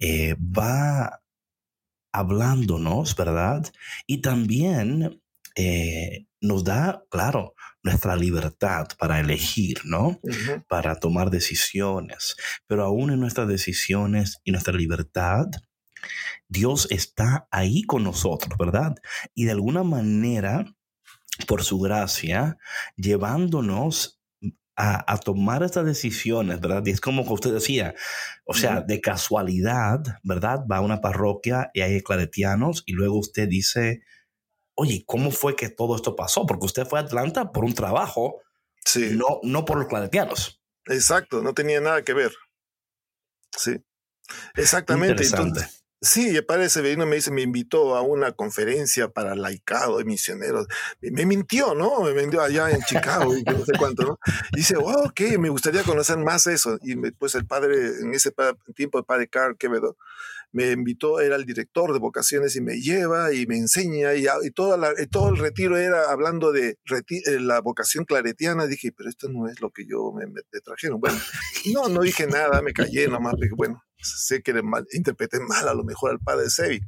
eh, 0.00 0.34
va 0.36 1.22
hablándonos, 2.10 3.14
¿verdad? 3.14 3.64
Y 4.08 4.20
también 4.22 5.22
eh, 5.54 6.26
nos 6.40 6.64
da, 6.64 7.04
claro, 7.08 7.54
nuestra 7.82 8.16
libertad 8.16 8.88
para 8.98 9.20
elegir, 9.20 9.80
¿no? 9.84 10.20
Para 10.68 10.96
tomar 10.96 11.30
decisiones. 11.30 12.36
Pero 12.66 12.84
aún 12.84 13.10
en 13.10 13.20
nuestras 13.20 13.48
decisiones 13.48 14.40
y 14.44 14.52
nuestra 14.52 14.74
libertad, 14.74 15.46
Dios 16.48 16.86
está 16.90 17.48
ahí 17.50 17.82
con 17.82 18.04
nosotros, 18.04 18.56
¿verdad? 18.58 18.94
Y 19.34 19.44
de 19.44 19.52
alguna 19.52 19.82
manera, 19.82 20.64
por 21.46 21.64
su 21.64 21.80
gracia, 21.80 22.56
llevándonos 22.96 24.20
a, 24.74 25.18
tomar 25.18 25.62
estas 25.62 25.84
decisiones, 25.84 26.60
¿verdad? 26.60 26.82
Y 26.86 26.90
es 26.90 27.00
como 27.00 27.24
que 27.24 27.32
usted 27.32 27.52
decía, 27.52 27.94
o 28.44 28.54
sea, 28.54 28.80
de 28.80 29.00
casualidad, 29.00 30.00
¿verdad? 30.22 30.60
Va 30.70 30.78
a 30.78 30.80
una 30.80 31.00
parroquia 31.00 31.70
y 31.74 31.82
hay 31.82 32.00
claretianos 32.00 32.82
y 32.86 32.92
luego 32.92 33.18
usted 33.18 33.48
dice, 33.48 34.02
oye, 34.82 35.04
¿cómo 35.06 35.30
fue 35.30 35.54
que 35.54 35.68
todo 35.68 35.94
esto 35.94 36.16
pasó? 36.16 36.44
Porque 36.44 36.66
usted 36.66 36.86
fue 36.86 36.98
a 36.98 37.02
Atlanta 37.02 37.52
por 37.52 37.64
un 37.64 37.72
trabajo, 37.72 38.40
sí. 38.84 39.10
no, 39.12 39.38
no 39.44 39.64
por 39.64 39.78
los 39.78 39.86
claretianos. 39.86 40.60
Exacto, 40.86 41.40
no 41.40 41.54
tenía 41.54 41.80
nada 41.80 42.02
que 42.02 42.12
ver. 42.12 42.32
Sí, 43.56 43.80
exactamente. 44.56 45.22
Entonces, 45.22 45.84
sí, 46.00 46.36
el 46.36 46.44
padre 46.44 46.68
Severino 46.68 47.06
me 47.06 47.14
dice, 47.14 47.30
me 47.30 47.42
invitó 47.42 47.94
a 47.94 48.02
una 48.02 48.32
conferencia 48.32 49.08
para 49.08 49.36
laicado 49.36 49.98
de 49.98 50.04
misioneros. 50.04 50.66
Me, 51.00 51.26
mintió, 51.26 51.76
¿no? 51.76 52.00
Me 52.00 52.10
vendió 52.12 52.42
allá 52.42 52.68
en 52.70 52.82
Chicago 52.82 53.36
y 53.36 53.44
no 53.44 53.64
sé 53.64 53.72
cuánto, 53.78 54.02
¿no? 54.02 54.18
Y 54.52 54.56
dice, 54.56 54.76
wow, 54.76 55.04
ok, 55.04 55.20
me 55.38 55.48
gustaría 55.48 55.84
conocer 55.84 56.18
más 56.18 56.48
eso. 56.48 56.76
Y 56.82 56.96
pues 57.12 57.36
el 57.36 57.46
padre, 57.46 57.76
en 58.00 58.12
ese 58.14 58.34
tiempo, 58.74 58.98
el 58.98 59.04
padre 59.04 59.28
Carl 59.28 59.56
Quevedo, 59.56 59.96
me 60.52 60.70
invitó, 60.70 61.20
era 61.20 61.36
el 61.36 61.44
director 61.44 61.92
de 61.92 61.98
vocaciones 61.98 62.54
y 62.56 62.60
me 62.60 62.80
lleva 62.80 63.32
y 63.32 63.46
me 63.46 63.56
enseña 63.56 64.14
y, 64.14 64.26
y 64.42 64.50
todo 64.50 65.28
el 65.28 65.38
retiro 65.38 65.76
era 65.76 66.10
hablando 66.10 66.52
de 66.52 66.78
eh, 66.90 67.40
la 67.40 67.60
vocación 67.60 68.04
claretiana. 68.04 68.66
Dije, 68.66 68.92
pero 68.92 69.08
esto 69.08 69.28
no 69.28 69.48
es 69.48 69.60
lo 69.60 69.70
que 69.70 69.86
yo 69.86 70.12
me, 70.12 70.26
trajeron. 70.62 71.00
Bueno, 71.00 71.18
no, 71.72 71.88
no 71.88 72.02
dije 72.02 72.26
nada, 72.26 72.62
me 72.62 72.72
callé 72.72 73.08
nomás, 73.08 73.34
porque 73.34 73.54
bueno, 73.56 73.82
sé 74.02 74.42
que 74.42 74.62
mal, 74.62 74.86
interpreté 74.92 75.40
mal 75.40 75.68
a 75.68 75.74
lo 75.74 75.84
mejor 75.84 76.10
al 76.10 76.20
padre 76.20 76.50
Sevi. 76.50 76.80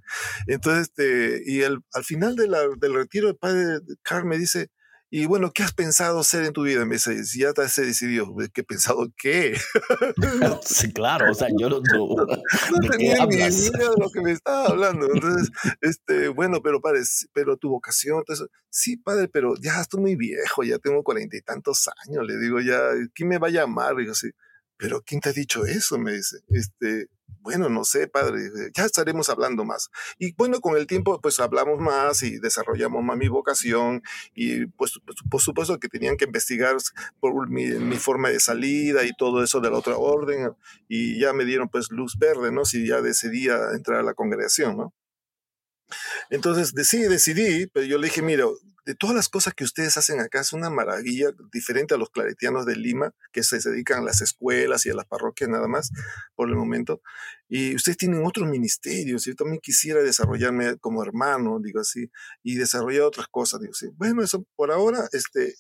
Entonces, 0.47 0.89
este, 0.89 1.43
y 1.47 1.63
el, 1.63 1.81
al 1.93 2.05
final 2.05 2.37
de 2.37 2.45
del 2.79 2.95
retiro, 2.95 3.29
el 3.29 3.37
padre 3.37 3.81
Carl 4.03 4.27
me 4.27 4.39
dice, 4.39 4.71
y 5.17 5.27
bueno, 5.27 5.53
¿qué 5.53 5.63
has 5.63 5.73
pensado 5.73 6.19
hacer 6.19 6.45
en 6.45 6.53
tu 6.53 6.65
vida? 6.65 6.85
Me 6.85 6.95
dice, 6.95 7.23
si 7.23 7.43
ya 7.43 7.53
te 7.53 7.63
has 7.63 7.77
decidido, 7.77 8.35
¿qué 8.53 8.63
he 8.63 8.65
pensado 8.65 9.07
qué? 9.17 9.55
sí, 10.63 10.93
claro, 10.93 11.31
o 11.31 11.35
sea, 11.35 11.47
yo 11.57 11.69
no, 11.69 11.81
no, 11.95 12.17
no 12.17 12.91
tenía 12.91 13.25
ni 13.25 13.37
idea 13.37 13.91
de 13.91 13.97
lo 13.97 14.11
que 14.11 14.21
me 14.23 14.33
estaba 14.33 14.67
hablando. 14.67 15.07
Entonces, 15.15 15.51
este, 15.83 16.27
bueno, 16.27 16.63
pero 16.65 16.81
padre, 16.81 17.03
pero 17.33 17.57
tu 17.57 17.69
vocación, 17.69 18.19
entonces, 18.19 18.49
sí, 18.71 18.97
padre, 18.97 19.29
pero 19.29 19.55
ya 19.63 19.81
estoy 19.81 20.01
muy 20.01 20.17
viejo, 20.17 20.65
ya 20.65 20.79
tengo 20.81 21.05
cuarenta 21.05 21.37
y 21.37 21.43
tantos 21.43 21.89
años, 22.09 22.27
le 22.27 22.37
digo, 22.37 22.59
ya, 22.59 22.81
¿quién 23.15 23.29
me 23.29 23.39
va 23.39 23.47
a 23.47 23.53
llamar? 23.53 23.95
Digo, 23.95 24.15
sí, 24.15 24.33
pero 24.77 25.03
¿quién 25.03 25.21
te 25.21 25.31
ha 25.31 25.33
dicho 25.33 25.65
eso? 25.67 25.99
Me 25.99 26.13
dice, 26.13 26.39
este, 26.49 27.09
bueno, 27.45 27.69
no 27.69 27.85
sé, 27.85 28.09
padre, 28.09 28.41
ya 28.75 28.85
estaremos 28.87 29.29
hablando 29.29 29.65
más. 29.65 29.91
Y 30.19 30.35
bueno, 30.35 30.61
con 30.61 30.77
el 30.77 30.87
tiempo, 30.87 31.21
pues 31.21 31.41
hablamos 31.41 31.79
más 31.79 32.23
y 32.23 32.39
desarrollamos 32.39 33.05
más 33.05 33.19
mi 33.19 33.29
vocación 33.29 34.03
y 34.35 34.67
pues, 34.67 34.99
pues 35.05 35.19
por 35.31 35.41
supuesto 35.41 35.79
que 35.79 35.89
tenían 35.89 36.17
que 36.17 36.25
investigar 36.25 36.77
por 37.21 37.51
mi, 37.51 37.67
mi, 37.67 37.97
forma 37.97 38.31
de 38.31 38.41
salida 38.41 39.05
y 39.05 39.13
todo 39.17 39.43
eso 39.45 39.61
de 39.61 39.71
la 39.71 39.79
otra 39.79 39.97
orden 39.97 40.53
y 40.89 41.21
ya 41.21 41.33
me 41.35 41.45
dieron 41.45 41.69
pues 41.69 41.91
luz 41.91 42.17
verde, 42.19 42.51
¿no? 42.51 42.65
Si 42.65 42.87
ya 42.87 43.03
decidía 43.03 43.59
entrar 43.75 44.01
a 44.01 44.05
la 44.05 44.15
congregación, 44.15 44.77
¿no? 44.79 44.95
Entonces, 46.31 46.73
sí, 46.89 47.03
decidí, 47.03 47.67
pero 47.67 47.87
yo 47.87 47.99
le 47.99 48.07
dije, 48.07 48.23
mira, 48.23 48.47
de 48.85 48.95
todas 48.95 49.17
las 49.17 49.29
cosas 49.29 49.55
que 49.55 49.65
ustedes 49.65 49.97
hacen 49.97 50.21
acá 50.21 50.41
es 50.41 50.53
una 50.53 50.71
maravilla, 50.71 51.31
diferente 51.53 51.95
a 51.95 51.97
los 51.97 52.11
claretianos 52.11 52.67
de 52.67 52.77
Lima, 52.77 53.13
que 53.33 53.43
se 53.43 53.59
dedican 53.59 54.01
a 54.01 54.05
las 54.05 54.21
escuelas 54.21 54.85
y 54.87 54.91
a 54.91 54.95
las 54.95 55.07
parroquias 55.07 55.51
nada 55.51 55.69
más 55.69 55.91
por 56.35 56.49
el 56.49 56.57
momento. 56.57 57.01
Y 57.49 57.75
ustedes 57.75 57.97
tienen 57.97 58.25
otros 58.25 58.49
ministerios, 58.49 59.25
yo 59.25 59.35
también 59.35 59.61
quisiera 59.63 60.03
desarrollarme 60.03 60.77
como 60.79 61.03
hermano, 61.03 61.59
digo 61.63 61.81
así, 61.81 62.11
y 62.43 62.57
desarrollar 62.57 63.03
otras 63.03 63.29
cosas, 63.29 63.61
digo 63.61 63.73
así. 63.73 63.89
Bueno, 63.97 64.23
eso 64.23 64.45
por 64.57 64.71
ahora, 64.71 65.09
este, 65.13 65.55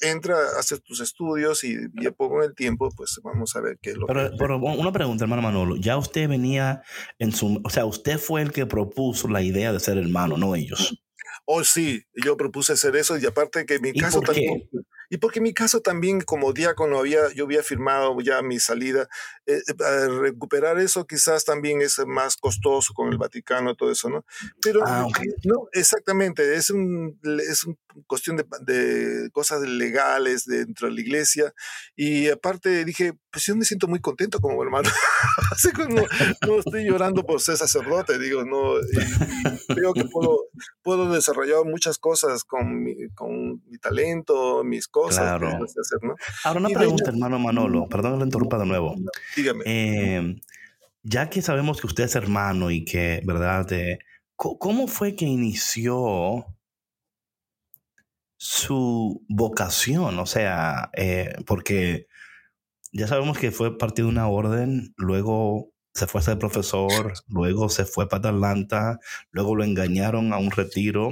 entra, 0.00 0.36
hace 0.58 0.78
tus 0.80 1.00
estudios 1.00 1.64
y 1.64 1.74
ya 2.00 2.14
en 2.18 2.42
el 2.42 2.54
tiempo, 2.54 2.90
pues 2.96 3.18
vamos 3.22 3.54
a 3.56 3.60
ver 3.60 3.78
qué 3.80 3.90
es 3.90 3.96
lo 3.96 4.06
pero, 4.06 4.30
que... 4.30 4.36
Pero 4.38 4.58
una 4.58 4.92
pregunta, 4.92 5.24
hermano 5.24 5.42
Manolo. 5.42 5.76
Ya 5.76 5.96
usted 5.96 6.28
venía 6.28 6.82
en 7.18 7.32
su... 7.32 7.60
O 7.64 7.70
sea, 7.70 7.84
usted 7.86 8.18
fue 8.18 8.42
el 8.42 8.52
que 8.52 8.66
propuso 8.66 9.28
la 9.28 9.42
idea 9.42 9.72
de 9.72 9.80
ser 9.80 9.98
hermano, 9.98 10.36
no 10.36 10.54
ellos. 10.54 11.05
Oh, 11.46 11.64
sí, 11.64 12.02
yo 12.12 12.36
propuse 12.36 12.72
hacer 12.74 12.96
eso 12.96 13.16
y 13.16 13.24
aparte 13.24 13.64
que 13.66 13.78
mi 13.78 13.92
caso 13.92 14.20
también... 14.20 14.68
Y 15.10 15.18
porque 15.18 15.38
en 15.38 15.44
mi 15.44 15.54
caso 15.54 15.80
también 15.80 16.20
como 16.20 16.52
diácono 16.52 16.98
había, 16.98 17.32
yo 17.34 17.44
había 17.44 17.62
firmado 17.62 18.16
ya 18.20 18.42
mi 18.42 18.58
salida, 18.58 19.08
eh, 19.46 19.60
eh 19.66 20.08
recuperar 20.08 20.78
eso 20.78 21.06
quizás 21.06 21.44
también 21.44 21.80
es 21.82 22.00
más 22.06 22.36
costoso 22.36 22.94
con 22.94 23.10
el 23.12 23.18
Vaticano, 23.18 23.74
todo 23.74 23.90
eso, 23.90 24.10
¿no? 24.10 24.24
Pero 24.62 24.80
ah, 24.84 25.06
no, 25.44 25.68
exactamente, 25.72 26.54
es 26.54 26.70
un, 26.70 27.18
es 27.48 27.64
un 27.64 27.78
cuestión 28.06 28.36
de, 28.36 28.44
de, 28.60 29.30
cosas 29.30 29.62
legales 29.62 30.44
dentro 30.44 30.88
de 30.88 30.94
la 30.94 31.00
iglesia. 31.00 31.54
Y 31.94 32.28
aparte 32.28 32.84
dije, 32.84 33.14
pues 33.30 33.44
yo 33.46 33.56
me 33.56 33.64
siento 33.64 33.88
muy 33.88 34.00
contento 34.00 34.40
como 34.40 34.62
hermano, 34.62 34.88
así 35.52 35.70
que 35.70 35.86
no, 35.86 36.02
no, 36.46 36.58
estoy 36.58 36.84
llorando 36.84 37.24
por 37.24 37.40
ser 37.40 37.56
sacerdote, 37.56 38.18
digo, 38.18 38.44
no, 38.44 38.74
creo 39.68 39.92
que 39.94 40.04
puedo, 40.04 40.46
puedo 40.82 41.10
desarrollar 41.12 41.64
muchas 41.64 41.98
cosas 41.98 42.44
con 42.44 42.82
mi, 42.82 42.94
con 43.14 43.62
mi 43.66 43.78
talento, 43.78 44.64
mis 44.64 44.88
Claro. 45.04 45.58
Ahora 46.44 46.60
una 46.60 46.68
pregunta, 46.68 47.10
hermano 47.10 47.38
Manolo, 47.38 47.88
perdón 47.88 48.12
que 48.12 48.18
lo 48.18 48.24
interrumpa 48.24 48.58
de 48.58 48.66
nuevo. 48.66 48.94
Dígame. 49.36 49.62
Eh, 49.66 50.40
ya 51.02 51.30
que 51.30 51.42
sabemos 51.42 51.80
que 51.80 51.86
usted 51.86 52.04
es 52.04 52.16
hermano 52.16 52.70
y 52.70 52.84
que, 52.84 53.20
¿verdad? 53.24 53.66
¿Cómo 54.34 54.88
fue 54.88 55.14
que 55.14 55.24
inició 55.24 56.46
su 58.36 59.24
vocación? 59.28 60.18
O 60.18 60.26
sea, 60.26 60.90
eh, 60.94 61.34
porque 61.46 62.06
ya 62.92 63.06
sabemos 63.06 63.38
que 63.38 63.52
fue 63.52 63.78
parte 63.78 64.02
de 64.02 64.08
una 64.08 64.28
orden, 64.28 64.94
luego 64.96 65.70
se 65.94 66.06
fue 66.06 66.20
a 66.20 66.24
ser 66.24 66.38
profesor, 66.38 67.14
luego 67.28 67.68
se 67.68 67.84
fue 67.84 68.08
para 68.08 68.28
Atlanta, 68.30 68.98
luego 69.30 69.54
lo 69.54 69.64
engañaron 69.64 70.32
a 70.32 70.38
un 70.38 70.50
retiro 70.50 71.10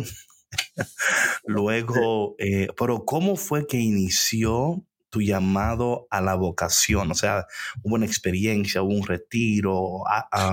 Luego, 1.44 2.34
eh, 2.38 2.68
pero 2.76 3.04
¿cómo 3.04 3.36
fue 3.36 3.66
que 3.66 3.78
inició 3.78 4.84
tu 5.10 5.20
llamado 5.20 6.06
a 6.10 6.20
la 6.20 6.34
vocación? 6.34 7.10
O 7.10 7.14
sea, 7.14 7.46
¿hubo 7.82 7.94
una 7.94 8.06
experiencia, 8.06 8.82
hubo 8.82 8.94
un 8.94 9.06
retiro, 9.06 10.02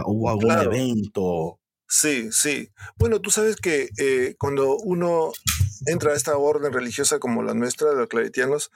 hubo 0.06 0.30
algún 0.30 0.52
evento? 0.52 1.62
Sí, 1.94 2.32
sí. 2.32 2.72
Bueno, 2.96 3.20
tú 3.20 3.32
sabes 3.32 3.58
que 3.58 3.90
eh, 3.98 4.36
cuando 4.40 4.78
uno 4.78 5.34
entra 5.88 6.14
a 6.14 6.16
esta 6.16 6.38
orden 6.38 6.72
religiosa 6.72 7.20
como 7.20 7.44
la 7.44 7.54
nuestra, 7.54 7.90
de 7.90 7.98
los 7.98 8.08
claretianos, 8.08 8.72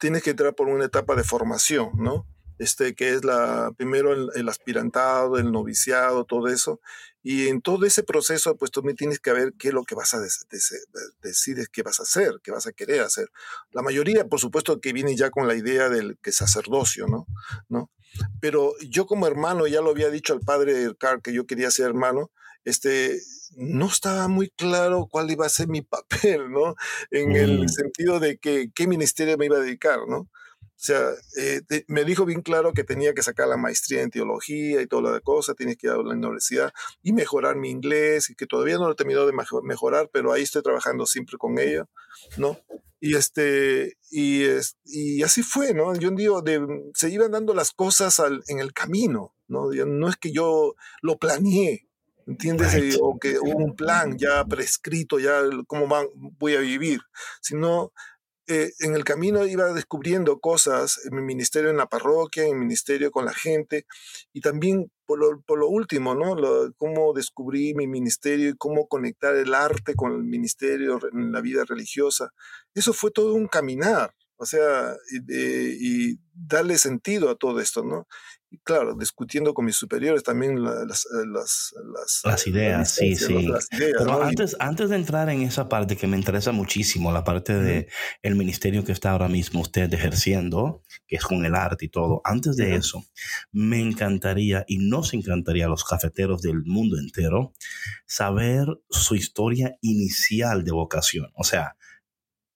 tienes 0.00 0.22
que 0.22 0.30
entrar 0.30 0.54
por 0.54 0.68
una 0.68 0.86
etapa 0.86 1.14
de 1.14 1.24
formación, 1.24 1.90
¿no? 1.98 2.26
Este, 2.58 2.94
que 2.94 3.10
es 3.10 3.22
la, 3.22 3.70
primero 3.76 4.14
el, 4.32 4.48
aspirantado, 4.48 5.36
el 5.36 5.52
noviciado, 5.52 6.24
todo 6.24 6.48
eso. 6.48 6.80
Y 7.26 7.48
en 7.48 7.62
todo 7.62 7.86
ese 7.86 8.02
proceso, 8.02 8.54
pues 8.58 8.70
tú 8.70 8.82
tienes 8.94 9.18
que 9.18 9.32
ver 9.32 9.54
qué 9.58 9.68
es 9.68 9.74
lo 9.74 9.84
que 9.84 9.94
vas 9.94 10.12
a 10.12 10.20
decidir, 10.20 11.68
qué 11.72 11.82
vas 11.82 11.98
a 11.98 12.02
hacer, 12.02 12.34
qué 12.42 12.50
vas 12.50 12.66
a 12.66 12.72
querer 12.72 13.00
hacer. 13.00 13.30
La 13.72 13.80
mayoría, 13.80 14.28
por 14.28 14.40
supuesto, 14.40 14.78
que 14.78 14.92
viene 14.92 15.16
ya 15.16 15.30
con 15.30 15.48
la 15.48 15.54
idea 15.54 15.88
del 15.88 16.18
que 16.22 16.32
sacerdocio, 16.32 17.06
¿no? 17.06 17.26
¿no? 17.70 17.90
Pero 18.40 18.74
yo 18.80 19.06
como 19.06 19.26
hermano, 19.26 19.66
ya 19.66 19.80
lo 19.80 19.90
había 19.90 20.10
dicho 20.10 20.34
al 20.34 20.40
padre 20.40 20.94
Carl 20.98 21.22
que 21.22 21.32
yo 21.32 21.46
quería 21.46 21.70
ser 21.70 21.86
hermano, 21.86 22.30
este, 22.66 23.18
no 23.56 23.86
estaba 23.86 24.28
muy 24.28 24.50
claro 24.50 25.08
cuál 25.10 25.30
iba 25.30 25.46
a 25.46 25.48
ser 25.48 25.68
mi 25.68 25.80
papel, 25.82 26.50
¿no? 26.50 26.74
En 27.10 27.32
el 27.32 27.64
mm. 27.64 27.68
sentido 27.68 28.20
de 28.20 28.36
que 28.36 28.70
qué 28.74 28.86
ministerio 28.86 29.38
me 29.38 29.46
iba 29.46 29.56
a 29.56 29.60
dedicar, 29.60 30.00
¿no? 30.06 30.28
O 30.76 30.86
sea, 30.86 31.10
eh, 31.38 31.62
me 31.86 32.04
dijo 32.04 32.24
bien 32.24 32.42
claro 32.42 32.72
que 32.72 32.84
tenía 32.84 33.14
que 33.14 33.22
sacar 33.22 33.48
la 33.48 33.56
maestría 33.56 34.02
en 34.02 34.10
teología 34.10 34.82
y 34.82 34.86
toda 34.86 35.12
la 35.12 35.20
cosa, 35.20 35.54
tenía 35.54 35.76
que 35.76 35.86
ir 35.86 35.92
a 35.92 35.96
la 35.96 36.14
universidad 36.14 36.72
y 37.02 37.12
mejorar 37.12 37.56
mi 37.56 37.70
inglés, 37.70 38.28
y 38.28 38.34
que 38.34 38.46
todavía 38.46 38.76
no 38.76 38.86
lo 38.86 38.92
he 38.92 38.96
terminado 38.96 39.26
de 39.26 39.32
mejorar, 39.62 40.10
pero 40.12 40.32
ahí 40.32 40.42
estoy 40.42 40.62
trabajando 40.62 41.06
siempre 41.06 41.38
con 41.38 41.58
ella, 41.58 41.86
¿no? 42.36 42.58
Y, 43.00 43.16
este, 43.16 43.98
y, 44.10 44.44
y 44.84 45.22
así 45.22 45.42
fue, 45.42 45.74
¿no? 45.74 45.94
Yo 45.94 46.10
digo, 46.10 46.42
de, 46.42 46.60
se 46.94 47.10
iban 47.10 47.30
dando 47.30 47.54
las 47.54 47.72
cosas 47.72 48.20
en 48.48 48.58
el 48.58 48.72
camino, 48.72 49.34
¿no? 49.46 49.70
No 49.70 50.08
es 50.08 50.16
que 50.16 50.32
yo 50.32 50.74
lo 51.02 51.18
planeé, 51.18 51.88
¿entiendes? 52.26 52.98
O 53.00 53.18
que 53.18 53.38
hubo 53.38 53.58
un 53.58 53.76
plan 53.76 54.16
ya 54.18 54.44
prescrito, 54.44 55.18
ya 55.18 55.40
cómo 55.66 55.86
voy 56.38 56.56
a 56.56 56.60
vivir, 56.60 57.00
sino 57.40 57.92
eh, 58.46 58.72
en 58.80 58.94
el 58.94 59.04
camino 59.04 59.46
iba 59.46 59.72
descubriendo 59.72 60.38
cosas 60.38 61.00
en 61.04 61.16
mi 61.16 61.22
ministerio 61.22 61.70
en 61.70 61.78
la 61.78 61.88
parroquia, 61.88 62.44
en 62.44 62.58
mi 62.58 62.66
ministerio 62.66 63.10
con 63.10 63.24
la 63.24 63.32
gente 63.32 63.86
y 64.32 64.40
también 64.40 64.90
por 65.06 65.18
lo, 65.18 65.68
último, 65.68 66.14
¿no? 66.14 66.36
cómo 66.76 67.12
descubrí 67.12 67.74
mi 67.74 67.86
ministerio 67.86 68.50
y 68.50 68.56
cómo 68.56 68.86
conectar 68.86 69.34
el 69.36 69.54
arte 69.54 69.94
con 69.94 70.12
el 70.12 70.24
ministerio 70.24 70.98
en 71.12 71.32
la 71.32 71.40
vida 71.40 71.64
religiosa. 71.64 72.32
Eso 72.74 72.92
fue 72.92 73.10
todo 73.10 73.34
un 73.34 73.46
caminar, 73.46 74.14
o 74.36 74.46
sea, 74.46 74.94
y, 75.10 76.18
darle 76.32 76.78
sentido 76.78 77.30
a 77.30 77.36
todo 77.36 77.60
esto, 77.60 77.84
¿no? 77.84 78.08
Claro, 78.62 78.94
discutiendo 78.94 79.54
con 79.54 79.64
mis 79.64 79.76
superiores 79.76 80.22
también 80.22 80.62
las, 80.62 81.06
las, 81.26 81.74
las, 82.24 82.46
ideas, 82.46 82.90
sí, 82.90 83.16
sí. 83.16 83.48
Pero 83.76 84.22
antes, 84.22 84.56
antes 84.58 84.90
de 84.90 84.96
entrar 84.96 85.28
en 85.30 85.42
esa 85.42 85.68
parte 85.68 85.96
que 85.96 86.06
me 86.06 86.16
interesa 86.16 86.52
muchísimo, 86.52 87.12
la 87.12 87.24
parte 87.24 87.54
del 87.54 87.88
el 88.22 88.34
ministerio 88.34 88.84
que 88.84 88.92
está 88.92 89.10
ahora 89.10 89.28
mismo 89.28 89.60
usted 89.60 89.92
ejerciendo, 89.92 90.82
que 91.06 91.16
es 91.16 91.24
con 91.24 91.44
el 91.44 91.54
arte 91.54 91.86
y 91.86 91.88
todo, 91.88 92.20
antes 92.24 92.56
de 92.56 92.74
eso, 92.74 93.04
me 93.52 93.80
encantaría, 93.80 94.64
y 94.68 94.78
nos 94.78 95.14
encantaría 95.14 95.66
a 95.66 95.68
los 95.68 95.84
cafeteros 95.84 96.42
del 96.42 96.64
mundo 96.64 96.98
entero, 96.98 97.52
saber 98.06 98.66
su 98.90 99.14
historia 99.14 99.76
inicial 99.80 100.64
de 100.64 100.72
vocación. 100.72 101.30
O 101.34 101.44
sea, 101.44 101.76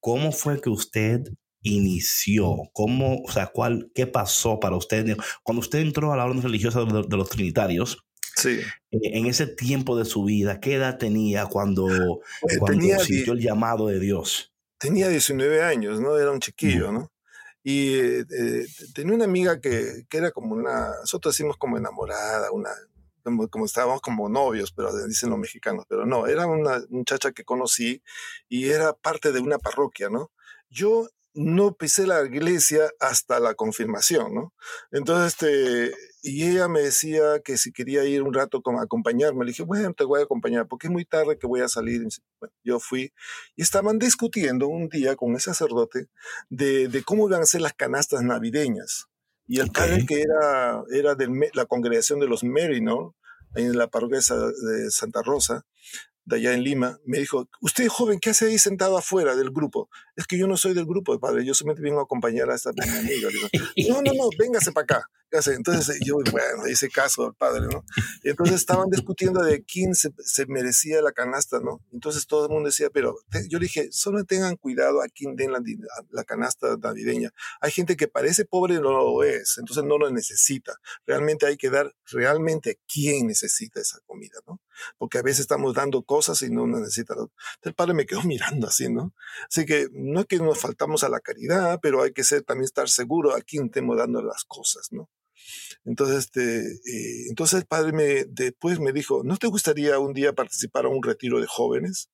¿cómo 0.00 0.32
fue 0.32 0.60
que 0.60 0.70
usted 0.70 1.22
inició? 1.62 2.70
¿Cómo, 2.72 3.22
o 3.22 3.30
sea, 3.30 3.46
cuál, 3.46 3.90
qué 3.94 4.06
pasó 4.06 4.60
para 4.60 4.76
usted? 4.76 5.16
Cuando 5.42 5.60
usted 5.60 5.80
entró 5.80 6.12
a 6.12 6.16
la 6.16 6.24
orden 6.24 6.42
religiosa 6.42 6.84
de, 6.84 7.16
los 7.16 7.30
trinitarios, 7.30 7.98
sí. 8.36 8.60
Eh, 8.90 8.98
en 9.18 9.26
ese 9.26 9.46
tiempo 9.46 9.96
de 9.96 10.04
su 10.04 10.24
vida, 10.24 10.60
¿qué 10.60 10.74
edad 10.74 10.98
tenía 10.98 11.46
cuando, 11.46 11.88
eh, 11.88 12.58
cuando 12.58 12.98
sintió 13.00 13.32
el 13.32 13.40
llamado 13.40 13.88
de 13.88 14.00
Dios? 14.00 14.52
Tenía 14.78 15.08
19 15.08 15.62
años, 15.62 16.00
¿no? 16.00 16.16
Era 16.16 16.30
un 16.30 16.40
chiquillo, 16.40 16.92
¿no? 16.92 17.12
Y 17.64 17.96
eh, 17.98 18.66
tenía 18.94 19.14
una 19.14 19.24
amiga 19.24 19.60
que, 19.60 20.04
que, 20.08 20.18
era 20.18 20.30
como 20.30 20.54
una, 20.54 20.88
nosotros 21.00 21.34
decimos 21.34 21.56
como 21.56 21.76
enamorada, 21.76 22.50
una, 22.52 22.70
como, 23.22 23.48
como, 23.48 23.66
estábamos 23.66 24.00
como 24.00 24.28
novios, 24.28 24.72
pero 24.72 24.90
dicen 25.06 25.30
los 25.30 25.38
mexicanos, 25.38 25.84
pero 25.88 26.06
no, 26.06 26.26
era 26.28 26.46
una 26.46 26.80
muchacha 26.88 27.32
que 27.32 27.44
conocí 27.44 28.02
y 28.48 28.70
era 28.70 28.92
parte 28.94 29.32
de 29.32 29.40
una 29.40 29.58
parroquia, 29.58 30.08
¿no? 30.08 30.30
Yo 30.70 31.08
no 31.38 31.76
pisé 31.76 32.04
la 32.04 32.24
iglesia 32.24 32.90
hasta 32.98 33.38
la 33.38 33.54
confirmación, 33.54 34.34
¿no? 34.34 34.52
Entonces, 34.90 35.34
este, 35.34 35.96
y 36.20 36.50
ella 36.50 36.66
me 36.66 36.80
decía 36.80 37.40
que 37.44 37.56
si 37.56 37.70
quería 37.70 38.04
ir 38.04 38.24
un 38.24 38.34
rato 38.34 38.60
a 38.64 38.82
acompañarme, 38.82 39.44
le 39.44 39.52
dije, 39.52 39.62
bueno, 39.62 39.94
te 39.94 40.02
voy 40.02 40.20
a 40.20 40.24
acompañar, 40.24 40.66
porque 40.66 40.88
es 40.88 40.92
muy 40.92 41.04
tarde 41.04 41.38
que 41.38 41.46
voy 41.46 41.60
a 41.60 41.68
salir. 41.68 42.02
yo 42.64 42.80
fui 42.80 43.12
y 43.54 43.62
estaban 43.62 44.00
discutiendo 44.00 44.66
un 44.66 44.88
día 44.88 45.14
con 45.14 45.32
el 45.34 45.40
sacerdote 45.40 46.08
de, 46.50 46.88
de 46.88 47.02
cómo 47.04 47.28
iban 47.28 47.42
a 47.42 47.46
ser 47.46 47.60
las 47.60 47.74
canastas 47.74 48.22
navideñas. 48.22 49.06
Y 49.46 49.60
el 49.60 49.70
padre 49.70 50.06
que 50.06 50.20
era, 50.20 50.82
era 50.90 51.14
de 51.14 51.50
la 51.54 51.66
congregación 51.66 52.18
de 52.18 52.26
los 52.26 52.42
Mary, 52.42 52.80
¿no? 52.80 53.14
En 53.54 53.78
la 53.78 53.86
parroquia 53.86 54.18
de 54.18 54.90
Santa 54.90 55.22
Rosa, 55.22 55.64
de 56.28 56.36
allá 56.36 56.52
en 56.52 56.62
Lima, 56.62 56.98
me 57.06 57.18
dijo, 57.18 57.48
usted 57.62 57.88
joven, 57.88 58.18
¿qué 58.20 58.30
hace 58.30 58.46
ahí 58.46 58.58
sentado 58.58 58.98
afuera 58.98 59.34
del 59.34 59.50
grupo? 59.50 59.88
Es 60.14 60.26
que 60.26 60.36
yo 60.36 60.46
no 60.46 60.58
soy 60.58 60.74
del 60.74 60.84
grupo, 60.84 61.18
padre, 61.18 61.44
yo 61.44 61.54
solamente 61.54 61.82
vengo 61.82 62.00
a 62.00 62.02
acompañar 62.02 62.50
a 62.50 62.54
esta 62.54 62.70
amiga. 62.70 63.28
no, 63.88 64.02
no, 64.02 64.12
no, 64.12 64.28
véngase 64.38 64.72
para 64.72 64.84
acá. 64.84 65.10
Entonces 65.30 66.00
yo, 66.04 66.16
bueno, 66.30 66.66
hice 66.68 66.88
caso 66.88 67.26
al 67.26 67.34
padre, 67.34 67.66
¿no? 67.66 67.84
Y 68.22 68.30
entonces 68.30 68.56
estaban 68.56 68.88
discutiendo 68.88 69.42
de 69.42 69.62
quién 69.62 69.94
se, 69.94 70.10
merecía 70.46 71.02
la 71.02 71.12
canasta, 71.12 71.60
¿no? 71.60 71.82
Entonces 71.92 72.26
todo 72.26 72.46
el 72.46 72.52
mundo 72.52 72.68
decía, 72.68 72.88
pero 72.90 73.16
yo 73.48 73.58
le 73.58 73.64
dije, 73.64 73.88
solo 73.92 74.24
tengan 74.24 74.56
cuidado 74.56 75.02
a 75.02 75.08
quién 75.08 75.36
den 75.36 75.52
la, 75.52 75.60
la, 76.10 76.24
canasta 76.24 76.76
navideña. 76.78 77.32
Hay 77.60 77.70
gente 77.70 77.96
que 77.96 78.08
parece 78.08 78.46
pobre 78.46 78.76
y 78.76 78.80
no 78.80 78.90
lo 78.90 79.22
es, 79.22 79.58
entonces 79.58 79.84
no 79.84 79.98
lo 79.98 80.10
necesita. 80.10 80.76
Realmente 81.06 81.46
hay 81.46 81.56
que 81.56 81.68
dar 81.68 81.94
realmente 82.06 82.70
a 82.70 82.74
quién 82.90 83.26
necesita 83.26 83.80
esa 83.80 83.98
comida, 84.06 84.38
¿no? 84.46 84.60
Porque 84.96 85.18
a 85.18 85.22
veces 85.22 85.40
estamos 85.40 85.74
dando 85.74 86.02
cosas 86.02 86.40
y 86.42 86.50
no 86.50 86.66
necesita. 86.66 87.14
Entonces 87.14 87.32
el 87.62 87.74
padre 87.74 87.94
me 87.94 88.06
quedó 88.06 88.22
mirando 88.24 88.66
así, 88.66 88.90
¿no? 88.90 89.14
Así 89.48 89.66
que 89.66 89.88
no 89.92 90.20
es 90.20 90.26
que 90.26 90.38
nos 90.38 90.58
faltamos 90.58 91.04
a 91.04 91.10
la 91.10 91.20
caridad, 91.20 91.80
pero 91.82 92.02
hay 92.02 92.12
que 92.12 92.24
ser, 92.24 92.42
también 92.42 92.64
estar 92.64 92.88
seguro 92.88 93.34
a 93.34 93.42
quién 93.42 93.66
estemos 93.66 93.98
dando 93.98 94.22
las 94.22 94.44
cosas, 94.44 94.88
¿no? 94.90 95.10
Entonces, 95.84 96.18
este, 96.18 96.60
eh, 96.60 97.26
entonces 97.28 97.60
el 97.60 97.66
padre 97.66 97.92
me, 97.92 98.24
después 98.28 98.80
me 98.80 98.92
dijo, 98.92 99.22
¿no 99.24 99.36
te 99.36 99.46
gustaría 99.46 99.98
un 99.98 100.12
día 100.12 100.32
participar 100.32 100.86
a 100.86 100.88
un 100.88 101.02
retiro 101.02 101.40
de 101.40 101.46
jóvenes? 101.46 102.08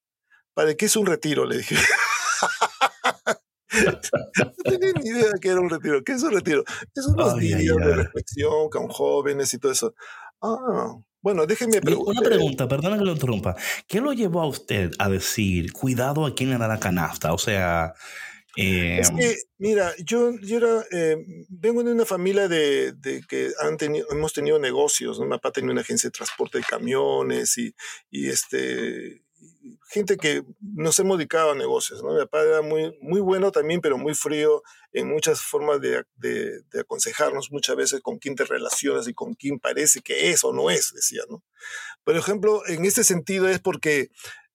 ¿Para 0.55 0.75
qué 0.75 0.87
es 0.87 0.97
un 0.97 1.07
retiro? 1.07 1.45
Le 1.45 1.59
dije. 1.59 1.75
no 3.75 4.63
tenía 4.63 4.93
ni 4.93 5.09
idea 5.09 5.33
que 5.41 5.49
era 5.49 5.61
un 5.61 5.71
retiro. 5.71 6.03
¿Qué 6.05 6.13
es 6.13 6.23
un 6.23 6.33
retiro? 6.33 6.65
Es 6.95 7.07
unos 7.07 7.37
días 7.39 7.61
de 7.61 7.95
reflexión 7.95 8.69
con 8.71 8.89
jóvenes 8.89 9.53
y 9.55 9.59
todo 9.59 9.73
eso. 9.73 9.95
Ah, 10.41 10.97
bueno, 11.21 11.47
déjeme 11.47 11.81
preguntar. 11.81 12.15
Una 12.19 12.29
pregunta, 12.29 12.69
perdona 12.69 12.99
que 12.99 13.05
lo 13.05 13.13
interrumpa. 13.13 13.57
¿Qué 13.89 14.01
lo 14.01 14.13
llevó 14.13 14.43
a 14.43 14.47
usted 14.47 14.91
a 14.99 15.09
decir, 15.09 15.73
cuidado 15.73 16.27
a 16.27 16.35
quién 16.35 16.51
le 16.51 16.59
da 16.59 16.69
la 16.69 16.79
canasta? 16.79 17.33
O 17.33 17.39
sea, 17.39 17.95
es 18.57 19.11
em, 19.11 19.17
que, 19.17 19.37
mira, 19.59 19.93
yo, 20.05 20.33
yo 20.41 20.59
era, 20.59 20.85
eh, 20.91 21.17
vengo 21.49 21.83
de 21.83 21.93
una 21.93 22.05
familia 22.05 22.49
de, 22.49 22.93
de, 22.93 23.23
que 23.29 23.51
han 23.61 23.77
tenido, 23.77 24.07
hemos 24.11 24.33
tenido 24.33 24.59
negocios, 24.59 25.19
¿no? 25.19 25.25
Mi 25.25 25.33
papá 25.33 25.53
tenía 25.53 25.73
una 25.73 25.81
agencia 25.81 26.09
de 26.09 26.13
transporte 26.13 26.59
de 26.59 26.65
camiones 26.65 27.59
y, 27.59 27.75
y 28.11 28.29
este, 28.29 29.23
gente 29.89 30.17
que 30.17 30.45
nos 30.61 30.99
hemos 30.99 31.19
dedicado 31.19 31.53
a 31.53 31.55
negocios, 31.55 32.03
¿no? 32.03 32.13
Mi 32.13 32.21
papá 32.21 32.43
era 32.43 32.63
muy, 32.63 32.97
muy 33.01 33.21
bueno 33.21 33.51
también, 33.51 33.81
pero 33.81 33.99
muy 33.99 34.15
frío 34.15 34.63
en 34.93 35.09
muchas 35.09 35.41
formas 35.41 35.81
de, 35.81 36.05
de, 36.17 36.63
de, 36.71 36.81
aconsejarnos 36.81 37.51
muchas 37.51 37.77
veces 37.77 38.01
con 38.01 38.19
quién 38.19 38.37
te 38.37 38.45
relacionas 38.45 39.09
y 39.09 39.15
con 39.15 39.35
quién 39.35 39.59
parece 39.59 40.01
que 40.01 40.31
es 40.31 40.45
o 40.45 40.53
no 40.53 40.71
es, 40.71 40.93
decía, 40.95 41.23
¿no? 41.29 41.43
Por 42.05 42.17
ejemplo, 42.17 42.63
en 42.67 42.85
este 42.85 43.05
sentido 43.05 43.49
es 43.49 43.61
porque 43.61 44.11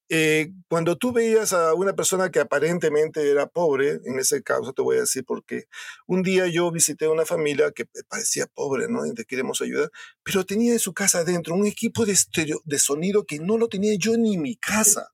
eh, 0.09 0.51
cuando 0.67 0.97
tú 0.97 1.11
veías 1.11 1.53
a 1.53 1.73
una 1.75 1.93
persona 1.93 2.31
que 2.31 2.39
aparentemente 2.39 3.29
era 3.29 3.47
pobre, 3.47 3.99
en 4.05 4.19
ese 4.19 4.41
caso 4.43 4.73
te 4.73 4.81
voy 4.81 4.97
a 4.97 5.01
decir 5.01 5.23
porque 5.25 5.65
un 6.07 6.23
día 6.23 6.47
yo 6.47 6.71
visité 6.71 7.07
una 7.07 7.25
familia 7.25 7.71
que 7.71 7.85
parecía 8.07 8.47
pobre, 8.47 8.87
¿no? 8.89 9.05
Y 9.05 9.13
te 9.13 9.25
queremos 9.25 9.61
ayudar, 9.61 9.91
pero 10.23 10.45
tenía 10.45 10.73
en 10.73 10.79
su 10.79 10.93
casa 10.93 11.19
adentro 11.19 11.53
un 11.55 11.67
equipo 11.67 12.05
de, 12.05 12.17
de 12.63 12.79
sonido 12.79 13.25
que 13.25 13.39
no 13.39 13.57
lo 13.57 13.67
tenía 13.69 13.95
yo 13.97 14.17
ni 14.17 14.35
en 14.35 14.41
mi 14.41 14.55
casa. 14.55 15.11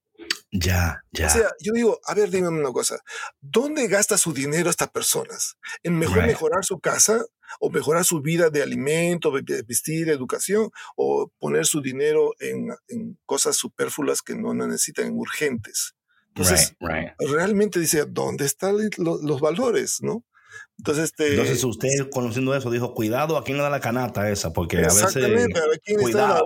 Ya, 0.52 1.04
ya. 1.12 1.28
O 1.28 1.30
sea, 1.30 1.50
yo 1.60 1.74
digo, 1.74 2.00
a 2.06 2.14
ver, 2.14 2.30
dime 2.30 2.48
una 2.48 2.72
cosa, 2.72 2.98
¿dónde 3.42 3.88
gasta 3.88 4.18
su 4.18 4.34
dinero 4.34 4.70
estas 4.70 4.90
personas? 4.90 5.58
¿En 5.84 5.98
mejor 5.98 6.26
mejorar 6.26 6.64
su 6.64 6.80
casa 6.80 7.26
o 7.60 7.70
mejorar 7.70 8.06
su 8.06 8.22
vida 8.22 8.50
de 8.50 8.64
alimento, 8.64 9.32
vestir, 9.32 10.10
educación 10.10 10.70
o 10.96 11.32
poner 11.40 11.66
su 11.66 11.82
dinero 11.82 12.34
en, 12.40 12.70
cosas 13.26 13.58
superfluas 13.58 14.22
que 14.22 14.36
no 14.36 14.54
necesitan, 14.54 15.12
urgentes? 15.14 15.96
Entonces, 16.30 16.76
realmente 17.20 17.80
dice, 17.80 18.06
¿dónde 18.08 18.46
están 18.46 18.76
los 18.98 19.42
valores, 19.42 20.00
no? 20.02 20.24
Entonces, 20.78 21.06
este, 21.06 21.32
Entonces 21.32 21.64
usted 21.64 21.90
conociendo 22.12 22.56
eso 22.56 22.70
dijo, 22.70 22.94
cuidado 22.94 23.38
a 23.38 23.44
quién 23.44 23.58
le 23.58 23.64
da 23.64 23.70
la 23.70 23.80
canata 23.80 24.30
esa, 24.30 24.52
porque 24.54 24.78
a 24.78 24.94
veces... 24.94 25.18
cuidado. 26.02 26.46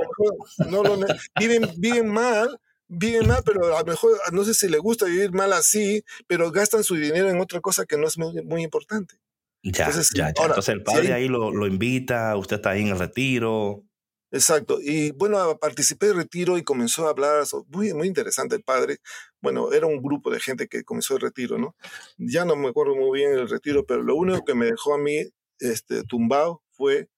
no 0.69 0.83
lo, 0.83 0.99
viven, 1.39 1.69
viven 1.77 2.07
mal 2.07 2.59
viven 2.89 3.27
mal, 3.27 3.43
pero 3.45 3.77
a 3.77 3.79
lo 3.79 3.85
mejor 3.85 4.11
no 4.33 4.43
sé 4.43 4.53
si 4.53 4.67
le 4.67 4.79
gusta 4.79 5.05
vivir 5.05 5.31
mal 5.31 5.53
así, 5.53 6.03
pero 6.27 6.51
gastan 6.51 6.83
su 6.83 6.95
dinero 6.95 7.29
en 7.29 7.39
otra 7.39 7.61
cosa 7.61 7.85
que 7.85 7.97
no 7.97 8.07
es 8.07 8.17
muy, 8.17 8.63
importante. 8.63 9.15
Ya, 9.63 9.85
Entonces, 9.85 10.09
ya, 10.15 10.33
ya. 10.35 10.45
Entonces 10.45 10.69
el 10.69 10.83
padre 10.83 11.13
ahí 11.13 11.27
lo, 11.27 11.51
lo, 11.51 11.67
invita, 11.67 12.35
usted 12.35 12.57
está 12.57 12.71
ahí 12.71 12.81
en 12.81 12.87
el 12.89 12.99
retiro. 12.99 13.83
Exacto. 14.31 14.79
Y 14.81 15.11
bueno, 15.11 15.57
participé 15.59 16.07
del 16.07 16.17
retiro 16.17 16.57
y 16.57 16.63
comenzó 16.63 17.07
a 17.07 17.11
hablar, 17.11 17.43
muy, 17.67 17.93
muy 17.93 18.07
interesante 18.07 18.55
el 18.55 18.63
padre. 18.63 18.97
Bueno, 19.41 19.71
era 19.73 19.87
un 19.87 20.01
grupo 20.01 20.31
de 20.31 20.39
gente 20.39 20.67
que 20.67 20.83
comenzó 20.83 21.15
el 21.15 21.21
retiro, 21.21 21.57
¿no? 21.57 21.75
Ya 22.17 22.45
no 22.45 22.55
me 22.55 22.69
acuerdo 22.69 22.95
muy 22.95 23.19
bien 23.19 23.33
el 23.33 23.49
retiro, 23.49 23.85
pero 23.85 24.03
lo 24.03 24.15
único 24.15 24.45
que 24.45 24.55
me 24.55 24.65
dejó 24.65 24.93
a 24.93 24.97
mí 24.97 25.25
este, 25.59 26.03
tumbado 26.03 26.63
fue 26.71 27.09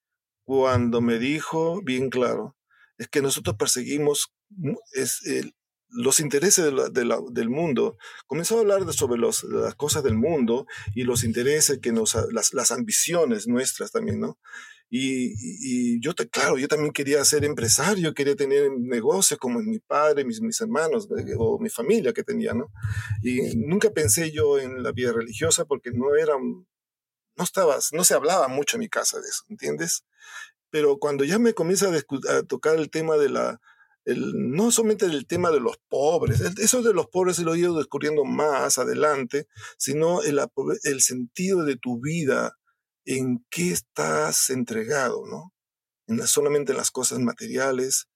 cuando 0.45 1.01
me 1.01 1.19
dijo 1.19 1.81
bien 1.83 2.09
claro, 2.09 2.55
es 2.97 3.07
que 3.07 3.21
nosotros 3.21 3.55
perseguimos 3.57 4.33
es 4.93 5.21
el, 5.25 5.53
los 5.91 6.19
intereses 6.19 6.71
del 6.93 7.49
mundo, 7.49 7.97
comenzó 8.27 8.57
a 8.57 8.61
hablar 8.61 8.91
sobre 8.93 9.19
los, 9.19 9.43
las 9.43 9.75
cosas 9.75 10.03
del 10.03 10.15
mundo 10.15 10.65
y 10.95 11.03
los 11.03 11.23
intereses 11.23 11.79
que 11.79 11.91
nos, 11.91 12.15
las, 12.31 12.53
las 12.53 12.71
ambiciones 12.71 13.47
nuestras 13.47 13.91
también, 13.91 14.19
¿no? 14.19 14.39
Y, 14.93 15.33
y, 15.37 16.01
yo, 16.01 16.11
claro, 16.29 16.57
yo 16.57 16.67
también 16.67 16.91
quería 16.91 17.23
ser 17.23 17.45
empresario, 17.45 18.13
quería 18.13 18.35
tener 18.35 18.69
negocios 18.77 19.39
como 19.39 19.61
mi 19.61 19.79
padre, 19.79 20.25
mis, 20.25 20.41
mis 20.41 20.59
hermanos 20.59 21.07
eh, 21.17 21.33
o 21.37 21.59
mi 21.59 21.69
familia 21.69 22.11
que 22.11 22.23
tenía, 22.23 22.53
¿no? 22.53 22.73
Y 23.21 23.55
nunca 23.55 23.89
pensé 23.91 24.31
yo 24.31 24.59
en 24.59 24.83
la 24.83 24.91
vida 24.91 25.13
religiosa 25.13 25.63
porque 25.63 25.91
no 25.91 26.13
era, 26.15 26.33
no 26.37 27.43
estaba, 27.43 27.77
no 27.93 28.03
se 28.03 28.15
hablaba 28.15 28.49
mucho 28.49 28.75
en 28.75 28.81
mi 28.81 28.89
casa 28.89 29.21
de 29.21 29.29
eso, 29.29 29.45
¿entiendes? 29.47 30.03
Pero 30.69 30.97
cuando 30.97 31.23
ya 31.23 31.39
me 31.39 31.53
comienza 31.53 31.87
a, 31.87 32.37
a 32.37 32.43
tocar 32.43 32.75
el 32.75 32.89
tema 32.89 33.15
de 33.15 33.29
la, 33.29 33.61
el, 34.05 34.51
no 34.51 34.71
solamente 34.71 35.05
el 35.05 35.27
tema 35.27 35.51
de 35.51 35.59
los 35.59 35.77
pobres, 35.89 36.41
eso 36.41 36.81
de 36.81 36.93
los 36.93 37.07
pobres 37.07 37.39
lo 37.39 37.53
he 37.53 37.59
ido 37.59 37.77
descubriendo 37.77 38.23
más 38.25 38.77
adelante, 38.77 39.47
sino 39.77 40.21
el, 40.21 41.01
sentido 41.01 41.63
de 41.63 41.75
tu 41.77 41.99
vida, 41.99 42.57
en 43.05 43.45
qué 43.49 43.71
estás 43.71 44.49
entregado, 44.49 45.25
¿no? 45.25 45.53
En 46.07 46.25
solamente 46.27 46.71
en 46.71 46.77
las 46.77 46.91
cosas 46.91 47.19
materiales 47.19 48.07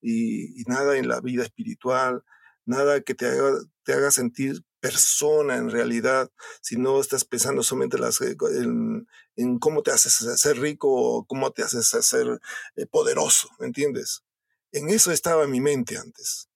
y, 0.00 0.64
nada 0.66 0.96
en 0.98 1.08
la 1.08 1.20
vida 1.20 1.44
espiritual, 1.44 2.24
nada 2.66 3.00
que 3.00 3.14
te 3.14 3.26
haga, 3.26 3.58
te 3.84 3.92
haga 3.94 4.10
sentir 4.10 4.62
persona 4.80 5.56
en 5.56 5.70
realidad, 5.70 6.30
si 6.60 6.76
no 6.76 7.00
estás 7.00 7.24
pensando 7.24 7.62
solamente 7.62 7.96
eh, 7.96 8.36
en, 8.60 9.08
en, 9.36 9.58
cómo 9.58 9.82
te 9.82 9.90
haces 9.90 10.12
ser 10.38 10.58
rico 10.58 10.90
o 10.90 11.24
cómo 11.24 11.52
te 11.52 11.62
haces 11.62 11.86
ser 11.86 12.38
eh, 12.76 12.86
poderoso, 12.86 13.48
¿me 13.58 13.66
entiendes? 13.66 14.22
En 14.74 14.90
eso 14.90 15.12
estaba 15.12 15.46
mi 15.46 15.60
mente 15.60 15.96
antes. 15.96 16.48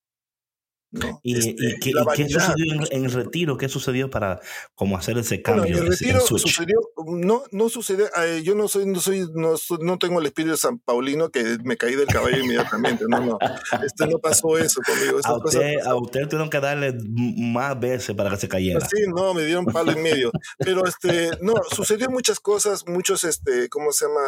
¿Y, 1.22 1.36
este, 1.36 1.78
qué, 1.82 1.92
sucedió 2.30 2.86
en, 2.90 3.04
el 3.04 3.12
retiro? 3.12 3.58
¿Qué 3.58 3.68
sucedió 3.68 4.08
para 4.08 4.40
como 4.74 4.96
hacer 4.96 5.18
ese 5.18 5.42
cambio? 5.42 5.66
en 5.66 5.82
el 5.82 5.88
retiro 5.88 6.20
sucedió, 6.20 6.80
no, 7.06 7.42
no 7.50 7.68
sucedió, 7.68 8.06
eh, 8.22 8.40
yo 8.42 8.54
no 8.54 8.68
soy, 8.68 8.86
no 8.86 8.98
soy, 8.98 9.28
no, 9.34 9.54
no, 9.80 9.98
tengo 9.98 10.18
el 10.18 10.26
espíritu 10.26 10.52
de 10.52 10.56
San 10.56 10.78
Paulino 10.78 11.28
que 11.28 11.58
me 11.62 11.76
caí 11.76 11.94
del 11.94 12.06
caballo 12.06 12.38
inmediatamente, 12.38 13.04
no, 13.06 13.20
no, 13.20 13.38
este 13.84 14.06
no 14.06 14.18
pasó 14.18 14.56
eso 14.56 14.80
conmigo. 14.80 15.18
A 15.24 15.34
usted, 15.34 15.78
a 15.84 15.94
usted, 15.94 16.22
tuvieron 16.26 16.48
que 16.48 16.60
darle 16.60 16.96
más 17.04 17.78
veces 17.78 18.16
para 18.16 18.30
que 18.30 18.36
se 18.36 18.48
cayera. 18.48 18.80
Sí, 18.80 19.02
no, 19.14 19.34
me 19.34 19.44
dieron 19.44 19.66
palo 19.66 19.92
en 19.92 20.02
medio, 20.02 20.30
pero 20.58 20.86
este, 20.86 21.30
no, 21.42 21.54
sucedió 21.70 22.08
muchas 22.08 22.40
cosas, 22.40 22.84
muchos, 22.86 23.24
este, 23.24 23.68
¿cómo 23.68 23.92
se 23.92 24.06
llama? 24.06 24.20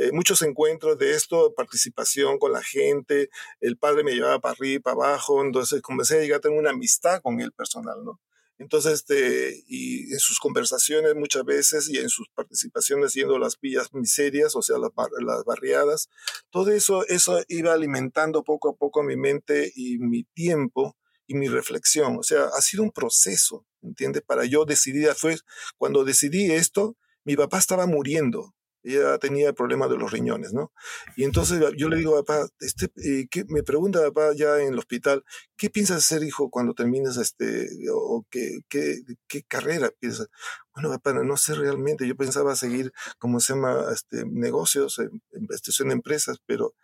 Eh, 0.00 0.12
muchos 0.12 0.40
encuentros 0.40 0.96
de 0.96 1.10
esto, 1.10 1.52
participación 1.54 2.38
con 2.38 2.52
la 2.52 2.62
gente, 2.62 3.28
el 3.60 3.76
padre 3.76 4.02
me 4.02 4.12
llevaba 4.12 4.40
para 4.40 4.52
arriba, 4.52 4.80
para 4.82 4.94
abajo, 4.94 5.44
entonces 5.44 5.82
comencé 5.82 6.16
a 6.16 6.22
llegar 6.22 6.38
a 6.38 6.40
tener 6.40 6.58
una 6.58 6.70
amistad 6.70 7.20
con 7.20 7.38
el 7.38 7.52
personal, 7.52 8.02
¿no? 8.02 8.18
Entonces, 8.56 8.94
este, 8.94 9.62
y 9.66 10.10
en 10.10 10.18
sus 10.18 10.38
conversaciones 10.38 11.14
muchas 11.16 11.44
veces 11.44 11.90
y 11.90 11.98
en 11.98 12.08
sus 12.08 12.30
participaciones 12.30 13.12
yendo 13.12 13.38
las 13.38 13.60
villas 13.60 13.92
miserias, 13.92 14.56
o 14.56 14.62
sea, 14.62 14.78
las, 14.78 14.90
las 15.20 15.44
barriadas, 15.44 16.08
todo 16.48 16.70
eso, 16.70 17.06
eso 17.06 17.38
iba 17.48 17.74
alimentando 17.74 18.42
poco 18.42 18.70
a 18.70 18.76
poco 18.76 19.02
mi 19.02 19.18
mente 19.18 19.70
y 19.74 19.98
mi 19.98 20.24
tiempo 20.24 20.96
y 21.26 21.34
mi 21.34 21.48
reflexión. 21.48 22.16
O 22.18 22.22
sea, 22.22 22.44
ha 22.56 22.62
sido 22.62 22.84
un 22.84 22.90
proceso, 22.90 23.66
¿entiendes? 23.82 24.22
Para 24.22 24.46
yo 24.46 24.64
decidir, 24.64 25.10
fue 25.14 25.36
cuando 25.76 26.04
decidí 26.04 26.52
esto, 26.52 26.96
mi 27.22 27.36
papá 27.36 27.58
estaba 27.58 27.84
muriendo 27.84 28.54
ella 28.82 29.18
tenía 29.18 29.52
problemas 29.52 29.90
de 29.90 29.96
los 29.96 30.10
riñones, 30.10 30.52
¿no? 30.52 30.72
Y 31.16 31.24
entonces 31.24 31.60
yo 31.76 31.88
le 31.88 31.96
digo, 31.96 32.14
papá, 32.24 32.48
este, 32.60 32.86
eh, 32.96 33.26
¿qué? 33.30 33.44
me 33.48 33.62
pregunta 33.62 34.00
papá 34.00 34.32
ya 34.34 34.60
en 34.60 34.72
el 34.72 34.78
hospital, 34.78 35.24
¿qué 35.56 35.70
piensas 35.70 35.98
hacer, 35.98 36.22
hijo, 36.24 36.50
cuando 36.50 36.74
termines 36.74 37.16
este, 37.16 37.68
o 37.92 38.24
qué, 38.30 38.60
qué, 38.68 39.02
qué 39.26 39.42
carrera 39.42 39.90
piensas? 39.98 40.28
Bueno, 40.74 40.90
papá, 40.90 41.12
no 41.12 41.36
sé 41.36 41.54
realmente, 41.54 42.06
yo 42.06 42.16
pensaba 42.16 42.56
seguir, 42.56 42.92
como 43.18 43.40
se 43.40 43.54
llama, 43.54 43.86
este, 43.92 44.24
negocios, 44.26 45.00
investigación 45.32 45.88
de 45.88 45.94
empresas, 45.94 46.38
pero 46.46 46.74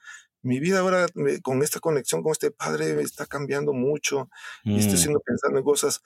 mi 0.42 0.60
vida 0.60 0.80
ahora, 0.80 1.06
con 1.42 1.62
esta 1.62 1.80
conexión 1.80 2.22
con 2.22 2.32
este 2.32 2.50
padre, 2.50 3.00
está 3.02 3.26
cambiando 3.26 3.72
mucho, 3.72 4.28
y 4.64 4.78
estoy 4.78 4.94
mm. 4.94 4.98
siendo 4.98 5.20
pensando 5.20 5.58
en 5.58 5.64
cosas, 5.64 6.02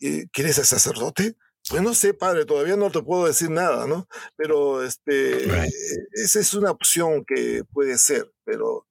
eh, 0.00 0.26
¿quieres 0.32 0.56
ser 0.56 0.66
sacerdote? 0.66 1.36
Pues 1.68 1.82
no 1.82 1.94
sé, 1.94 2.14
padre, 2.14 2.44
todavía 2.44 2.76
no 2.76 2.90
te 2.90 3.02
puedo 3.02 3.26
decir 3.26 3.50
nada, 3.50 3.86
¿no? 3.86 4.08
Pero 4.36 4.84
este, 4.84 5.44
esa 6.12 6.40
es 6.40 6.54
una 6.54 6.70
opción 6.70 7.24
que 7.24 7.64
puede 7.72 7.98
ser, 7.98 8.32
pero 8.44 8.86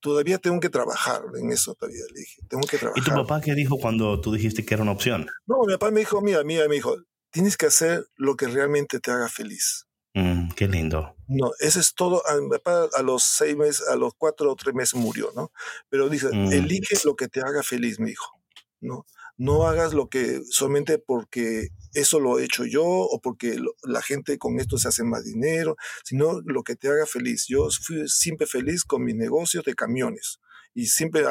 todavía 0.00 0.38
tengo 0.38 0.60
que 0.60 0.68
trabajar 0.68 1.22
en 1.40 1.50
eso 1.52 1.74
todavía, 1.74 2.02
le 2.14 2.20
dije, 2.20 2.42
tengo 2.48 2.66
que 2.66 2.78
trabajar. 2.78 3.02
¿Y 3.02 3.04
tu 3.04 3.14
papá 3.14 3.40
qué 3.40 3.54
dijo 3.54 3.78
cuando 3.78 4.20
tú 4.20 4.32
dijiste 4.32 4.64
que 4.64 4.74
era 4.74 4.82
una 4.82 4.92
opción? 4.92 5.26
No, 5.46 5.62
mi 5.66 5.72
papá 5.74 5.90
me 5.90 6.00
dijo, 6.00 6.20
mira, 6.20 6.44
mira, 6.44 6.68
me 6.68 6.76
dijo, 6.76 6.96
tienes 7.30 7.56
que 7.56 7.66
hacer 7.66 8.06
lo 8.16 8.36
que 8.36 8.46
realmente 8.46 9.00
te 9.00 9.10
haga 9.10 9.28
feliz. 9.28 9.86
Mm, 10.14 10.50
qué 10.50 10.68
lindo. 10.68 11.14
No, 11.28 11.52
eso 11.60 11.80
es 11.80 11.94
todo. 11.94 12.26
A 12.26 12.40
mi 12.40 12.48
papá 12.48 12.88
a 12.94 13.02
los 13.02 13.22
seis 13.22 13.56
meses, 13.56 13.86
a 13.88 13.96
los 13.96 14.14
cuatro 14.16 14.50
o 14.50 14.56
tres 14.56 14.74
meses 14.74 14.94
murió, 14.94 15.30
¿no? 15.34 15.52
Pero 15.88 16.08
dice, 16.08 16.28
mm. 16.32 16.52
elige 16.52 16.96
lo 17.04 17.14
que 17.14 17.28
te 17.28 17.40
haga 17.40 17.62
feliz, 17.62 18.00
mi 18.00 18.10
hijo, 18.10 18.32
¿no? 18.80 19.06
No 19.38 19.66
hagas 19.66 19.94
lo 19.94 20.08
que 20.08 20.42
solamente 20.50 20.98
porque 20.98 21.68
eso 21.94 22.20
lo 22.20 22.38
he 22.38 22.44
hecho 22.44 22.64
yo 22.66 22.84
o 22.84 23.20
porque 23.20 23.58
la 23.84 24.02
gente 24.02 24.36
con 24.36 24.58
esto 24.60 24.78
se 24.78 24.88
hace 24.88 25.04
más 25.04 25.24
dinero, 25.24 25.76
sino 26.04 26.40
lo 26.44 26.62
que 26.64 26.76
te 26.76 26.88
haga 26.88 27.06
feliz. 27.06 27.46
Yo 27.48 27.68
fui 27.70 28.08
siempre 28.08 28.46
feliz 28.46 28.84
con 28.84 29.04
mis 29.04 29.14
negocios 29.14 29.64
de 29.64 29.74
camiones 29.74 30.40
y 30.74 30.86
siempre, 30.86 31.24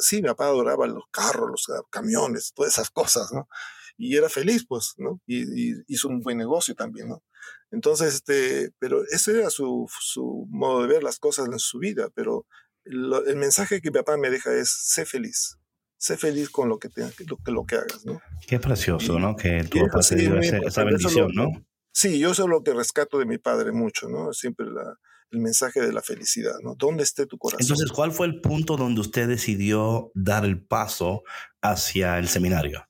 sí, 0.00 0.16
mi 0.16 0.28
papá 0.28 0.46
adoraba 0.46 0.86
los 0.86 1.04
carros, 1.10 1.66
los 1.68 1.82
camiones, 1.90 2.52
todas 2.54 2.72
esas 2.72 2.90
cosas, 2.90 3.32
¿no? 3.32 3.48
Y 3.96 4.16
era 4.16 4.28
feliz, 4.28 4.66
pues, 4.68 4.94
¿no? 4.98 5.20
Y, 5.26 5.72
hizo 5.86 6.08
un 6.08 6.20
buen 6.20 6.38
negocio 6.38 6.74
también, 6.74 7.08
¿no? 7.08 7.22
Entonces, 7.70 8.14
este, 8.14 8.72
pero 8.78 9.04
ese 9.04 9.38
era 9.38 9.50
su, 9.50 9.86
su 10.00 10.46
modo 10.50 10.82
de 10.82 10.88
ver 10.88 11.02
las 11.02 11.18
cosas 11.18 11.46
en 11.46 11.58
su 11.58 11.78
vida, 11.78 12.08
pero 12.14 12.46
el 12.84 13.36
mensaje 13.36 13.80
que 13.80 13.90
mi 13.90 13.98
papá 13.98 14.16
me 14.16 14.30
deja 14.30 14.52
es, 14.54 14.70
sé 14.70 15.06
feliz, 15.06 15.59
sé 16.00 16.16
feliz 16.16 16.48
con 16.48 16.68
lo 16.68 16.78
que, 16.78 16.88
te, 16.88 17.02
lo, 17.26 17.38
lo, 17.44 17.64
que 17.66 17.76
hagas, 17.76 18.06
¿no? 18.06 18.20
Qué 18.48 18.58
precioso, 18.58 19.18
¿no? 19.18 19.36
Que 19.36 19.64
tu 19.64 19.78
papá 19.80 20.00
te 20.00 20.16
dio 20.16 20.38
esa, 20.38 20.82
bendición, 20.82 21.30
¿no? 21.34 21.50
Sí, 21.92 22.18
yo 22.18 22.30
eso 22.30 22.44
es 22.44 22.48
lo 22.48 22.62
que 22.62 22.72
rescato 22.72 23.18
de 23.18 23.26
mi 23.26 23.36
padre 23.36 23.72
mucho, 23.72 24.08
¿no? 24.08 24.32
Siempre 24.32 24.66
la, 24.66 24.96
el 25.30 25.40
mensaje 25.40 25.82
de 25.82 25.92
la 25.92 26.00
felicidad, 26.00 26.54
¿no? 26.62 26.74
¿Dónde 26.74 27.02
esté 27.02 27.26
tu 27.26 27.36
corazón? 27.36 27.60
Entonces, 27.62 27.92
¿cuál 27.92 28.12
fue 28.12 28.26
el 28.26 28.40
punto 28.40 28.78
donde 28.78 29.02
usted 29.02 29.28
decidió 29.28 30.10
dar 30.14 30.46
el 30.46 30.64
paso 30.64 31.22
hacia 31.60 32.18
el 32.18 32.28
seminario? 32.28 32.86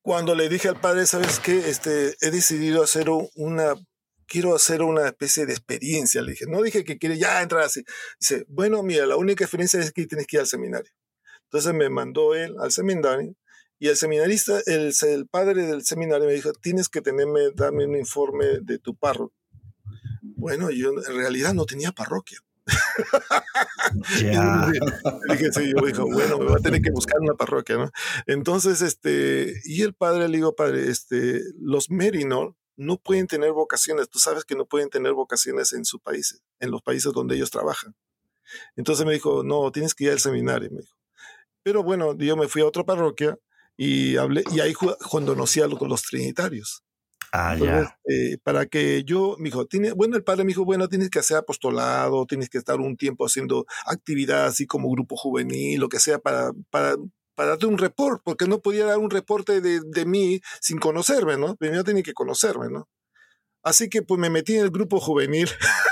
Cuando 0.00 0.36
le 0.36 0.48
dije 0.48 0.68
al 0.68 0.80
padre, 0.80 1.06
¿sabes 1.06 1.40
qué? 1.40 1.68
Este, 1.68 2.14
he 2.20 2.30
decidido 2.30 2.82
hacer 2.84 3.08
una 3.34 3.74
quiero 4.26 4.54
hacer 4.54 4.82
una 4.82 5.08
especie 5.08 5.46
de 5.46 5.52
experiencia, 5.52 6.22
le 6.22 6.30
dije. 6.30 6.46
No 6.48 6.62
dije 6.62 6.84
que 6.84 6.96
quiere 6.96 7.18
ya 7.18 7.42
entrar 7.42 7.64
así. 7.64 7.84
Dice, 8.18 8.46
bueno, 8.48 8.82
mira, 8.82 9.04
la 9.04 9.16
única 9.16 9.44
experiencia 9.44 9.78
es 9.80 9.92
que 9.92 10.06
tienes 10.06 10.26
que 10.26 10.36
ir 10.36 10.40
al 10.40 10.46
seminario. 10.46 10.90
Entonces 11.52 11.74
me 11.74 11.90
mandó 11.90 12.34
él 12.34 12.56
al 12.60 12.72
seminario 12.72 13.36
y 13.78 13.88
el 13.88 13.96
seminarista, 13.96 14.58
el, 14.64 14.94
el 15.02 15.26
padre 15.26 15.66
del 15.66 15.84
seminario 15.84 16.26
me 16.26 16.32
dijo, 16.32 16.52
tienes 16.54 16.88
que 16.88 17.02
tenerme, 17.02 17.50
darme 17.54 17.84
un 17.84 17.94
informe 17.94 18.60
de 18.62 18.78
tu 18.78 18.96
párroco. 18.96 19.34
Bueno, 20.22 20.70
yo 20.70 20.92
en 20.92 21.14
realidad 21.14 21.52
no 21.52 21.66
tenía 21.66 21.92
parroquia. 21.92 22.38
Yeah. 24.20 24.70
dije, 25.28 25.52
sí, 25.52 25.72
yo 25.76 25.84
dije, 25.84 26.00
bueno, 26.00 26.38
me 26.38 26.46
va 26.46 26.56
a 26.56 26.60
tener 26.60 26.80
que 26.80 26.90
buscar 26.90 27.20
una 27.20 27.34
parroquia, 27.34 27.76
¿no? 27.76 27.90
Entonces, 28.26 28.80
este, 28.80 29.52
y 29.64 29.82
el 29.82 29.92
padre 29.92 30.28
le 30.28 30.36
digo, 30.36 30.54
padre, 30.54 30.88
este, 30.88 31.40
los 31.58 31.90
Merinor 31.90 32.54
no 32.76 32.98
pueden 32.98 33.26
tener 33.26 33.52
vocaciones. 33.52 34.08
Tú 34.08 34.18
sabes 34.18 34.44
que 34.44 34.54
no 34.54 34.64
pueden 34.66 34.88
tener 34.88 35.12
vocaciones 35.12 35.72
en 35.72 35.84
su 35.84 36.00
país, 36.00 36.40
en 36.60 36.70
los 36.70 36.80
países 36.80 37.12
donde 37.12 37.34
ellos 37.34 37.50
trabajan. 37.50 37.94
Entonces 38.76 39.04
me 39.04 39.12
dijo, 39.12 39.42
no, 39.42 39.70
tienes 39.72 39.94
que 39.94 40.04
ir 40.04 40.10
al 40.12 40.20
seminario, 40.20 40.70
me 40.70 40.80
dijo. 40.80 41.01
Pero 41.62 41.82
bueno, 41.82 42.16
yo 42.16 42.36
me 42.36 42.48
fui 42.48 42.62
a 42.62 42.66
otra 42.66 42.84
parroquia 42.84 43.38
y 43.76 44.16
hablé, 44.16 44.44
y 44.52 44.60
ahí 44.60 44.74
cuando 44.74 45.32
conocí 45.32 45.60
a 45.60 45.66
los, 45.66 46.02
trinitarios. 46.02 46.82
Ah, 47.32 47.56
ya. 47.56 47.98
Eh, 48.08 48.36
para 48.42 48.66
que 48.66 49.04
yo, 49.04 49.36
me 49.38 49.44
dijo, 49.44 49.66
tiene, 49.66 49.92
bueno, 49.92 50.16
el 50.16 50.24
padre 50.24 50.44
me 50.44 50.48
dijo, 50.48 50.64
bueno, 50.64 50.88
tienes 50.88 51.08
que 51.08 51.18
hacer 51.18 51.38
apostolado, 51.38 52.26
tienes 52.26 52.50
que 52.50 52.58
estar 52.58 52.80
un 52.80 52.96
tiempo 52.96 53.24
haciendo 53.24 53.64
actividad 53.86 54.46
así 54.46 54.66
como 54.66 54.90
grupo 54.90 55.16
juvenil, 55.16 55.80
lo 55.80 55.88
que 55.88 55.98
sea, 55.98 56.18
para, 56.18 56.52
para, 56.68 56.96
para 57.34 57.50
darte 57.50 57.66
un 57.66 57.78
reporte, 57.78 58.20
porque 58.24 58.46
no 58.46 58.60
podía 58.60 58.84
dar 58.84 58.98
un 58.98 59.10
reporte 59.10 59.62
de, 59.62 59.80
de 59.80 60.04
mí 60.04 60.42
sin 60.60 60.78
conocerme, 60.78 61.38
¿no? 61.38 61.56
Primero 61.56 61.84
tenía 61.84 62.02
que 62.02 62.12
conocerme, 62.12 62.68
¿no? 62.68 62.88
Así 63.62 63.88
que 63.88 64.02
pues 64.02 64.20
me 64.20 64.28
metí 64.28 64.56
en 64.56 64.64
el 64.64 64.70
grupo 64.70 65.00
juvenil. 65.00 65.48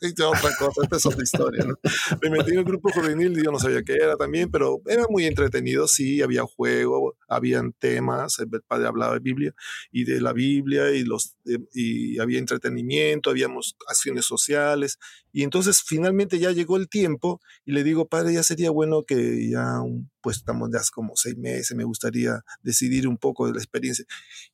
otra 0.26 0.50
cosa, 0.58 0.82
esta 0.82 0.96
es 0.96 1.06
otra 1.06 1.22
historia, 1.22 1.64
¿no? 1.64 1.78
Me 2.22 2.30
metí 2.30 2.52
en 2.52 2.58
el 2.58 2.64
grupo 2.64 2.90
juvenil 2.90 3.38
y 3.38 3.44
yo 3.44 3.50
no 3.50 3.58
sabía 3.58 3.82
qué 3.82 3.94
era 3.94 4.16
también, 4.16 4.50
pero 4.50 4.80
era 4.86 5.06
muy 5.08 5.26
entretenido, 5.26 5.88
sí, 5.88 6.22
había 6.22 6.42
juego, 6.42 7.16
habían 7.28 7.72
temas, 7.72 8.38
el 8.38 8.48
padre 8.62 8.88
hablaba 8.88 9.14
de 9.14 9.20
Biblia 9.20 9.54
y 9.90 10.04
de 10.04 10.20
la 10.20 10.32
Biblia 10.32 10.90
y, 10.90 11.04
los, 11.04 11.36
eh, 11.46 11.58
y 11.74 12.18
había 12.18 12.38
entretenimiento, 12.38 13.30
habíamos 13.30 13.76
acciones 13.88 14.24
sociales 14.24 14.98
y 15.32 15.42
entonces 15.42 15.82
finalmente 15.84 16.38
ya 16.38 16.52
llegó 16.52 16.76
el 16.76 16.88
tiempo 16.88 17.40
y 17.64 17.72
le 17.72 17.84
digo, 17.84 18.08
padre, 18.08 18.34
ya 18.34 18.42
sería 18.42 18.70
bueno 18.70 19.04
que 19.04 19.48
ya, 19.50 19.80
pues 20.20 20.38
estamos 20.38 20.70
ya 20.72 20.80
como 20.92 21.16
seis 21.16 21.36
meses, 21.36 21.76
me 21.76 21.84
gustaría 21.84 22.44
decidir 22.62 23.06
un 23.06 23.18
poco 23.18 23.46
de 23.46 23.52
la 23.52 23.58
experiencia. 23.58 24.04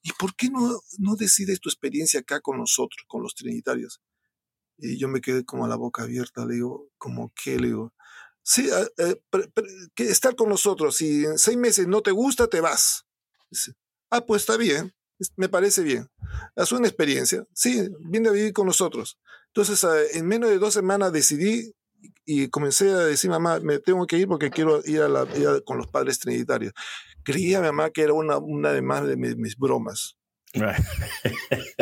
¿Y 0.03 0.13
por 0.19 0.35
qué 0.35 0.51
no, 0.51 0.81
no 0.99 1.17
decides 1.17 1.61
tu 1.61 1.69
experiencia 1.69 2.21
acá 2.21 2.41
con 2.41 2.59
nosotros, 2.59 3.05
con 3.07 3.23
los 3.23 3.35
trinitarios? 3.35 4.01
Y 4.77 4.99
yo 4.99 5.09
me 5.09 5.21
quedé 5.21 5.45
como 5.45 5.65
a 5.65 5.69
la 5.69 5.77
boca 5.77 6.03
abierta, 6.03 6.45
le 6.45 6.55
digo, 6.55 6.89
¿cómo 6.99 7.33
qué? 7.35 7.59
Le 7.59 7.69
digo, 7.69 7.93
sí, 8.43 8.69
eh, 8.71 8.91
eh, 8.99 9.21
que 9.95 10.05
estar 10.05 10.35
con 10.37 10.49
nosotros, 10.49 10.97
si 10.97 11.25
en 11.25 11.39
seis 11.39 11.57
meses 11.57 11.87
no 11.87 12.03
te 12.03 12.11
gusta, 12.11 12.47
te 12.47 12.61
vas. 12.61 13.07
Dice, 13.51 13.73
ah, 14.11 14.25
pues 14.25 14.43
está 14.43 14.57
bien, 14.57 14.95
me 15.37 15.49
parece 15.49 15.83
bien. 15.83 16.09
Haz 16.57 16.73
una 16.73 16.89
experiencia, 16.89 17.47
sí, 17.55 17.89
viene 18.01 18.29
a 18.29 18.33
vivir 18.33 18.53
con 18.53 18.67
nosotros. 18.67 19.19
Entonces, 19.49 19.83
eh, 19.85 20.19
en 20.19 20.27
menos 20.27 20.51
de 20.51 20.59
dos 20.59 20.75
semanas 20.75 21.13
decidí 21.13 21.73
y 22.27 22.49
comencé 22.49 22.91
a 22.91 22.99
decir, 22.99 23.31
mamá, 23.31 23.61
me 23.61 23.79
tengo 23.79 24.07
que 24.07 24.19
ir 24.19 24.29
porque 24.29 24.51
quiero 24.51 24.81
ir, 24.85 25.03
a 25.03 25.09
la, 25.09 25.27
con 25.65 25.79
los 25.79 25.87
padres 25.89 26.19
trinitarios. 26.19 26.73
Creía 27.23 27.61
mamá 27.61 27.91
que 27.91 28.03
era 28.03 28.13
una, 28.13 28.39
una 28.39 28.73
de 28.73 28.83
más 28.83 29.07
de 29.07 29.17
mis 29.17 29.57
bromas. 29.57 30.17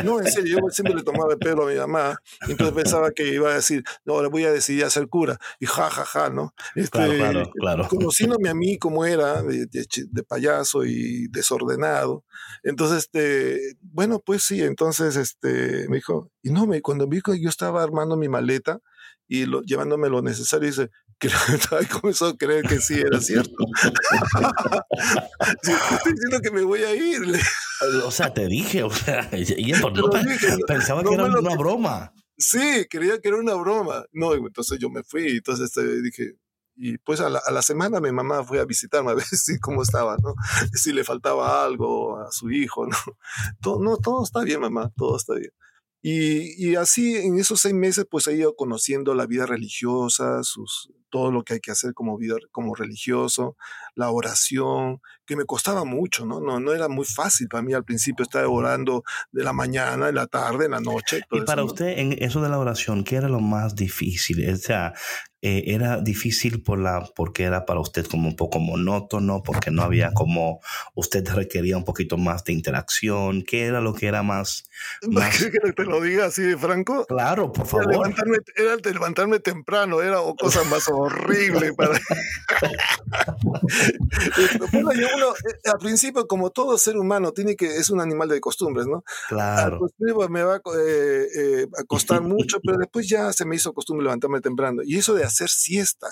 No, 0.05 0.21
en 0.21 0.27
serio, 0.27 0.59
yo 0.61 0.71
siempre 0.71 0.95
le 0.95 1.03
tomaba 1.03 1.33
el 1.33 1.39
pelo 1.39 1.67
a 1.67 1.71
mi 1.71 1.77
mamá, 1.77 2.19
y 2.47 2.53
entonces 2.53 2.75
pensaba 2.75 3.11
que 3.13 3.29
iba 3.29 3.51
a 3.51 3.55
decir, 3.55 3.83
no, 4.05 4.23
le 4.23 4.29
voy 4.29 4.45
a 4.45 4.53
decidir 4.53 4.85
a 4.85 4.91
ser 4.91 5.09
cura, 5.09 5.39
y 5.61 5.67
ja, 5.67 5.91
ja, 5.91 6.05
ja, 6.05 6.31
¿no? 6.31 6.55
Este, 6.75 6.91
claro, 6.91 7.51
claro, 7.55 7.89
Conociéndome 7.89 8.49
a 8.49 8.55
mí 8.55 8.79
como 8.79 9.05
era, 9.05 9.43
de, 9.43 9.67
de, 9.67 10.23
payaso 10.23 10.85
y 10.85 11.29
desordenado, 11.29 12.25
entonces, 12.63 12.99
este, 12.99 13.77
bueno, 13.81 14.21
pues 14.25 14.43
sí, 14.43 14.63
entonces, 14.63 15.17
este, 15.17 15.89
me 15.89 15.97
dijo, 15.97 16.31
y 16.43 16.51
no, 16.51 16.67
me, 16.67 16.81
cuando 16.81 17.07
vi 17.07 17.21
que 17.21 17.41
yo 17.41 17.49
estaba 17.49 17.83
armando 17.83 18.17
mi 18.17 18.29
maleta, 18.29 18.81
y 19.29 19.47
lo, 19.47 19.63
llevándome 19.63 20.09
lo 20.09 20.21
necesario, 20.23 20.67
dice, 20.67 20.91
comenzó 22.01 22.27
a 22.27 22.37
creer 22.37 22.65
que 22.65 22.79
sí 22.79 23.01
era 23.01 23.21
cierto. 23.21 23.53
estoy 25.63 26.13
diciendo 26.13 26.41
que 26.43 26.51
me 26.51 26.63
voy 26.63 26.83
a 26.83 26.95
ir. 26.95 27.21
o 28.05 28.11
sea, 28.11 28.33
te 28.33 28.47
dije, 28.47 28.83
o 28.83 28.91
sea, 28.91 29.29
y 29.33 29.73
pensaba 30.67 31.03
que 31.03 31.15
era 31.15 31.25
una 31.25 31.57
broma. 31.57 32.13
Sí, 32.37 32.87
creía 32.91 33.21
que 33.21 33.29
era 33.29 33.39
una 33.39 33.55
broma. 33.55 34.05
No, 34.13 34.35
entonces 34.35 34.79
yo 34.79 34.91
me 34.91 35.03
fui, 35.03 35.37
entonces 35.37 35.67
este, 35.67 36.03
dije, 36.03 36.35
y 36.75 36.99
pues 36.99 37.21
a 37.21 37.29
la, 37.29 37.41
a 37.45 37.53
la, 37.53 37.63
semana 37.63 38.01
mi 38.01 38.13
mamá 38.13 38.45
fue 38.45 38.59
a 38.59 38.65
visitarme 38.65 39.11
a 39.11 39.15
ver 39.15 39.25
si 39.25 39.59
cómo 39.59 39.83
estaba, 39.83 40.17
¿no? 40.17 40.35
Si 40.73 40.93
le 40.93 41.05
faltaba 41.05 41.65
algo 41.65 42.19
a 42.19 42.33
su 42.33 42.51
hijo, 42.51 42.87
¿no? 42.87 42.97
Todo, 43.61 43.81
no, 43.81 43.97
todo 43.97 44.25
está 44.25 44.43
bien, 44.43 44.61
mamá, 44.61 44.91
todo 44.97 45.17
está 45.17 45.35
bien. 45.35 45.53
Y, 46.03 46.71
y, 46.71 46.75
así 46.75 47.17
en 47.17 47.38
esos 47.38 47.61
seis 47.61 47.75
meses 47.75 48.07
pues 48.11 48.27
he 48.27 48.35
ido 48.35 48.57
conociendo 48.57 49.15
la 49.15 49.27
vida 49.27 49.47
religiosa, 49.47 50.43
sus, 50.43 50.91
todo 51.11 51.31
lo 51.31 51.45
que 51.45 51.55
hay 51.55 51.61
que 51.61 51.71
hacer 51.71 51.95
como 51.95 52.19
vida, 52.19 52.37
como 52.51 52.75
religioso, 52.75 53.57
la 53.94 54.11
oración, 54.11 55.00
que 55.26 55.37
me 55.37 55.44
costaba 55.44 55.85
mucho, 55.85 56.26
¿no? 56.26 56.40
No, 56.40 56.61
no 56.61 56.72
era 56.72 56.88
muy 56.88 57.05
fácil 57.05 57.48
para 57.48 57.62
mí 57.62 57.72
al 57.72 57.85
principio 57.85 58.24
estar 58.24 58.44
orando 58.46 59.05
de 59.31 59.44
la 59.44 59.52
mañana, 59.52 60.07
de 60.07 60.12
la 60.12 60.26
tarde, 60.26 60.64
de 60.64 60.70
la 60.70 60.81
noche. 60.81 61.22
Y 61.31 61.42
para 61.42 61.64
usted, 61.64 61.98
en 61.98 62.16
eso 62.22 62.42
de 62.42 62.48
la 62.48 62.59
oración, 62.59 63.05
¿qué 63.05 63.16
era 63.16 63.28
lo 63.28 63.40
más 63.40 63.74
difícil? 63.74 64.48
O 64.48 64.57
sea, 64.57 64.94
eh, 65.44 65.74
era 65.74 66.00
difícil 66.00 66.62
por 66.62 66.78
la, 66.78 67.05
porque 67.16 67.42
era 67.42 67.66
para 67.66 67.81
usted 67.81 68.07
como 68.07 68.28
un 68.28 68.37
poco 68.37 68.61
monótono, 68.61 69.42
porque 69.42 69.72
no 69.72 69.83
había 69.83 70.12
como, 70.12 70.61
usted 70.94 71.26
requería 71.28 71.76
un 71.76 71.85
poquito 71.85 72.16
más 72.16 72.44
de 72.44 72.52
interacción. 72.52 73.42
¿Qué 73.42 73.64
era 73.64 73.81
lo 73.81 73.92
que 73.92 74.07
era 74.07 74.22
más... 74.22 74.64
más... 75.11 75.38
que 75.38 75.72
te 75.72 75.85
lo 75.85 76.00
diga 76.00 76.26
así 76.26 76.42
de 76.42 76.57
franco? 76.57 77.05
Claro, 77.07 77.50
por 77.52 77.66
favor. 77.66 77.87
Era 77.87 77.92
levantarme, 77.92 78.37
era 78.55 78.76
levantarme 78.76 79.40
temprano, 79.40 80.00
era 80.00 80.18
cosa 80.38 80.62
más 80.64 80.88
horrible 80.88 81.74
para... 81.74 81.98
uno, 84.73 84.90
eh, 84.92 85.71
al 85.71 85.79
principio, 85.79 86.27
como 86.27 86.51
todo 86.51 86.79
ser 86.79 86.97
humano, 86.97 87.33
tiene 87.33 87.57
que, 87.57 87.66
es 87.77 87.90
un 87.90 88.01
animal 88.01 88.29
de 88.29 88.40
costumbres, 88.40 88.87
¿no? 88.87 89.05
Claro. 89.29 89.81
me 90.31 90.42
va 90.42 90.57
eh, 90.57 91.27
eh, 91.37 91.66
a 91.79 91.85
costar 91.85 92.21
mucho, 92.23 92.61
pero 92.64 92.79
después 92.79 93.09
ya 93.09 93.33
se 93.33 93.45
me 93.45 93.57
hizo 93.57 93.73
costumbre 93.73 94.05
levantarme 94.05 94.40
temprano. 94.40 94.83
Y 94.85 94.99
eso 94.99 95.14
de 95.14 95.25
hacer 95.25 95.49
siesta 95.49 96.09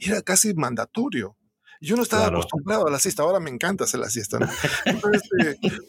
era 0.00 0.22
casi 0.22 0.54
mandatorio. 0.54 1.36
Yo 1.80 1.96
no 1.96 2.02
estaba 2.02 2.28
acostumbrado 2.28 2.86
a 2.86 2.90
la 2.90 2.98
siesta, 2.98 3.24
ahora 3.24 3.40
me 3.40 3.50
encanta 3.50 3.84
hacer 3.84 4.00
la 4.00 4.08
siesta, 4.08 4.38
¿no? 4.38 4.48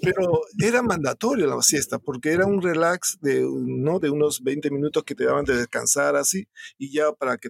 pero 0.02 0.41
era 0.62 0.82
mandatorio 0.82 1.48
la 1.48 1.62
siesta, 1.62 2.00
porque 2.00 2.34
era 2.34 2.45
un 2.45 2.62
relax 2.62 3.17
de, 3.21 3.48
¿no? 3.50 4.00
de 4.00 4.10
unos 4.10 4.43
20 4.43 4.71
minutos 4.71 5.04
que 5.04 5.15
te 5.15 5.24
daban 5.24 5.45
de 5.45 5.56
descansar 5.56 6.17
así, 6.17 6.50
y 6.78 6.91
ya 6.91 7.13
para 7.13 7.38
que 7.38 7.50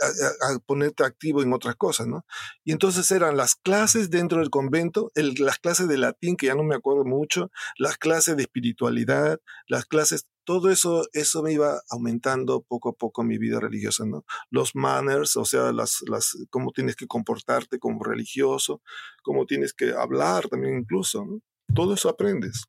a, 0.00 0.58
ponerte 0.66 1.04
activo 1.04 1.42
en 1.42 1.52
otras 1.52 1.76
cosas, 1.76 2.06
¿no? 2.06 2.24
Y 2.64 2.72
entonces 2.72 3.10
eran 3.10 3.36
las 3.36 3.54
clases 3.54 4.10
dentro 4.10 4.40
del 4.40 4.50
convento, 4.50 5.10
las 5.14 5.58
clases 5.58 5.88
de 5.88 5.98
latín, 5.98 6.36
que 6.36 6.46
ya 6.46 6.54
no 6.54 6.62
me 6.62 6.74
acuerdo 6.74 7.04
mucho, 7.04 7.50
las 7.78 7.98
clases 7.98 8.36
de 8.36 8.42
espiritualidad, 8.42 9.40
las 9.66 9.84
clases, 9.84 10.26
todo 10.44 10.70
eso, 10.70 11.04
eso 11.12 11.42
me 11.42 11.52
iba 11.52 11.80
aumentando 11.90 12.62
poco 12.62 12.90
a 12.90 12.92
poco 12.94 13.22
mi 13.22 13.38
vida 13.38 13.60
religiosa, 13.60 14.04
¿no? 14.04 14.24
Los 14.50 14.74
manners, 14.74 15.36
o 15.36 15.44
sea, 15.44 15.72
las, 15.72 16.02
las, 16.08 16.36
cómo 16.50 16.72
tienes 16.72 16.96
que 16.96 17.06
comportarte 17.06 17.78
como 17.78 18.02
religioso, 18.02 18.82
cómo 19.22 19.46
tienes 19.46 19.72
que 19.72 19.92
hablar 19.92 20.48
también 20.48 20.78
incluso, 20.78 21.24
¿no? 21.24 21.40
Todo 21.74 21.94
eso 21.94 22.08
aprendes. 22.08 22.64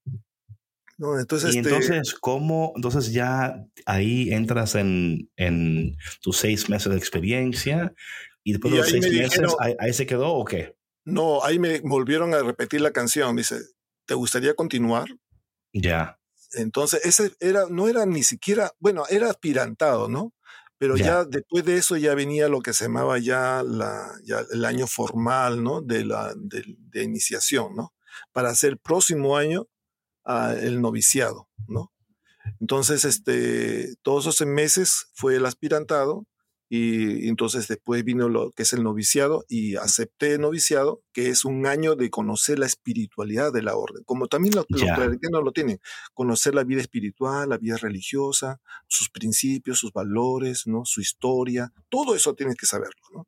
Entonces, 0.97 1.55
y 1.55 1.59
este 1.59 1.69
entonces, 1.69 2.13
¿cómo? 2.19 2.71
Entonces 2.75 3.11
ya 3.11 3.65
ahí 3.85 4.31
entras 4.31 4.75
en, 4.75 5.29
en 5.35 5.97
tus 6.21 6.37
seis 6.37 6.69
meses 6.69 6.91
de 6.91 6.97
experiencia 6.97 7.93
y 8.43 8.53
después 8.53 8.73
de 8.73 8.79
los 8.79 8.89
seis 8.89 9.11
meses, 9.11 9.55
¿ahí, 9.59 9.93
se 9.93 10.05
quedó 10.05 10.33
o 10.33 10.45
qué? 10.45 10.75
No, 11.05 11.43
ahí 11.43 11.59
me 11.59 11.79
volvieron 11.81 12.33
a 12.33 12.43
repetir 12.43 12.81
la 12.81 12.91
canción. 12.91 13.35
Dice, 13.35 13.57
¿te 14.05 14.13
gustaría 14.13 14.53
continuar? 14.53 15.07
Ya. 15.73 16.19
Entonces, 16.53 17.03
ese 17.05 17.33
era, 17.39 17.65
no 17.69 17.87
era 17.87 18.05
ni 18.05 18.23
siquiera, 18.23 18.71
bueno, 18.79 19.05
era 19.09 19.29
aspirantado, 19.29 20.07
¿no? 20.07 20.33
Pero 20.77 20.97
ya, 20.97 21.23
después 21.23 21.63
de 21.63 21.77
eso 21.77 21.95
ya 21.95 22.13
venía 22.13 22.49
lo 22.49 22.59
que 22.59 22.73
se 22.73 22.85
llamaba 22.85 23.17
ya, 23.17 23.63
la, 23.63 24.11
ya 24.25 24.43
el 24.51 24.65
año 24.65 24.85
formal, 24.85 25.63
¿no? 25.63 25.81
De, 25.81 26.03
la, 26.03 26.33
de, 26.35 26.63
de 26.77 27.03
iniciación, 27.03 27.73
¿no? 27.75 27.93
Para 28.33 28.49
hacer 28.49 28.71
el 28.71 28.77
próximo 28.77 29.37
año 29.37 29.67
el 30.25 30.81
noviciado, 30.81 31.49
¿no? 31.67 31.91
Entonces, 32.59 33.05
este, 33.05 33.95
todos 34.01 34.27
esos 34.27 34.47
meses 34.47 35.07
fue 35.13 35.35
el 35.35 35.45
aspirantado 35.45 36.27
y 36.69 37.27
entonces 37.27 37.67
después 37.67 38.03
vino 38.03 38.29
lo 38.29 38.51
que 38.51 38.63
es 38.63 38.73
el 38.73 38.83
noviciado 38.83 39.45
y 39.47 39.75
acepté 39.75 40.33
el 40.33 40.41
noviciado, 40.41 41.03
que 41.13 41.29
es 41.29 41.45
un 41.45 41.67
año 41.67 41.95
de 41.95 42.09
conocer 42.09 42.57
la 42.57 42.65
espiritualidad 42.65 43.53
de 43.53 43.61
la 43.61 43.75
orden, 43.75 44.03
como 44.05 44.27
también 44.27 44.55
los, 44.55 44.65
cristianos 44.65 45.43
lo 45.43 45.51
tienen, 45.51 45.79
conocer 46.13 46.55
la 46.55 46.63
vida 46.63 46.81
espiritual, 46.81 47.49
la 47.49 47.59
vida 47.59 47.77
religiosa, 47.77 48.59
sus 48.87 49.09
principios, 49.11 49.77
sus 49.77 49.93
valores, 49.93 50.65
¿no? 50.65 50.83
Su 50.83 50.99
historia, 50.99 51.71
todo 51.89 52.15
eso 52.15 52.33
tienes 52.33 52.55
que 52.55 52.65
saberlo, 52.65 53.01
¿no? 53.13 53.27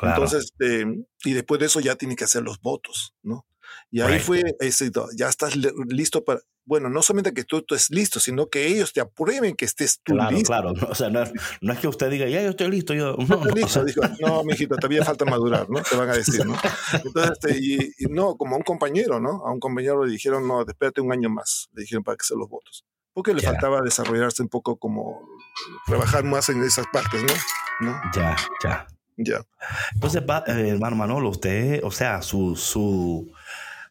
Entonces, 0.00 0.44
este, 0.44 0.86
y 1.24 1.32
después 1.32 1.58
de 1.58 1.66
eso 1.66 1.80
ya 1.80 1.96
tienes 1.96 2.16
que 2.16 2.24
hacer 2.24 2.42
los 2.42 2.60
votos, 2.60 3.14
¿no? 3.22 3.46
Y 3.90 4.00
ahí 4.00 4.18
fue 4.18 4.42
éxito. 4.60 5.08
Ya 5.16 5.28
estás 5.28 5.56
listo 5.56 6.24
para. 6.24 6.40
Bueno, 6.64 6.90
no 6.90 7.00
solamente 7.00 7.32
que 7.32 7.44
tú, 7.44 7.58
estés 7.58 7.90
listo, 7.90 8.18
sino 8.18 8.48
que 8.48 8.66
ellos 8.66 8.92
te 8.92 9.00
aprueben 9.00 9.54
que 9.54 9.64
estés 9.64 10.00
tú 10.02 10.14
claro, 10.14 10.32
listo. 10.32 10.48
Claro, 10.48 10.72
O 10.88 10.94
sea, 10.96 11.10
no, 11.10 11.22
es 11.22 11.78
que 11.78 11.86
usted 11.86 12.10
diga, 12.10 12.28
ya 12.28 12.42
yo 12.42 12.50
estoy 12.50 12.68
listo. 12.68 12.92
Yo, 12.92 13.16
no, 13.28 13.44
no, 13.44 13.54
listo. 13.54 13.84
No, 14.20 14.42
mijito, 14.42 14.74
todavía 14.74 15.04
falta 15.04 15.24
madurar, 15.24 15.70
¿no? 15.70 15.80
Te 15.82 15.96
van 15.96 16.10
a 16.10 16.16
decir, 16.16 16.44
¿no? 16.44 16.56
Entonces, 17.04 17.32
este, 17.32 17.58
y, 17.58 18.06
no, 18.10 18.36
como 18.36 18.56
a 18.56 18.58
un 18.58 18.64
compañero, 18.64 19.20
¿no? 19.20 19.46
A 19.46 19.52
un 19.52 19.60
compañero 19.60 20.04
le 20.04 20.10
dijeron, 20.10 20.46
no, 20.48 20.62
espérate 20.62 21.00
un 21.00 21.12
año 21.12 21.30
más. 21.30 21.68
Le 21.72 21.82
dijeron 21.82 22.02
para 22.02 22.16
que 22.16 22.24
se 22.24 22.34
los 22.34 22.48
votos. 22.48 22.84
Porque 23.12 23.32
le 23.32 23.40
faltaba 23.40 23.80
desarrollarse 23.80 24.42
un 24.42 24.48
poco 24.48 24.76
como 24.76 25.26
trabajar 25.86 26.24
más 26.24 26.48
en 26.48 26.62
esas 26.62 26.86
partes, 26.92 27.22
¿no? 27.22 27.92
¿No? 27.92 28.00
Ya, 28.14 28.36
ya. 28.62 28.86
Ya. 29.18 29.40
Entonces, 29.94 30.22
eh, 30.46 30.68
hermano 30.68 30.96
Manolo, 30.96 31.30
usted, 31.30 31.82
o 31.82 31.90
sea, 31.90 32.20
su, 32.20 32.54
su, 32.54 33.32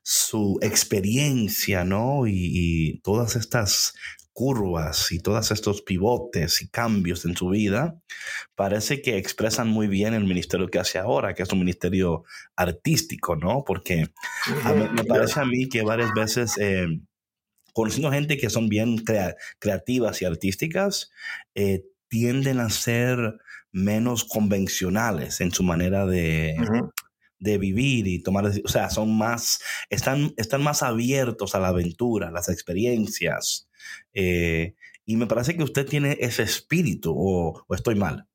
su 0.08 0.60
experiencia, 0.62 1.84
¿no? 1.84 2.28
Y, 2.28 3.02
todas 3.04 3.36
estas 3.36 3.96
curvas 4.34 5.12
y 5.12 5.20
todos 5.20 5.50
estos 5.50 5.82
pivotes 5.82 6.62
y 6.62 6.68
cambios 6.70 7.26
en 7.26 7.36
su 7.36 7.50
vida, 7.50 7.98
parece 8.54 9.02
que 9.02 9.18
expresan 9.18 9.68
muy 9.68 9.88
bien 9.88 10.14
el 10.14 10.26
ministerio 10.26 10.68
que 10.68 10.78
hace 10.78 11.00
ahora, 11.00 11.34
que 11.34 11.42
es 11.42 11.52
un 11.52 11.60
ministerio 11.60 12.24
artístico, 12.56 13.36
¿no? 13.36 13.64
Porque 13.66 14.10
me 14.94 15.04
parece 15.06 15.40
a 15.40 15.46
mí 15.46 15.68
que 15.70 15.82
varias 15.82 16.12
veces, 16.14 16.56
eh, 16.60 16.86
conociendo 17.74 18.12
gente 18.12 18.38
que 18.38 18.52
son 18.52 18.70
bien 18.70 19.04
creativas 19.60 20.22
y 20.22 20.26
artísticas, 20.26 21.10
eh, 21.56 21.86
tienden 22.10 22.60
a 22.60 22.70
ser 22.70 23.40
menos 23.72 24.24
convencionales 24.24 25.42
en 25.42 25.52
su 25.52 25.64
manera 25.64 26.06
de, 26.06 26.56
de 27.40 27.58
vivir 27.58 28.08
y 28.08 28.22
tomar, 28.22 28.46
o 28.46 28.68
sea, 28.68 28.90
son 28.90 29.18
más, 29.18 29.60
están, 29.90 30.34
están 30.38 30.64
más 30.64 30.84
abiertos 30.84 31.56
a 31.56 31.60
la 31.60 31.70
aventura, 31.70 32.32
las 32.32 32.50
experiencias. 32.50 33.68
Eh, 34.14 34.76
y 35.06 35.18
me 35.18 35.28
parece 35.28 35.56
que 35.56 35.64
usted 35.64 35.86
tiene 35.86 36.18
ese 36.20 36.44
espíritu, 36.44 37.14
o, 37.16 37.66
estoy 37.74 37.96
mal. 37.96 38.28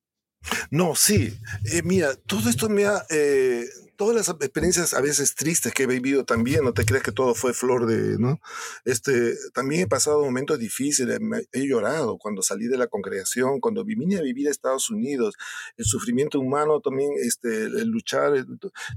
No, 0.70 0.94
sí. 0.94 1.34
Eh, 1.72 1.82
mira, 1.82 2.14
todo 2.26 2.48
esto 2.48 2.68
me 2.68 2.86
ha, 2.86 3.04
eh, 3.10 3.64
todas 4.00 4.16
las 4.16 4.30
experiencias 4.30 4.94
a 4.94 5.02
veces 5.02 5.34
tristes 5.34 5.74
que 5.74 5.82
he 5.82 5.86
vivido 5.86 6.24
también, 6.24 6.64
no 6.64 6.72
te 6.72 6.86
creas 6.86 7.02
que 7.02 7.12
todo 7.12 7.34
fue 7.34 7.52
flor 7.52 7.84
de, 7.84 8.18
¿no? 8.18 8.40
Este, 8.86 9.34
también 9.52 9.82
he 9.82 9.86
pasado 9.86 10.24
momentos 10.24 10.58
difíciles, 10.58 11.20
he 11.52 11.66
llorado 11.66 12.16
cuando 12.16 12.40
salí 12.40 12.66
de 12.66 12.78
la 12.78 12.86
congregación, 12.86 13.60
cuando 13.60 13.84
vine 13.84 14.16
a 14.16 14.22
vivir 14.22 14.48
a 14.48 14.52
Estados 14.52 14.88
Unidos, 14.88 15.34
el 15.76 15.84
sufrimiento 15.84 16.40
humano 16.40 16.80
también, 16.80 17.12
este, 17.22 17.64
el 17.64 17.88
luchar, 17.88 18.32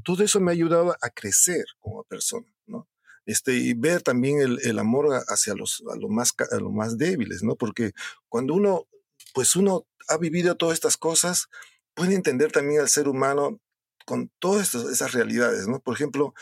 todo 0.05 0.23
eso 0.23 0.39
me 0.39 0.51
ha 0.51 0.53
ayudado 0.53 0.95
a 1.01 1.09
crecer 1.09 1.65
como 1.81 2.05
persona, 2.05 2.47
¿no? 2.65 2.87
Este, 3.25 3.55
y 3.55 3.73
ver 3.73 4.03
también 4.03 4.39
el, 4.39 4.59
el 4.63 4.79
amor 4.79 5.09
hacia 5.27 5.53
los, 5.53 5.83
a 5.91 5.97
los 5.97 6.09
más, 6.11 6.33
a 6.49 6.55
los 6.61 6.71
más 6.71 6.97
débiles, 6.97 7.43
¿no? 7.43 7.57
Porque 7.57 7.91
cuando 8.29 8.53
uno, 8.53 8.87
pues 9.33 9.57
uno 9.57 9.85
ha 10.07 10.17
vivido 10.17 10.55
todas 10.55 10.75
estas 10.75 10.95
cosas, 10.95 11.49
puede 11.93 12.15
entender 12.15 12.53
también 12.53 12.79
al 12.79 12.87
ser 12.87 13.09
humano 13.09 13.59
con 14.05 14.31
todas 14.39 14.73
esas 14.75 15.13
realidades, 15.13 15.67
¿no? 15.67 15.79
Por 15.79 15.95
ejemplo, 15.95 16.33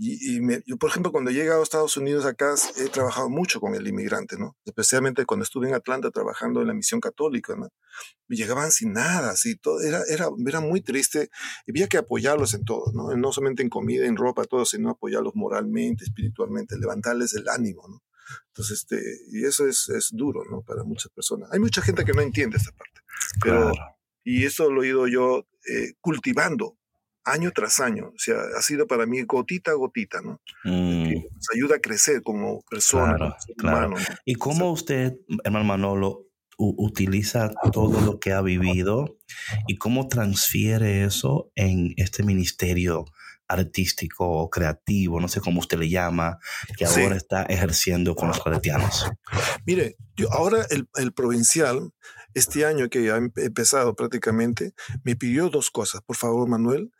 y, 0.00 0.40
yo, 0.64 0.76
por 0.76 0.90
ejemplo, 0.90 1.10
cuando 1.10 1.32
he 1.32 1.34
llegado 1.34 1.58
a 1.58 1.64
Estados 1.64 1.96
Unidos 1.96 2.24
acá, 2.24 2.54
he 2.76 2.88
trabajado 2.88 3.28
mucho 3.28 3.60
con 3.60 3.74
el 3.74 3.84
inmigrante, 3.88 4.38
¿no? 4.38 4.56
Especialmente 4.64 5.26
cuando 5.26 5.42
estuve 5.42 5.66
en 5.66 5.74
Atlanta 5.74 6.12
trabajando 6.12 6.60
en 6.60 6.68
la 6.68 6.74
misión 6.74 7.00
católica, 7.00 7.56
¿no? 7.56 7.68
Y 8.28 8.36
llegaban 8.36 8.70
sin 8.70 8.92
nada, 8.92 9.30
así, 9.30 9.56
todo, 9.56 9.80
era, 9.80 10.02
era, 10.08 10.28
era 10.46 10.60
muy 10.60 10.82
triste. 10.82 11.30
Y 11.66 11.72
había 11.72 11.88
que 11.88 11.98
apoyarlos 11.98 12.54
en 12.54 12.64
todo, 12.64 12.92
¿no? 12.92 13.16
No 13.16 13.32
solamente 13.32 13.64
en 13.64 13.70
comida, 13.70 14.06
en 14.06 14.16
ropa, 14.16 14.44
todo, 14.44 14.64
sino 14.64 14.90
apoyarlos 14.90 15.34
moralmente, 15.34 16.04
espiritualmente, 16.04 16.78
levantarles 16.78 17.34
el 17.34 17.48
ánimo, 17.48 17.82
¿no? 17.88 18.00
Entonces, 18.48 18.78
este, 18.78 19.02
y 19.32 19.44
eso 19.46 19.66
es, 19.66 19.88
es 19.88 20.10
duro, 20.12 20.44
¿no? 20.48 20.62
Para 20.62 20.84
muchas 20.84 21.10
personas. 21.10 21.50
Hay 21.50 21.58
mucha 21.58 21.82
gente 21.82 22.04
que 22.04 22.12
no 22.12 22.22
entiende 22.22 22.56
esta 22.56 22.70
parte. 22.70 23.00
Pero, 23.42 23.72
y 24.22 24.44
eso 24.44 24.70
lo 24.70 24.84
he 24.84 24.88
ido 24.88 25.08
yo 25.08 25.48
eh, 25.68 25.94
cultivando 26.00 26.77
año 27.30 27.50
tras 27.54 27.80
año. 27.80 28.08
O 28.08 28.18
sea, 28.18 28.36
ha 28.56 28.62
sido 28.62 28.86
para 28.86 29.06
mí 29.06 29.22
gotita 29.22 29.72
a 29.72 29.74
gotita, 29.74 30.20
¿no? 30.22 30.40
Mm. 30.64 31.12
nos 31.12 31.46
ayuda 31.54 31.76
a 31.76 31.80
crecer 31.80 32.22
como 32.22 32.62
persona, 32.70 33.36
claro, 33.56 33.94
¿Y 34.24 34.34
cómo 34.34 34.72
usted, 34.72 35.14
hermano 35.44 35.64
Manolo, 35.64 36.24
utiliza 36.58 37.52
todo 37.72 38.00
lo 38.00 38.18
que 38.18 38.32
ha 38.32 38.40
vivido 38.42 39.16
y 39.68 39.76
cómo 39.76 40.08
transfiere 40.08 41.04
eso 41.04 41.52
en 41.54 41.94
este 41.96 42.24
ministerio 42.24 43.04
artístico 43.46 44.28
o 44.28 44.50
creativo, 44.50 45.20
no 45.20 45.28
sé 45.28 45.40
cómo 45.40 45.60
usted 45.60 45.78
le 45.78 45.88
llama, 45.88 46.38
que 46.76 46.84
ahora 46.84 47.16
está 47.16 47.44
ejerciendo 47.44 48.14
con 48.14 48.28
los 48.28 48.42
claretianos? 48.42 49.10
Mire, 49.66 49.96
yo 50.16 50.30
ahora 50.32 50.66
el, 50.70 50.88
el 50.96 51.12
provincial, 51.12 51.92
este 52.34 52.66
año 52.66 52.88
que 52.88 53.10
ha 53.10 53.16
empezado 53.16 53.94
prácticamente, 53.94 54.74
me 55.02 55.16
pidió 55.16 55.48
dos 55.48 55.70
cosas. 55.70 56.02
Por 56.02 56.16
favor, 56.16 56.48
Manuel, 56.48 56.90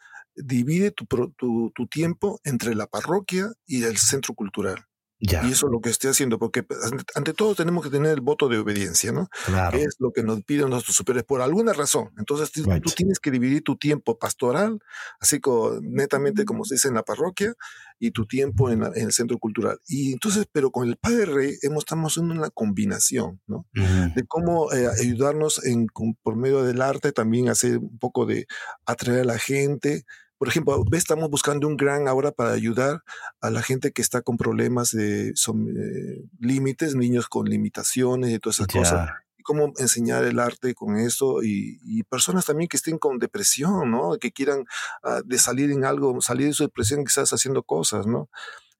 divide 0.45 0.91
tu, 0.91 1.07
tu, 1.07 1.73
tu, 1.75 1.87
tiempo 1.87 2.41
entre 2.45 2.75
la 2.75 2.87
parroquia 2.87 3.53
y 3.67 3.85
el 3.85 3.99
centro 3.99 4.35
cultural. 4.35 4.89
Y 5.21 5.35
eso 5.35 5.67
es 5.67 5.73
lo 5.73 5.81
que 5.81 5.91
estoy 5.91 6.11
haciendo, 6.11 6.39
porque 6.39 6.63
pues, 6.63 6.79
ante 7.17 7.35
todo 7.35 7.57
tenemos 7.57 7.83
que 7.83 7.91
tener 7.91 8.13
el 8.13 8.21
voto 8.21 8.49
de 8.49 8.59
obediencia, 8.59 9.11
¿no? 9.11 9.29
Claro. 9.47 9.77
Es 9.77 9.97
lo 9.99 10.13
que 10.13 10.23
nos 10.23 10.43
piden 10.45 10.71
nuestros 10.71 10.95
superiores 10.97 11.27
por 11.27 11.41
alguna 11.41 11.73
razón. 11.73 12.11
Entonces 12.19 12.53
tú, 12.53 12.63
tienes 12.95 13.19
que 13.19 13.33
dividir 13.33 13.65
tu 13.65 13.77
tiempo 13.77 14.17
pastoral, 14.17 14.79
así 15.19 15.41
como 15.41 15.81
netamente 15.81 16.45
como 16.45 16.65
se 16.65 16.77
dice 16.77 16.87
en 16.87 16.95
la 16.95 17.03
parroquia, 17.03 17.55
y 17.99 18.13
tu 18.13 18.27
tiempo 18.27 18.71
en, 18.71 18.85
el 18.95 19.13
centro 19.13 19.39
cultural. 19.39 19.81
Y 19.89 20.13
entonces, 20.13 20.47
pero 20.53 20.71
con 20.71 20.89
el 20.89 20.97
Padre 20.97 21.25
Rey 21.27 21.55
hemos, 21.63 21.81
estamos 21.81 22.17
en 22.17 22.31
una 22.31 22.51
combinación, 22.51 23.41
¿no? 23.49 23.67
De 23.73 24.25
cómo 24.29 24.73
eh, 24.73 24.89
ayudarnos 25.01 25.65
en, 25.65 25.89
por 26.23 26.37
medio 26.37 26.63
del 26.63 26.81
arte 26.81 27.11
también 27.11 27.49
hacer 27.49 27.79
un 27.79 27.99
poco 27.99 28.25
de 28.25 28.47
atraer 28.87 29.23
a 29.23 29.25
la 29.25 29.39
gente, 29.39 30.05
por 30.39 30.49
ejemplo, 30.49 30.85
estamos 30.93 31.29
buscando 31.31 31.67
un 31.67 31.77
gran 31.77 32.07
ahora 32.07 32.31
para 32.31 32.53
ayudar 32.53 33.03
a 33.41 33.51
la 33.51 33.61
gente 33.61 33.93
que 33.93 34.03
está 34.03 34.23
con 34.23 34.37
problemas 34.37 34.93
de 34.93 35.33
son, 35.35 35.69
eh, 35.69 36.23
límites, 36.39 36.95
niños 36.95 37.29
con 37.29 37.47
limitaciones 37.47 38.31
y 38.31 38.39
todas 38.39 38.61
esas 38.61 38.69
cosas. 38.69 39.11
Y 39.37 39.43
cómo 39.43 39.73
enseñar 39.79 40.25
el 40.25 40.39
arte 40.39 40.75
con 40.75 40.97
eso 40.97 41.43
y, 41.43 42.03
personas 42.05 42.47
también 42.47 42.69
que 42.69 42.77
estén 42.77 42.99
con 42.99 43.19
depresión, 43.19 43.91
¿no? 43.91 44.17
Que 44.19 44.31
quieran 44.31 44.61
uh, 45.03 45.23
de 45.25 45.39
salir 45.39 45.73
en 45.73 45.85
algo, 45.85 46.21
salir 46.21 46.47
de 46.47 46.53
su 46.55 46.63
depresión 46.63 47.05
quizás 47.05 47.33
haciendo 47.33 47.63
cosas, 47.65 48.07
¿no? 48.07 48.31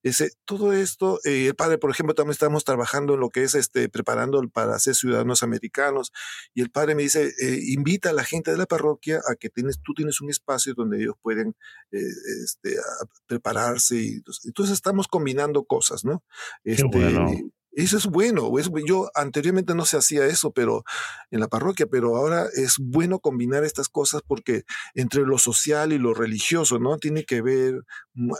Ese, 0.09 0.31
todo 0.45 0.73
esto, 0.73 1.21
eh, 1.25 1.47
el 1.47 1.55
padre, 1.55 1.79
por 1.79 1.91
ejemplo, 1.91 2.15
también 2.15 2.33
estamos 2.33 2.65
trabajando 2.65 3.15
en 3.15 3.21
lo 3.21 3.31
que 3.31 3.43
es 3.43 3.55
este, 3.55 3.89
preparando 3.89 4.43
para 4.49 4.79
ser 4.79 4.95
ciudadanos 4.95 5.43
americanos. 5.43 6.13
Y 6.55 6.63
el 6.63 6.71
padre 6.71 6.95
me 6.95 7.03
dice, 7.03 7.33
eh, 7.41 7.61
invita 7.69 8.11
a 8.11 8.13
la 8.13 8.25
gente 8.25 8.51
de 8.51 8.57
la 8.57 8.67
parroquia 8.67 9.21
a 9.29 9.35
que 9.35 9.51
tienes, 9.51 9.81
tú 9.83 9.95
tienes 9.95 10.21
un 10.21 10.31
espacio 10.31 10.75
donde 10.75 11.03
ellos 11.03 11.15
pueden 11.23 11.55
eh, 11.93 12.01
este, 12.45 12.77
prepararse. 13.27 13.97
Y, 13.97 14.23
entonces 14.45 14.75
estamos 14.75 15.09
combinando 15.09 15.65
cosas, 15.65 16.05
¿no? 16.05 16.23
Este, 16.65 16.85
eso 17.73 17.97
es 17.97 18.07
bueno. 18.07 18.51
yo 18.87 19.11
anteriormente 19.15 19.75
no 19.75 19.85
se 19.85 19.97
hacía 19.97 20.27
eso, 20.27 20.53
pero 20.53 20.85
en 21.31 21.41
la 21.41 21.49
parroquia, 21.49 21.87
pero 21.87 22.17
ahora 22.17 22.47
es 22.55 22.77
bueno 22.79 23.21
combinar 23.21 23.65
estas 23.65 23.89
cosas 23.89 24.23
porque 24.27 24.65
entre 24.95 25.23
lo 25.23 25.39
social 25.39 25.93
y 25.93 25.99
lo 25.99 26.15
religioso, 26.15 26.79
¿no? 26.79 26.97
Tiene 26.99 27.25
que 27.25 27.43
ver, 27.43 27.83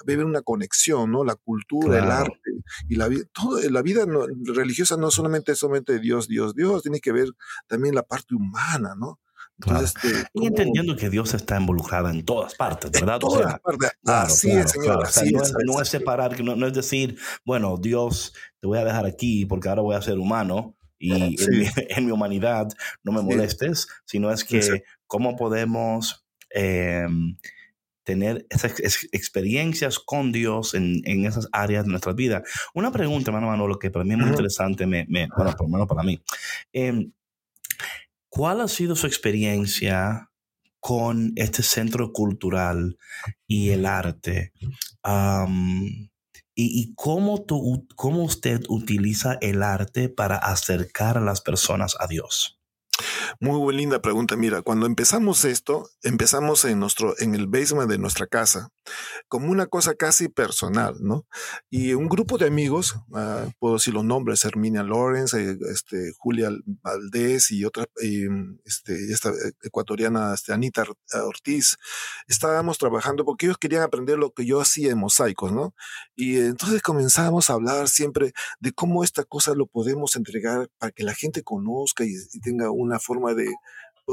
ver 0.05 0.25
una 0.25 0.43
conexión, 0.43 1.13
¿no? 1.13 1.25
La 1.25 1.37
cultura, 1.37 1.99
el 1.99 2.11
arte 2.11 2.51
y 2.89 2.97
la 2.97 3.09
vida. 3.09 3.25
Todo, 3.33 3.61
la 3.71 3.83
vida 3.83 4.05
religiosa 4.45 4.97
no 4.97 5.11
solamente 5.11 5.53
es 5.53 5.59
solamente 5.59 5.99
Dios, 5.99 6.29
Dios, 6.29 6.55
Dios, 6.55 6.83
tiene 6.83 7.01
que 7.01 7.13
ver 7.13 7.29
también 7.67 7.95
la 7.95 8.03
parte 8.03 8.35
humana, 8.35 8.95
¿no? 8.99 9.21
Este, 9.83 10.09
y 10.35 10.47
entendiendo 10.47 10.95
que 10.97 11.11
Dios 11.11 11.35
está 11.35 11.59
involucrado 11.59 12.09
en 12.11 12.25
todas 12.25 12.55
partes, 12.55 12.93
¿verdad? 12.93 13.15
En 13.17 13.21
todas 13.21 13.61
partes. 13.61 13.91
así 14.05 14.51
es, 14.53 14.71
Señor. 14.71 15.09
no, 15.65 15.83
es, 15.83 15.89
separar, 15.89 16.41
no, 16.41 16.67
es 16.67 16.75
decir, 16.75 17.19
bueno, 17.45 17.77
Dios, 17.77 18.35
te 18.61 18.69
voy 18.69 18.79
a 18.79 18.85
dejar 18.85 19.05
aquí 19.05 19.47
porque 19.47 19.69
ahora 19.69 19.83
voy 19.83 19.97
a 19.97 20.03
ser 20.03 20.19
humano 20.19 20.77
y 20.99 21.11
en, 21.89 22.07
mi, 22.07 22.13
humanidad 22.13 22.69
no 23.03 23.13
me 23.13 23.23
molestes, 23.23 23.89
sino 24.05 24.31
es 24.31 24.45
que 24.45 24.85
cómo 25.07 25.37
podemos 25.37 26.25
em, 26.51 27.37
tener 28.05 28.47
esas 28.51 28.79
experiencias 29.13 29.99
con 29.99 30.31
Dios 30.31 30.75
en, 30.75 31.03
en, 31.05 31.27
esas 31.27 31.49
áreas 31.51 31.85
de 31.85 31.91
nuestra 31.91 32.13
vida. 32.13 32.45
Una 32.75 32.93
pregunta, 32.93 33.31
hermano 33.31 33.49
Manolo, 33.49 33.79
que 33.79 33.91
para 33.91 34.05
mí 34.05 34.13
es 34.13 34.19
muy 34.19 34.31
interesante, 34.31 34.87
me, 34.87 35.05
me, 35.09 35.29
bueno, 35.37 35.53
por 35.57 35.67
lo 35.67 35.69
menos 35.69 35.89
para 35.89 36.05
mí. 36.05 36.21
Eh, 36.73 37.11
¿Cuál 38.29 38.61
ha 38.61 38.69
sido 38.69 38.95
su 38.97 39.07
experiencia 39.07 40.31
con 40.81 41.33
este 41.37 41.63
centro 41.63 42.13
cultural 42.13 42.99
y 43.47 43.71
el 43.71 43.87
arte? 43.87 44.53
y, 46.55 46.95
cómo, 46.97 47.47
cómo 47.95 48.23
usted 48.25 48.63
utiliza 48.69 49.39
el 49.41 49.63
arte 49.63 50.09
para 50.09 50.37
acercar 50.37 51.17
a 51.17 51.21
las 51.21 51.41
personas 51.41 51.97
a 52.01 52.07
Dios? 52.07 52.58
Muy 53.41 53.75
linda 53.75 54.01
pregunta. 54.01 54.37
Mira, 54.37 54.63
cuando 54.63 54.87
empezamos 54.87 55.45
esto, 55.45 55.89
empezamos 56.03 56.65
en 56.65 56.81
nuestro, 56.81 57.15
en 57.19 57.35
el 57.35 57.47
basement 57.47 57.91
de 57.91 57.99
nuestra 57.99 58.27
casa, 58.27 58.71
como 59.29 59.51
una 59.51 59.67
cosa 59.67 59.95
casi 59.95 60.29
personal, 60.29 60.97
¿no? 61.01 61.27
Y 61.71 61.93
un 61.93 62.09
grupo 62.09 62.39
de 62.39 62.47
amigos, 62.47 62.97
uh, 63.11 63.51
puedo 63.59 63.75
decir 63.75 63.95
los 63.95 64.05
nombres, 64.05 64.45
Herminia 64.45 64.83
Lawrence, 64.83 65.39
eh, 65.39 65.57
este, 65.71 66.13
Julia 66.19 66.51
Valdés 66.83 67.51
y 67.51 67.65
otra, 67.65 67.87
este, 68.65 69.13
esta 69.13 69.33
ecuatoriana, 69.63 70.35
este, 70.35 70.53
Anita 70.53 70.85
Ortiz, 71.25 71.77
estábamos 72.27 72.79
trabajando 72.79 73.25
porque 73.25 73.47
ellos 73.47 73.59
querían 73.59 73.83
aprender 73.83 74.19
lo 74.19 74.33
que 74.33 74.47
yo 74.47 74.61
hacía 74.61 74.93
en 74.93 74.99
mosaicos, 74.99 75.53
¿no? 75.53 75.75
Y 76.17 76.39
entonces 76.39 76.83
comenzamos 76.83 77.51
a 77.51 77.55
hablar 77.55 77.89
siempre 77.89 78.33
de 78.61 78.73
cómo 78.73 79.05
esta 79.05 79.25
cosa 79.25 79.55
lo 79.55 79.67
podemos 79.67 80.17
entregar 80.17 80.69
para 80.79 80.93
que 80.93 81.05
la 81.05 81.15
gente 81.15 81.43
conozca 81.43 82.05
y, 82.05 82.15
y 82.33 82.41
tenga 82.41 82.71
una 82.89 82.99
forma 82.99 83.35
de, 83.35 83.49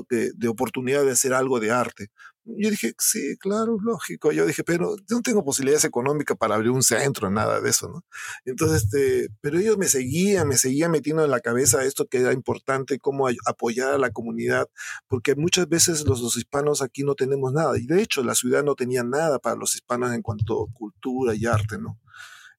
de, 0.10 0.48
oportunidad 0.48 1.04
de 1.04 1.12
hacer 1.12 1.34
algo 1.34 1.60
de 1.60 1.72
arte. 1.72 2.10
Yo 2.44 2.70
dije, 2.70 2.94
sí, 3.00 3.38
claro, 3.40 3.78
lógico. 3.82 4.32
Yo 4.32 4.46
dije, 4.46 4.64
pero 4.64 4.96
yo 4.98 5.16
no 5.16 5.22
tengo 5.22 5.44
posibilidades 5.44 5.86
económicas 5.86 6.38
para 6.38 6.56
abrir 6.56 6.70
un 6.70 6.84
centro, 6.84 7.32
nada 7.32 7.60
de 7.60 7.70
eso, 7.70 7.90
¿no? 7.90 8.06
Entonces, 8.46 8.84
este, 8.84 9.30
pero 9.42 9.58
ellos 9.58 9.78
me 9.78 9.88
seguían, 9.88 10.48
me 10.48 10.58
seguían 10.58 10.92
metiendo 10.92 11.24
en 11.24 11.32
la 11.32 11.40
cabeza 11.40 11.84
esto 11.84 12.06
que 12.06 12.20
era 12.20 12.34
importante, 12.34 13.00
cómo 13.00 13.28
apoyar 13.48 13.94
a 13.94 13.98
la 13.98 14.12
comunidad, 14.12 14.68
porque 15.08 15.36
muchas 15.36 15.68
veces 15.68 16.06
los, 16.06 16.22
los 16.22 16.38
hispanos 16.38 16.84
aquí 16.84 17.04
no 17.04 17.16
tenemos 17.16 17.52
nada. 17.52 17.78
Y 17.80 17.88
de 17.88 18.02
hecho, 18.02 18.24
la 18.24 18.36
ciudad 18.36 18.64
no 18.64 18.76
tenía 18.76 19.04
nada 19.04 19.40
para 19.40 19.56
los 19.56 19.76
hispanos 19.76 20.14
en 20.14 20.22
cuanto 20.22 20.64
a 20.64 20.74
cultura 20.74 21.34
y 21.34 21.46
arte, 21.48 21.80
¿no? 21.80 22.00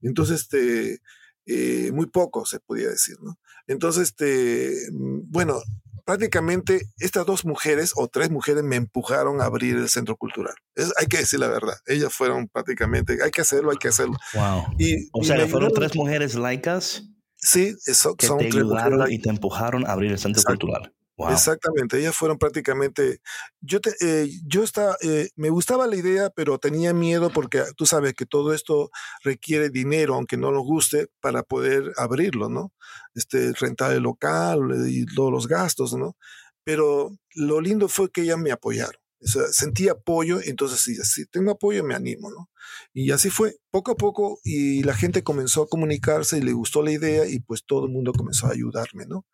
Entonces, 0.01 0.41
este, 0.41 1.01
eh, 1.47 1.93
muy 1.93 2.07
poco 2.07 2.45
se 2.45 2.59
podía 2.59 2.89
decir, 2.89 3.17
¿no? 3.23 3.39
Entonces, 3.69 4.09
este, 4.09 4.91
mm, 4.93 5.31
bueno, 5.31 5.61
prácticamente 6.07 6.89
estas 6.99 7.27
dos 7.27 7.45
mujeres 7.45 7.93
o 7.97 8.09
tres 8.09 8.31
mujeres 8.31 8.63
me 8.63 8.77
empujaron 8.77 9.43
a 9.43 9.45
abrir 9.45 9.77
el 9.77 9.89
centro 9.91 10.17
cultural. 10.17 10.55
hay 10.99 11.07
que 11.09 11.19
decir 11.19 11.41
la 11.41 11.49
verdad. 11.49 11.75
Ellas 11.85 12.15
fueron 12.15 12.49
prácticamente, 12.49 13.19
hay 13.23 13.31
que 13.31 13.43
hacerlo, 13.43 13.73
hay 13.73 13.77
que 13.77 13.89
hacerlo. 13.89 14.17
Wow. 14.33 14.65
Y, 14.79 15.09
o 15.13 15.23
sea, 15.25 15.47
fueron 15.49 15.73
tres 15.75 15.95
mujeres 15.97 16.37
laicas. 16.37 17.03
Sí, 17.37 17.75
eso, 17.87 18.17
que 18.17 18.27
son 18.27 18.39
te 18.39 18.47
ayudaron 18.47 19.13
y 19.13 19.19
te 19.19 19.29
empujaron 19.29 19.87
a 19.87 19.93
abrir 19.93 20.13
el 20.13 20.19
centro 20.19 20.43
cultural. 20.45 20.95
Exactamente, 21.25 21.99
ellas 21.99 22.15
fueron 22.15 22.39
prácticamente, 22.39 23.21
yo, 23.61 23.81
te, 23.81 23.91
eh, 24.01 24.29
yo 24.47 24.63
estaba, 24.63 24.97
eh, 25.03 25.29
me 25.35 25.51
gustaba 25.51 25.87
la 25.89 25.97
idea, 25.97 26.31
pero 26.31 26.59
tenía 26.59 26.93
miedo 26.95 27.31
porque 27.31 27.65
tú 27.77 27.85
sabes 27.85 28.15
que 28.15 28.27
todo 28.27 28.53
esto 28.55 28.91
requiere 29.25 29.71
dinero, 29.71 30.15
aunque 30.15 30.37
no 30.37 30.53
nos 30.53 30.63
guste, 30.65 31.09
para 31.21 31.43
poder 31.43 31.93
abrirlo, 31.97 32.49
¿no? 32.49 32.73
Este, 33.15 33.53
rentar 33.55 33.93
el 33.93 34.05
local 34.05 34.61
y 34.89 35.05
todos 35.07 35.33
los 35.33 35.49
gastos, 35.49 35.95
¿no? 35.95 36.17
Pero 36.65 37.11
lo 37.35 37.61
lindo 37.61 37.89
fue 37.89 38.11
que 38.11 38.23
ellas 38.23 38.39
me 38.39 38.53
apoyaron 38.53 39.01
sentí 39.27 39.89
apoyo, 39.89 40.41
entonces 40.43 40.81
si, 40.81 40.95
si 40.97 41.27
tengo 41.27 41.53
apoyo 41.53 41.85
me 41.85 41.95
animo, 41.95 42.31
¿no? 42.31 42.51
Y 42.93 43.11
así 43.11 43.31
fue, 43.31 43.57
poco 43.71 43.93
a 43.93 43.97
poco, 43.97 44.41
y 44.45 44.83
la 44.83 44.95
gente 44.95 45.23
comenzó 45.23 45.63
a 45.63 45.69
comunicarse 45.69 46.39
y 46.39 46.41
le 46.41 46.53
gustó 46.53 46.83
la 46.83 46.93
idea 46.93 47.27
y 47.27 47.41
pues 47.41 47.65
todo 47.65 47.87
el 47.87 47.93
mundo 47.93 48.13
comenzó 48.13 48.47
a 48.47 48.53
ayudarme, 48.53 49.07
¿no? 49.07 49.27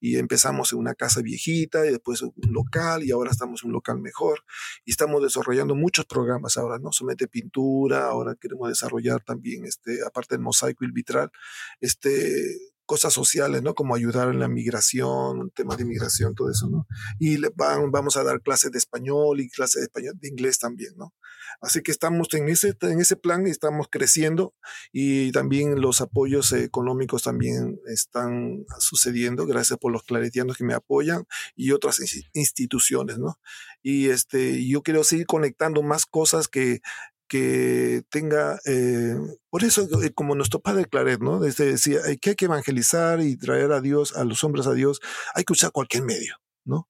Y 0.00 0.16
empezamos 0.16 0.72
en 0.72 0.78
una 0.78 0.94
casa 0.94 1.20
viejita 1.20 1.86
y 1.86 1.90
después 1.90 2.22
un 2.22 2.32
local 2.52 3.04
y 3.04 3.10
ahora 3.10 3.30
estamos 3.30 3.62
en 3.62 3.68
un 3.68 3.74
local 3.74 4.00
mejor 4.00 4.44
y 4.84 4.90
estamos 4.90 5.22
desarrollando 5.22 5.74
muchos 5.74 6.06
programas 6.06 6.56
ahora, 6.56 6.78
¿no? 6.78 6.92
Somete 6.92 7.28
pintura, 7.28 8.06
ahora 8.06 8.36
queremos 8.40 8.68
desarrollar 8.68 9.22
también, 9.22 9.64
este, 9.66 9.98
aparte 10.06 10.34
del 10.34 10.42
mosaico 10.42 10.84
y 10.84 10.86
el 10.86 10.92
vitral, 10.92 11.30
este, 11.80 12.32
cosas 12.90 13.12
sociales, 13.12 13.62
¿no? 13.62 13.76
Como 13.76 13.94
ayudar 13.94 14.30
en 14.30 14.40
la 14.40 14.48
migración, 14.48 15.52
temas 15.54 15.78
de 15.78 15.84
migración, 15.84 16.34
todo 16.34 16.50
eso, 16.50 16.68
¿no? 16.68 16.88
Y 17.20 17.36
van, 17.54 17.92
vamos 17.92 18.16
a 18.16 18.24
dar 18.24 18.42
clases 18.42 18.72
de 18.72 18.78
español 18.78 19.38
y 19.40 19.48
clases 19.48 19.82
de 19.82 19.84
español, 19.84 20.14
de 20.18 20.26
inglés 20.26 20.58
también, 20.58 20.94
¿no? 20.96 21.14
Así 21.60 21.82
que 21.82 21.92
estamos 21.92 22.26
en 22.34 22.48
ese, 22.48 22.76
en 22.80 23.00
ese 23.00 23.14
plan 23.14 23.46
y 23.46 23.50
estamos 23.50 23.86
creciendo 23.88 24.54
y 24.92 25.30
también 25.30 25.80
los 25.80 26.00
apoyos 26.00 26.52
económicos 26.52 27.22
también 27.22 27.78
están 27.86 28.64
sucediendo, 28.80 29.46
gracias 29.46 29.78
por 29.78 29.92
los 29.92 30.02
claretianos 30.02 30.56
que 30.56 30.64
me 30.64 30.74
apoyan 30.74 31.26
y 31.54 31.70
otras 31.70 32.00
instituciones, 32.32 33.18
¿no? 33.18 33.38
Y 33.84 34.08
este, 34.08 34.66
yo 34.66 34.82
quiero 34.82 35.04
seguir 35.04 35.26
conectando 35.26 35.82
más 35.84 36.06
cosas 36.06 36.48
que 36.48 36.80
que 37.30 38.02
tenga, 38.10 38.58
eh, 38.66 39.14
por 39.50 39.62
eso 39.62 39.88
eh, 40.02 40.10
como 40.12 40.34
nuestro 40.34 40.58
padre 40.58 40.86
Claret, 40.86 41.20
¿no? 41.20 41.38
Desde 41.38 41.64
decía 41.64 42.00
que 42.20 42.30
hay 42.30 42.36
que 42.36 42.46
evangelizar 42.46 43.20
y 43.20 43.36
traer 43.36 43.70
a 43.70 43.80
Dios, 43.80 44.16
a 44.16 44.24
los 44.24 44.42
hombres 44.42 44.66
a 44.66 44.74
Dios, 44.74 45.00
hay 45.36 45.44
que 45.44 45.52
usar 45.52 45.70
cualquier 45.70 46.02
medio, 46.02 46.34
¿no? 46.64 46.88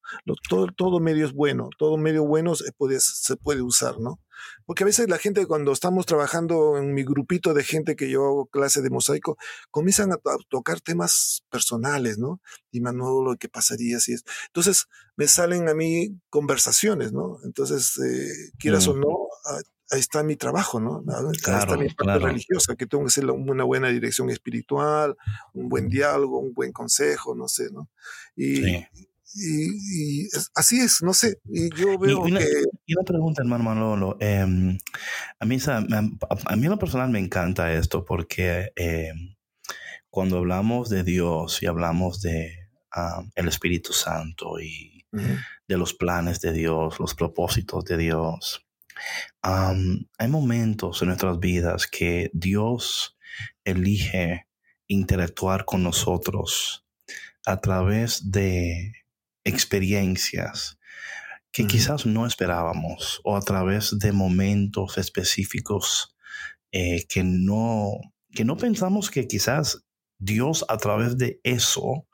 todo, 0.49 0.69
todo 0.75 0.99
medio 0.99 1.27
es 1.27 1.35
bueno, 1.35 1.69
todo 1.77 1.99
medio 1.99 2.25
bueno 2.25 2.55
se 2.55 2.73
puede, 2.73 3.01
se 3.01 3.37
puede 3.37 3.61
usar, 3.61 4.01
¿no? 4.01 4.19
Porque 4.65 4.85
a 4.85 4.87
veces 4.87 5.11
la 5.11 5.19
gente 5.19 5.45
cuando 5.45 5.73
estamos 5.73 6.07
trabajando 6.07 6.79
en 6.79 6.95
mi 6.95 7.05
grupito 7.05 7.53
de 7.53 7.63
gente 7.63 7.95
que 7.95 8.09
yo 8.09 8.25
hago 8.25 8.47
clase 8.47 8.81
de 8.81 8.89
mosaico, 8.89 9.37
comienzan 9.71 10.13
a, 10.13 10.17
tocar 10.49 10.81
temas 10.81 11.43
personales, 11.51 12.17
¿no? 12.17 12.41
Y 12.71 12.81
Manolo, 12.81 13.37
¿qué 13.39 13.51
pasaría 13.51 14.01
si 14.01 14.15
es? 14.15 14.25
Entonces 14.47 14.87
me 15.17 15.29
salen 15.29 15.69
a 15.69 15.75
mí 15.75 16.19
conversaciones, 16.31 17.13
¿no? 17.13 17.37
Entonces, 17.45 17.99
eh, 17.99 18.53
quieras 18.59 18.89
o 18.89 18.95
mm. 18.95 19.01
no, 19.01 19.29
ahí 19.91 20.01
está 20.01 20.23
mi 20.23 20.37
trabajo, 20.37 20.81
¿no? 20.81 21.05
Ahí 21.09 21.25
está 21.33 21.77
mi 21.77 21.89
parte 21.89 22.19
religiosa, 22.19 22.77
que 22.77 22.87
tengo 22.87 23.05
que 23.05 23.11
ser 23.11 23.27
una 23.27 23.65
buena 23.65 23.89
dirección 23.89 24.31
espiritual, 24.31 25.17
un 25.53 25.69
buen 25.69 25.89
diálogo, 25.89 26.39
un 26.39 26.55
buen 26.55 26.73
consejo, 26.73 27.35
no 27.35 27.49
sé, 27.49 27.71
¿no? 27.73 27.89
Y, 28.37 28.87
y, 29.35 30.29
así 30.55 30.81
es, 30.81 31.03
no 31.03 31.13
sé. 31.13 31.41
Y 31.45 31.75
yo 31.75 31.99
veo 31.99 32.27
y 32.27 32.31
una, 32.31 32.39
que. 32.39 32.47
Y 32.87 32.95
una 32.95 33.05
pregunta, 33.05 33.43
hermano 33.43 33.65
Manolo. 33.65 34.17
Em, 34.21 34.79
a, 35.39 35.45
mí, 35.45 35.59
a, 35.67 35.81
mí 36.57 36.65
en 36.65 36.71
lo 36.71 36.79
personal 36.79 37.11
me 37.11 37.19
encanta 37.19 37.73
esto 37.73 38.05
porque 38.05 38.73
em, 38.77 39.37
cuando 40.09 40.39
hablamos 40.39 40.89
de 40.89 41.05
Dios 41.05 41.63
y 41.63 41.67
hablamos 41.67 42.21
de 42.23 42.69
el 43.37 43.49
Espíritu 43.49 43.93
Santo 43.93 44.61
y 44.61 45.07
de 45.13 45.77
los 45.77 45.95
planes 45.95 46.41
de 46.41 46.53
Dios, 46.53 46.99
los 46.99 47.15
propósitos 47.15 47.85
de 47.85 47.97
Dios, 47.97 48.67
hay 49.43 50.29
momentos 50.29 51.03
en 51.03 51.09
nuestras 51.09 51.39
vidas 51.39 51.87
que 51.87 52.31
Dios 52.33 53.17
elige 53.65 54.47
interactuar 54.87 55.65
con 55.65 55.83
nosotros 55.83 56.85
a 57.47 57.61
través 57.61 58.31
de 58.31 58.93
experiencias 59.45 60.79
que 61.53 61.67
quizás 61.67 62.07
no 62.07 62.27
esperábamos 62.27 63.21
o 63.25 63.37
a 63.37 63.41
través 63.41 63.99
de 63.99 64.13
momentos 64.13 64.99
específicos 64.99 66.15
eh, 66.73 67.07
que, 67.09 67.25
no, 67.25 67.93
que 68.33 68.45
no 68.45 68.57
pensamos 68.57 69.11
que 69.11 69.27
quizás 69.27 69.85
Dios 70.19 70.65
a 70.69 70.77
través 70.77 71.17
de 71.19 71.41
eso 71.43 72.07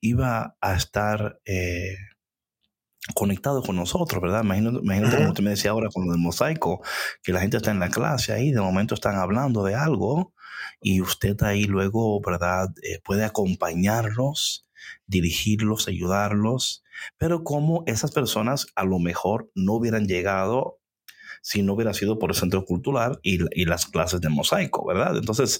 iba 0.00 0.56
a 0.60 0.74
estar 0.74 1.40
eh, 1.44 1.96
conectado 3.14 3.62
con 3.62 3.76
nosotros, 3.76 4.20
¿verdad? 4.20 4.44
Imagínate, 4.44 4.78
imagínate 4.78 5.16
como 5.16 5.28
usted 5.30 5.44
me 5.44 5.50
decía 5.50 5.70
ahora 5.70 5.88
con 5.92 6.06
lo 6.06 6.12
del 6.12 6.20
mosaico, 6.20 6.82
que 7.22 7.32
la 7.32 7.40
gente 7.40 7.56
está 7.56 7.70
en 7.70 7.80
la 7.80 7.88
clase 7.88 8.32
ahí, 8.32 8.52
de 8.52 8.60
momento 8.60 8.94
están 8.94 9.16
hablando 9.16 9.64
de 9.64 9.74
algo 9.74 10.34
y 10.80 11.00
usted 11.00 11.42
ahí 11.42 11.64
luego, 11.64 12.20
¿verdad? 12.20 12.68
Eh, 12.82 13.00
puede 13.02 13.24
acompañarlos, 13.24 14.66
dirigirlos, 15.06 15.88
ayudarlos, 15.88 16.84
pero 17.16 17.42
como 17.42 17.84
esas 17.86 18.12
personas 18.12 18.66
a 18.76 18.84
lo 18.84 18.98
mejor 18.98 19.50
no 19.54 19.74
hubieran 19.74 20.06
llegado 20.06 20.78
si 21.42 21.62
no 21.62 21.72
hubiera 21.72 21.94
sido 21.94 22.18
por 22.18 22.30
el 22.30 22.36
centro 22.36 22.66
cultural 22.66 23.18
y, 23.22 23.38
y 23.58 23.64
las 23.64 23.86
clases 23.86 24.20
de 24.20 24.28
mosaico, 24.28 24.86
¿verdad? 24.86 25.16
Entonces, 25.16 25.58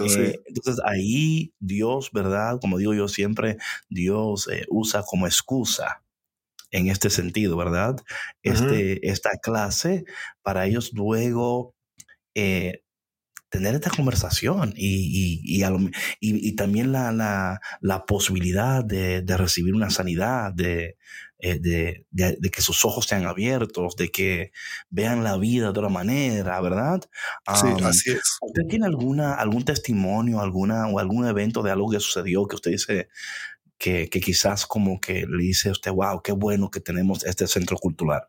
eh, 0.00 0.40
entonces 0.44 0.82
ahí 0.84 1.54
Dios, 1.60 2.10
¿verdad? 2.12 2.58
Como 2.60 2.78
digo 2.78 2.94
yo 2.94 3.06
siempre, 3.06 3.56
Dios 3.88 4.48
eh, 4.48 4.66
usa 4.68 5.04
como 5.04 5.28
excusa 5.28 6.02
en 6.70 6.88
este 6.88 7.10
sentido, 7.10 7.56
¿verdad? 7.56 7.96
Este, 8.42 9.08
Esta 9.08 9.30
clase 9.42 10.04
para 10.42 10.66
ellos 10.66 10.92
luego 10.94 11.74
eh, 12.34 12.82
tener 13.50 13.74
esta 13.74 13.90
conversación 13.90 14.72
y, 14.76 15.50
y, 15.50 15.64
y, 16.20 16.54
también 16.54 16.92
la, 16.92 17.10
la, 17.10 17.60
la 17.80 18.06
posibilidad 18.06 18.84
de, 18.84 19.22
de, 19.22 19.36
recibir 19.36 19.74
una 19.74 19.90
sanidad, 19.90 20.52
de, 20.52 20.96
eh, 21.40 21.58
de, 21.58 22.06
de, 22.10 22.50
que 22.50 22.62
sus 22.62 22.84
ojos 22.84 23.06
sean 23.06 23.26
abiertos, 23.26 23.96
de 23.96 24.10
que 24.10 24.52
vean 24.88 25.24
la 25.24 25.36
vida 25.36 25.64
de 25.64 25.70
otra 25.70 25.88
manera, 25.88 26.60
¿verdad? 26.60 27.00
Sí, 27.54 27.66
así 27.84 28.10
es. 28.12 28.38
¿Usted 28.40 28.62
tiene 28.68 28.86
alguna, 28.86 29.34
algún 29.34 29.64
testimonio, 29.64 30.40
alguna, 30.40 30.86
o 30.86 31.00
algún 31.00 31.26
evento 31.26 31.62
de 31.62 31.72
algo 31.72 31.90
que 31.90 31.98
sucedió 31.98 32.46
que 32.46 32.54
usted 32.54 32.70
dice, 32.70 33.08
que, 33.80 34.08
quizás 34.10 34.66
como 34.66 35.00
que 35.00 35.26
le 35.26 35.42
dice 35.44 35.70
a 35.70 35.72
usted, 35.72 35.90
wow, 35.92 36.22
qué 36.22 36.32
bueno 36.32 36.70
que 36.70 36.80
tenemos 36.80 37.24
este 37.24 37.46
centro 37.48 37.76
cultural? 37.78 38.22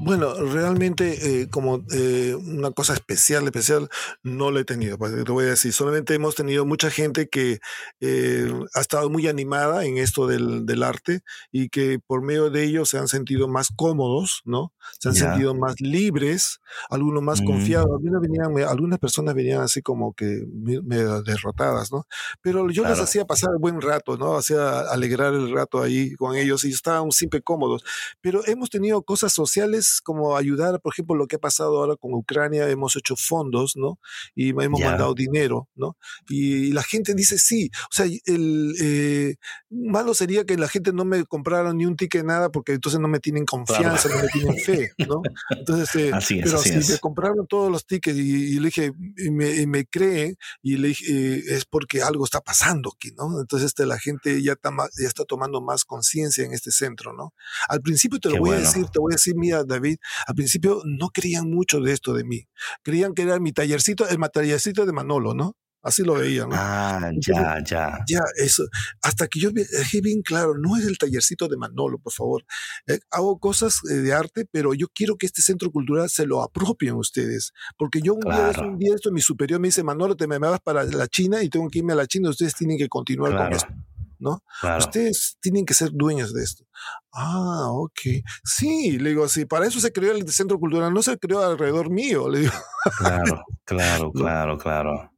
Bueno, 0.00 0.34
realmente 0.34 1.42
eh, 1.42 1.48
como 1.48 1.84
eh, 1.92 2.34
una 2.34 2.70
cosa 2.70 2.94
especial, 2.94 3.44
especial, 3.44 3.88
no 4.22 4.50
lo 4.50 4.60
he 4.60 4.64
tenido, 4.64 4.98
pues, 4.98 5.12
te 5.12 5.32
voy 5.32 5.44
a 5.44 5.50
decir, 5.50 5.72
solamente 5.72 6.14
hemos 6.14 6.34
tenido 6.34 6.66
mucha 6.66 6.90
gente 6.90 7.28
que 7.28 7.60
eh, 8.00 8.52
ha 8.74 8.80
estado 8.80 9.08
muy 9.08 9.26
animada 9.28 9.84
en 9.84 9.98
esto 9.98 10.26
del, 10.26 10.66
del, 10.66 10.82
arte 10.82 11.20
y 11.50 11.68
que 11.68 11.98
por 12.06 12.22
medio 12.22 12.50
de 12.50 12.64
ello 12.64 12.84
se 12.84 12.98
han 12.98 13.08
sentido 13.08 13.48
más 13.48 13.68
cómodos, 13.74 14.42
¿no? 14.44 14.72
Se 15.00 15.08
han 15.08 15.14
sentido 15.14 15.54
más 15.54 15.80
libres, 15.80 16.60
algunos 16.90 17.22
más 17.22 17.40
mm. 17.40 17.44
confiados. 17.44 17.88
Algunas, 17.90 18.20
venían, 18.20 18.68
algunas 18.68 18.98
personas 18.98 19.34
venían 19.34 19.60
así 19.62 19.82
como 19.82 20.14
que 20.14 20.44
medio 20.52 21.22
derrotadas, 21.22 21.92
¿no? 21.92 22.06
Pero 22.42 22.68
yo 22.70 22.84
les 22.84 23.00
hacía 23.00 23.24
pasar 23.24 23.50
buen 23.58 23.80
rato, 23.80 24.16
¿no? 24.16 24.36
Hacía 24.36 24.80
alegrar 24.80 25.34
el 25.34 25.52
rato 25.52 25.82
ahí 25.82 26.14
con 26.14 26.36
ellos 26.36 26.64
y 26.64 26.70
estaban 26.70 27.10
siempre 27.10 27.42
cómodos. 27.42 27.84
Pero 28.20 28.46
hemos 28.46 28.70
tenido 28.70 29.02
cosas 29.02 29.35
sociales 29.36 30.00
como 30.02 30.36
ayudar, 30.36 30.80
por 30.80 30.92
ejemplo, 30.92 31.14
lo 31.14 31.26
que 31.26 31.36
ha 31.36 31.38
pasado 31.38 31.78
ahora 31.78 31.94
con 31.96 32.12
Ucrania, 32.14 32.68
hemos 32.68 32.96
hecho 32.96 33.14
fondos, 33.16 33.74
¿no? 33.76 33.98
Y 34.34 34.50
hemos 34.50 34.80
mandado 34.80 35.14
dinero, 35.14 35.68
¿no? 35.76 35.96
Y, 36.28 36.72
la 36.72 36.82
gente 36.82 37.14
dice 37.14 37.38
sí, 37.38 37.70
o 37.90 37.94
sea, 37.94 38.06
el 38.06 38.74
eh, 38.80 39.36
malo 39.70 40.14
sería 40.14 40.44
que 40.44 40.56
la 40.56 40.68
gente 40.68 40.92
no 40.92 41.04
me 41.04 41.24
comprara 41.24 41.72
ni 41.72 41.86
un 41.86 41.96
ticket 41.96 42.24
nada 42.24 42.50
porque 42.50 42.72
entonces 42.72 43.00
no 43.00 43.08
me 43.08 43.20
tienen 43.20 43.44
confianza, 43.44 44.08
no 44.08 44.16
me 44.16 44.28
tienen 44.28 44.58
fe, 44.58 44.90
¿no? 45.06 45.22
Entonces, 45.50 45.94
eh, 45.94 46.10
pero 46.42 46.58
si 46.58 46.92
me 46.92 46.98
compraron 46.98 47.46
todos 47.46 47.70
los 47.70 47.86
tickets 47.86 48.18
y, 48.18 48.58
le 48.58 48.66
dije, 48.66 48.92
y 49.16 49.30
me, 49.30 49.66
me 49.66 49.86
creen, 49.86 50.36
y 50.62 50.76
le 50.76 50.88
dije, 50.88 51.04
eh, 51.08 51.42
es 51.48 51.64
porque 51.64 52.02
algo 52.02 52.24
está 52.24 52.40
pasando 52.40 52.92
aquí, 52.94 53.12
¿no? 53.16 53.40
Entonces 53.40 53.68
este, 53.68 53.86
la 53.86 53.98
gente 53.98 54.42
ya 54.42 54.52
está, 54.52 54.70
ya 54.98 55.08
está 55.08 55.24
tomando 55.24 55.60
más 55.60 55.84
conciencia 55.84 56.44
en 56.44 56.52
este 56.52 56.70
centro, 56.70 57.12
¿no? 57.12 57.34
Al 57.68 57.80
principio 57.80 58.18
te 58.18 58.30
lo 58.30 58.38
voy 58.38 58.50
a 58.50 58.60
decir, 58.60 58.86
te 58.86 58.98
voy 58.98 59.12
a 59.12 59.16
decir 59.16 59.25
mía, 59.34 59.62
David, 59.66 59.96
al 60.26 60.34
principio 60.34 60.82
no 60.84 61.08
creían 61.08 61.50
mucho 61.50 61.80
de 61.80 61.92
esto 61.92 62.12
de 62.14 62.24
mí. 62.24 62.46
Creían 62.82 63.14
que 63.14 63.22
era 63.22 63.38
mi 63.38 63.52
tallercito, 63.52 64.08
el 64.08 64.18
tallercito 64.32 64.86
de 64.86 64.92
Manolo, 64.92 65.34
¿no? 65.34 65.56
Así 65.86 66.02
lo 66.02 66.14
veía, 66.14 66.46
¿no? 66.46 66.50
Ah, 66.52 67.12
ya, 67.16 67.62
ya. 67.64 68.00
Ya, 68.08 68.20
eso. 68.38 68.64
Hasta 69.02 69.28
que 69.28 69.38
yo 69.38 69.50
dejé 69.52 70.00
bien 70.00 70.20
claro, 70.22 70.54
no 70.58 70.76
es 70.76 70.84
el 70.84 70.98
tallercito 70.98 71.46
de 71.46 71.56
Manolo, 71.56 71.98
por 71.98 72.12
favor. 72.12 72.44
Eh, 72.88 72.98
hago 73.12 73.38
cosas 73.38 73.78
eh, 73.88 73.94
de 73.94 74.12
arte, 74.12 74.48
pero 74.50 74.74
yo 74.74 74.88
quiero 74.92 75.16
que 75.16 75.26
este 75.26 75.42
centro 75.42 75.70
cultural 75.70 76.10
se 76.10 76.26
lo 76.26 76.42
apropien 76.42 76.94
ustedes. 76.96 77.52
Porque 77.78 78.00
yo 78.02 78.14
un 78.14 78.20
día, 78.22 78.52
un 78.64 78.78
día 78.78 78.96
esto, 78.96 79.12
mi 79.12 79.20
superior 79.20 79.60
me 79.60 79.68
dice, 79.68 79.84
Manolo, 79.84 80.16
te 80.16 80.26
me 80.26 80.38
vas 80.38 80.58
para 80.58 80.82
la 80.82 81.06
China 81.06 81.40
y 81.44 81.48
tengo 81.48 81.68
que 81.68 81.78
irme 81.78 81.92
a 81.92 81.96
la 81.96 82.08
China, 82.08 82.30
ustedes 82.30 82.56
tienen 82.56 82.78
que 82.78 82.88
continuar 82.88 83.36
con 83.36 83.52
esto. 83.52 83.72
¿No? 84.18 84.42
Ustedes 84.78 85.36
tienen 85.40 85.64
que 85.64 85.74
ser 85.74 85.90
dueños 85.92 86.32
de 86.32 86.42
esto. 86.42 86.64
Ah, 87.12 87.68
ok. 87.70 88.00
Sí, 88.44 88.98
le 88.98 89.10
digo, 89.10 89.28
sí, 89.28 89.44
para 89.44 89.66
eso 89.66 89.80
se 89.80 89.92
creó 89.92 90.12
el 90.12 90.28
centro 90.30 90.58
cultural, 90.58 90.92
no 90.92 91.02
se 91.02 91.18
creó 91.18 91.42
alrededor 91.42 91.90
mío, 91.90 92.28
le 92.28 92.40
digo. 92.40 92.52
Claro, 92.98 93.44
claro, 93.64 94.12
claro, 94.12 94.58
claro. 94.58 95.12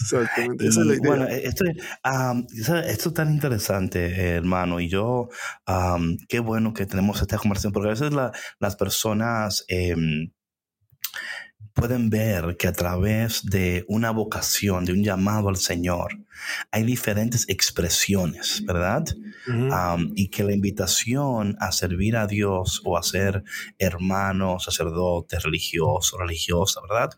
Exactamente, 0.00 0.66
esa 0.66 0.80
es 0.80 0.86
la 0.86 0.94
idea. 0.94 1.08
Bueno, 1.08 1.26
e, 1.26 1.46
esto, 1.46 1.64
esto 1.66 3.08
es 3.08 3.14
tan 3.14 3.32
interesante, 3.32 4.30
hermano, 4.36 4.78
y 4.80 4.88
yo, 4.88 5.28
qué 6.28 6.38
bueno 6.38 6.72
que 6.72 6.86
tenemos 6.86 7.20
esta 7.20 7.38
conversación, 7.38 7.72
porque 7.72 7.88
a 7.88 7.92
veces 7.92 8.12
las 8.12 8.76
personas 8.76 9.64
em, 9.68 10.30
pueden 11.78 12.10
ver 12.10 12.56
que 12.56 12.66
a 12.66 12.72
través 12.72 13.44
de 13.44 13.84
una 13.86 14.10
vocación, 14.10 14.84
de 14.84 14.92
un 14.92 15.04
llamado 15.04 15.48
al 15.48 15.56
Señor, 15.56 16.18
hay 16.72 16.82
diferentes 16.82 17.48
expresiones, 17.48 18.64
¿verdad? 18.66 19.04
y 20.14 20.28
que 20.28 20.44
la 20.44 20.52
invitación 20.52 21.56
a 21.58 21.72
servir 21.72 22.16
a 22.16 22.26
Dios 22.26 22.82
o 22.84 22.98
a 22.98 23.02
ser 23.02 23.44
hermano, 23.78 24.58
sacerdote, 24.58 25.38
religioso, 25.38 26.18
religiosa, 26.18 26.80
¿verdad? 26.82 27.10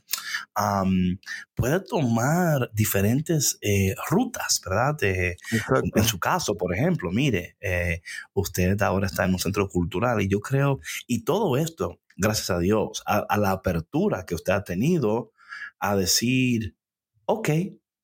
puede 1.55 1.81
tomar 1.81 2.71
diferentes 2.73 3.59
eh, 3.63 3.95
rutas, 4.11 4.61
¿verdad? 4.65 4.97
en 5.03 6.05
su 6.05 6.19
caso, 6.19 6.55
por 6.55 6.75
ejemplo, 6.75 7.11
mire, 7.11 7.57
eh, 7.61 8.03
usted 8.35 8.81
ahora 8.83 9.07
está 9.07 9.25
en 9.25 9.33
un 9.33 9.39
centro 9.39 9.69
cultural 9.69 10.21
y 10.21 10.29
yo 10.29 10.41
creo, 10.41 10.81
y 11.07 11.25
todo 11.25 11.57
esto 11.57 11.99
gracias 12.21 12.51
a 12.51 12.59
Dios, 12.59 13.03
a, 13.07 13.37
la 13.39 13.51
apertura 13.51 14.27
que 14.27 14.35
usted 14.35 14.53
ha 14.53 14.62
tenido 14.62 15.33
a 15.79 15.97
decir, 15.97 16.77
ok, 17.25 17.49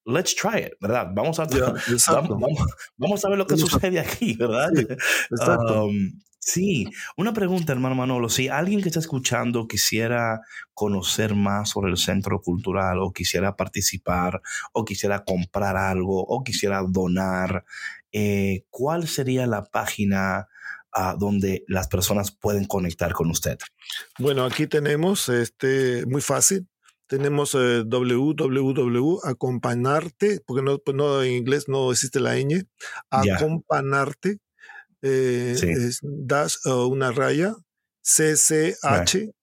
let's 0.07 0.35
try 0.35 0.61
it, 0.61 0.73
¿verdad? 0.81 1.09
Vamos 1.15 1.39
a, 1.39 1.45
vamos, 2.97 3.25
a 3.25 3.29
ver 3.29 3.39
lo 3.39 3.47
que 3.47 3.59
sucede 3.59 4.01
aquí, 4.01 4.35
¿verdad? 4.35 4.71
Sí, 6.41 6.87
um, 6.87 6.93
una 7.19 7.35
pregunta, 7.35 7.73
hermano 7.73 7.95
Manolo. 7.95 8.31
Si 8.31 8.49
alguien 8.49 8.81
que 8.81 8.89
está 8.89 9.01
escuchando 9.01 9.69
quisiera 9.69 10.41
conocer 10.73 11.35
más 11.35 11.71
sobre 11.71 11.91
el 11.91 11.99
centro 11.99 12.41
cultural 12.41 12.99
o 13.01 13.13
quisiera 13.13 13.55
participar 13.55 14.41
o 14.73 14.85
quisiera 14.85 15.25
comprar 15.25 15.77
algo 15.77 16.23
o 16.23 16.43
quisiera 16.43 16.83
donar, 16.89 17.65
eh, 18.13 18.65
¿cuál 18.71 19.09
sería 19.09 19.47
la 19.47 19.65
página 19.65 20.49
donde 21.19 21.65
las 21.69 21.89
personas 21.89 22.31
pueden 22.31 22.65
conectar 22.65 23.13
con 23.13 23.31
usted? 23.31 23.59
Bueno, 24.19 24.45
aquí 24.45 24.67
tenemos, 24.67 25.29
este, 25.29 26.07
muy 26.07 26.23
fácil, 26.23 26.67
tenemos 27.07 27.55
eh, 27.55 27.85
www.acompañarte, 27.87 30.41
porque 30.47 30.63
no, 30.63 30.79
pues 30.79 30.97
no, 30.97 31.23
en 31.23 31.35
inglés 31.35 31.69
no 31.69 31.93
existe 31.93 32.19
la 32.21 32.37
ñ, 32.37 32.67
acompañarte, 33.11 34.39
eh, 35.03 35.55
es 35.61 36.01
dash 36.03 36.55
una 36.65 37.13
raya, 37.13 37.55
cch.org, 38.03 39.35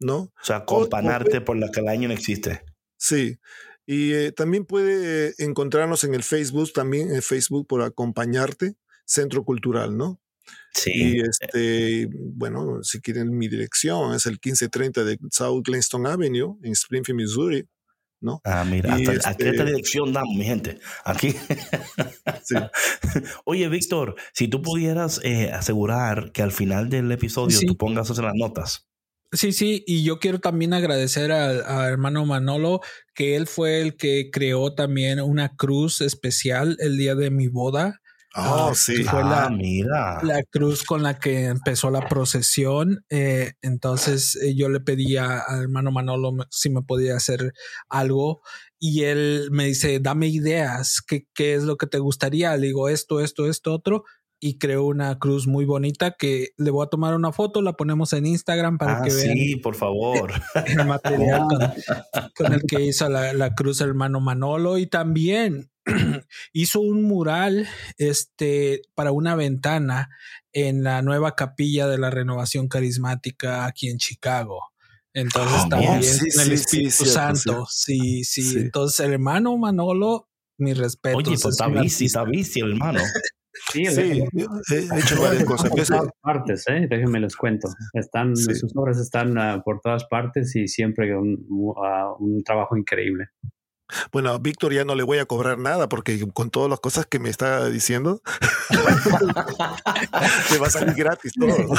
¿no? 0.00 0.16
O 0.16 0.32
sea, 0.42 0.56
acompañarte 0.56 1.40
por 1.40 1.56
la 1.56 1.70
que 1.70 1.80
el 1.80 1.88
año 1.88 2.08
no 2.08 2.14
existe. 2.14 2.62
Sí, 2.96 3.38
y 3.84 4.12
eh, 4.12 4.32
también 4.32 4.64
puede 4.64 5.34
encontrarnos 5.38 6.04
en 6.04 6.14
el 6.14 6.22
Facebook, 6.22 6.72
también 6.72 7.12
en 7.12 7.22
Facebook 7.22 7.66
por 7.66 7.82
acompañarte 7.82 8.76
centro 9.12 9.44
cultural, 9.44 9.96
¿no? 9.96 10.20
Sí. 10.74 10.90
Y 10.94 11.20
este, 11.20 12.08
bueno, 12.12 12.82
si 12.82 13.00
quieren 13.00 13.36
mi 13.36 13.48
dirección, 13.48 14.14
es 14.14 14.26
el 14.26 14.32
1530 14.32 15.04
de 15.04 15.18
South 15.30 15.62
Glenston 15.64 16.06
Avenue 16.06 16.56
en 16.62 16.72
Springfield, 16.72 17.20
Missouri. 17.20 17.68
¿No? 18.20 18.40
Ah, 18.44 18.64
mira, 18.64 18.94
hasta, 18.94 19.10
aquí 19.30 19.42
esta 19.42 19.50
este 19.50 19.64
dirección 19.64 20.12
damos, 20.12 20.36
mi 20.36 20.44
gente. 20.44 20.78
Aquí. 21.04 21.34
Sí. 22.44 22.54
Oye, 23.44 23.68
Víctor, 23.68 24.14
si 24.32 24.46
tú 24.46 24.62
pudieras 24.62 25.20
eh, 25.24 25.50
asegurar 25.50 26.30
que 26.30 26.42
al 26.42 26.52
final 26.52 26.88
del 26.88 27.10
episodio 27.10 27.58
tú 27.66 27.76
pongas 27.76 28.10
eso 28.10 28.20
en 28.20 28.26
las 28.26 28.36
notas. 28.36 28.86
Sí, 29.34 29.52
sí, 29.52 29.82
y 29.86 30.04
yo 30.04 30.18
quiero 30.18 30.40
también 30.40 30.74
agradecer 30.74 31.32
al, 31.32 31.62
hermano 31.90 32.26
Manolo, 32.26 32.80
que 33.14 33.34
él 33.34 33.46
fue 33.46 33.80
el 33.80 33.96
que 33.96 34.28
creó 34.30 34.74
también 34.74 35.20
una 35.20 35.56
cruz 35.56 36.02
especial 36.02 36.76
el 36.80 36.98
día 36.98 37.14
de 37.14 37.30
mi 37.30 37.48
boda. 37.48 38.01
Oh, 38.34 38.74
sí. 38.74 39.04
Fue 39.04 39.22
la, 39.22 39.44
ah, 39.44 39.50
mira. 39.50 40.18
la 40.22 40.42
cruz 40.42 40.84
con 40.84 41.02
la 41.02 41.18
que 41.18 41.46
empezó 41.46 41.90
la 41.90 42.08
procesión. 42.08 43.04
Eh, 43.10 43.52
entonces 43.60 44.36
eh, 44.36 44.54
yo 44.54 44.68
le 44.68 44.80
pedí 44.80 45.16
al 45.16 45.60
hermano 45.60 45.90
Manolo 45.90 46.32
si 46.50 46.70
me 46.70 46.82
podía 46.82 47.16
hacer 47.16 47.52
algo 47.88 48.40
y 48.78 49.04
él 49.04 49.48
me 49.52 49.66
dice, 49.66 50.00
dame 50.00 50.28
ideas, 50.28 51.02
¿qué, 51.06 51.26
qué 51.34 51.54
es 51.54 51.62
lo 51.64 51.76
que 51.76 51.86
te 51.86 51.98
gustaría? 51.98 52.56
Le 52.56 52.68
digo, 52.68 52.88
esto, 52.88 53.20
esto, 53.20 53.48
esto, 53.48 53.72
otro. 53.72 54.04
Y 54.40 54.58
creó 54.58 54.86
una 54.86 55.20
cruz 55.20 55.46
muy 55.46 55.64
bonita 55.64 56.16
que 56.18 56.48
le 56.56 56.72
voy 56.72 56.84
a 56.84 56.88
tomar 56.88 57.14
una 57.14 57.30
foto, 57.30 57.62
la 57.62 57.74
ponemos 57.74 58.12
en 58.12 58.26
Instagram 58.26 58.78
para 58.78 58.98
ah, 58.98 59.02
que 59.04 59.14
vean. 59.14 59.36
Sí, 59.36 59.54
por 59.56 59.76
favor. 59.76 60.32
El 60.66 60.84
material 60.84 61.42
con, 62.36 62.52
el 62.52 62.62
que 62.62 62.82
hizo 62.82 63.08
la, 63.08 63.32
la 63.34 63.54
cruz 63.54 63.80
el 63.82 63.90
hermano 63.90 64.20
Manolo. 64.20 64.78
Y 64.78 64.88
también 64.88 65.70
hizo 66.52 66.80
un 66.80 67.04
mural 67.04 67.66
este, 67.98 68.82
para 68.94 69.12
una 69.12 69.34
ventana 69.34 70.10
en 70.52 70.82
la 70.82 71.02
nueva 71.02 71.34
capilla 71.34 71.86
de 71.86 71.98
la 71.98 72.10
renovación 72.10 72.68
carismática 72.68 73.66
aquí 73.66 73.88
en 73.88 73.98
Chicago. 73.98 74.72
Entonces 75.14 75.62
ah, 75.64 75.68
también 75.68 75.94
el 75.94 76.52
Espíritu 76.52 77.04
Santo. 77.04 77.66
Sí, 77.68 78.24
sí, 78.24 78.58
Entonces 78.58 79.00
el 79.00 79.12
hermano 79.12 79.56
Manolo, 79.58 80.28
mi 80.58 80.72
respeto. 80.72 81.18
Oye, 81.18 81.36
pues 81.40 81.46
está 81.46 81.68
bici, 81.68 82.06
está 82.06 82.24
bici 82.24 82.60
el 82.60 82.72
hermano. 82.72 83.00
Sí, 83.70 83.84
he 83.84 84.24
hecho 84.98 85.20
varias 85.20 85.44
cosas. 85.44 85.70
Por 85.70 85.84
todas 85.84 86.10
partes, 86.22 86.64
¿eh? 86.68 86.86
déjenme 86.88 87.20
les 87.20 87.36
cuento. 87.36 87.68
Están, 87.92 88.34
Sus 88.34 88.74
obras 88.74 88.98
están 88.98 89.36
uh, 89.36 89.62
por 89.62 89.80
todas 89.80 90.04
partes 90.06 90.56
y 90.56 90.66
siempre 90.68 91.16
un, 91.16 91.46
uh, 91.48 92.16
un 92.18 92.42
trabajo 92.42 92.76
increíble. 92.76 93.28
Bueno, 94.12 94.30
a 94.30 94.38
Víctor 94.38 94.72
ya 94.72 94.84
no 94.84 94.94
le 94.94 95.02
voy 95.02 95.18
a 95.18 95.26
cobrar 95.26 95.58
nada 95.58 95.88
porque 95.88 96.26
con 96.32 96.50
todas 96.50 96.70
las 96.70 96.80
cosas 96.80 97.06
que 97.06 97.18
me 97.18 97.30
está 97.30 97.68
diciendo, 97.68 98.22
te 100.50 100.58
va 100.58 100.66
a 100.66 100.70
salir 100.70 100.94
gratis 100.94 101.32
todo. 101.38 101.56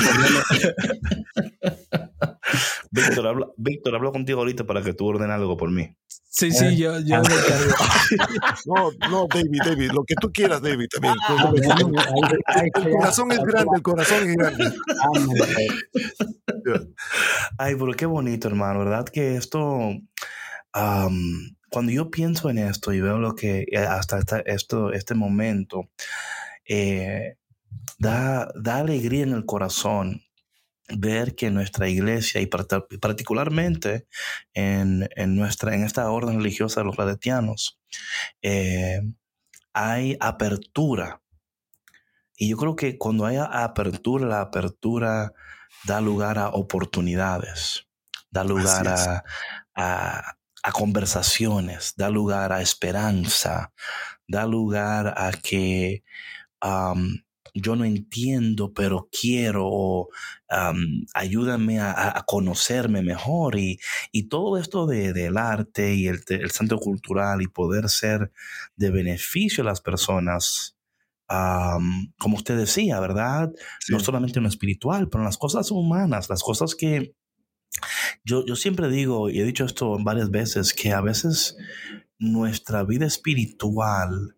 Víctor, 2.91 3.28
hablo, 3.28 3.53
Víctor, 3.57 3.95
hablo 3.95 4.11
contigo 4.11 4.39
ahorita 4.39 4.66
para 4.66 4.82
que 4.82 4.93
tú 4.93 5.07
ordenes 5.07 5.36
algo 5.36 5.57
por 5.57 5.72
mí. 5.72 5.95
Sí, 6.36 6.51
sí, 6.51 6.66
eh, 6.66 6.76
yo, 6.78 6.99
yo 6.99 7.22
No, 8.66 8.91
no, 9.09 9.28
David, 9.28 9.61
David, 9.64 9.91
lo 9.91 10.03
que 10.03 10.16
tú 10.20 10.32
quieras, 10.32 10.64
David, 10.64 10.88
también. 10.91 11.14
El 12.74 12.91
corazón 12.91 13.32
es 13.32 13.39
grande, 13.39 13.72
el 13.76 13.82
corazón 13.84 14.28
es 14.28 14.36
grande. 14.36 14.74
Ay, 17.59 17.76
pero 17.76 17.93
qué 17.93 18.07
bonito, 18.07 18.47
hermano, 18.47 18.80
¿verdad? 18.80 19.05
Que 19.05 19.36
esto 19.36 19.91
cuando 21.74 21.91
yo 21.91 22.11
pienso 22.11 22.51
en 22.51 22.59
esto 22.59 22.93
y 22.93 23.01
veo 23.01 23.17
lo 23.17 23.34
que 23.34 23.65
eh, 23.71 23.78
hasta 23.80 24.19
esto, 24.45 24.93
este 24.93 25.15
momento, 25.15 25.89
eh, 26.69 27.38
da, 27.97 28.51
da 28.53 28.78
alegría 28.78 29.24
en 29.24 29.34
el 29.34 29.47
corazón 29.47 30.21
ver 30.88 31.34
que 31.34 31.49
nuestra 31.49 31.89
iglesia 31.89 32.41
y 32.41 32.45
particularmente 32.45 34.05
en, 34.53 35.09
nuestra, 35.30 35.74
en 35.74 35.84
esta 35.84 36.11
orden 36.11 36.38
religiosa 36.38 36.82
de 36.82 36.86
los 36.86 36.95
claretianos, 36.95 37.80
eh, 38.43 39.01
hay 39.74 40.15
apertura. 40.19 41.24
Y 42.38 42.49
yo 42.49 42.57
creo 42.57 42.76
que 42.76 42.99
cuando 42.99 43.26
hay 43.26 43.38
apertura, 43.38 44.28
la 44.28 44.41
apertura 44.41 45.34
da 45.86 46.01
lugar 46.01 46.38
a 46.38 46.49
oportunidades, 46.49 47.88
da 48.30 48.43
lugar 48.43 48.88
a, 48.88 49.24
a 49.74 50.38
conversaciones, 50.72 51.93
da 51.97 52.09
lugar 52.09 52.53
a 52.53 52.61
esperanza, 52.61 53.74
da 54.28 54.45
lugar 54.45 55.14
a 55.18 55.32
que 55.32 56.03
yo 57.53 57.76
no 57.76 57.86
entiendo, 57.86 58.74
pero 58.74 59.09
quiero, 59.11 59.68
o 59.68 60.09
ayúdame 61.14 61.80
a, 61.80 62.24
conocerme 62.26 63.01
mejor. 63.01 63.57
Y, 63.57 63.80
todo 64.30 64.57
esto 64.57 64.88
de, 64.88 65.14
del 65.14 65.38
arte 65.38 65.93
y 65.93 66.07
el, 66.07 66.24
centro 66.51 66.80
cultural 66.80 67.41
y 67.41 67.47
poder 67.47 67.89
ser 67.89 68.32
de 68.76 68.91
beneficio 68.91 69.64
a 69.64 69.68
las 69.68 69.82
personas, 69.82 70.78
como 71.28 72.36
usted 72.36 72.57
decía, 72.57 72.99
¿verdad? 72.99 73.51
No 73.89 73.99
solamente 73.99 74.39
en 74.39 74.43
lo 74.43 74.49
espiritual, 74.49 75.09
pero 75.09 75.22
en 75.22 75.26
las 75.26 75.38
cosas 75.38 75.70
humanas, 75.72 76.30
las 76.30 76.41
cosas 76.41 76.76
que 76.76 77.14
yo, 78.24 78.55
siempre 78.55 78.89
digo, 78.89 79.30
y 79.30 79.39
he 79.39 79.43
dicho 79.43 79.65
esto 79.65 79.97
varias 80.01 80.32
veces, 80.32 80.74
que 80.74 80.93
a 80.93 81.01
veces 81.01 81.57
nuestra 82.17 82.84
vida 82.84 83.05
espiritual 83.05 84.38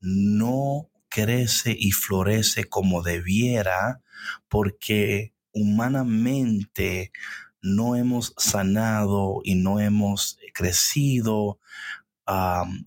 no 0.00 0.90
crece 1.08 1.76
y 1.78 1.90
florece 1.92 2.64
como 2.64 3.02
debiera 3.02 4.02
porque 4.48 5.34
humanamente 5.52 7.12
no 7.60 7.96
hemos 7.96 8.34
sanado 8.36 9.40
y 9.44 9.56
no 9.56 9.80
hemos 9.80 10.38
crecido 10.54 11.58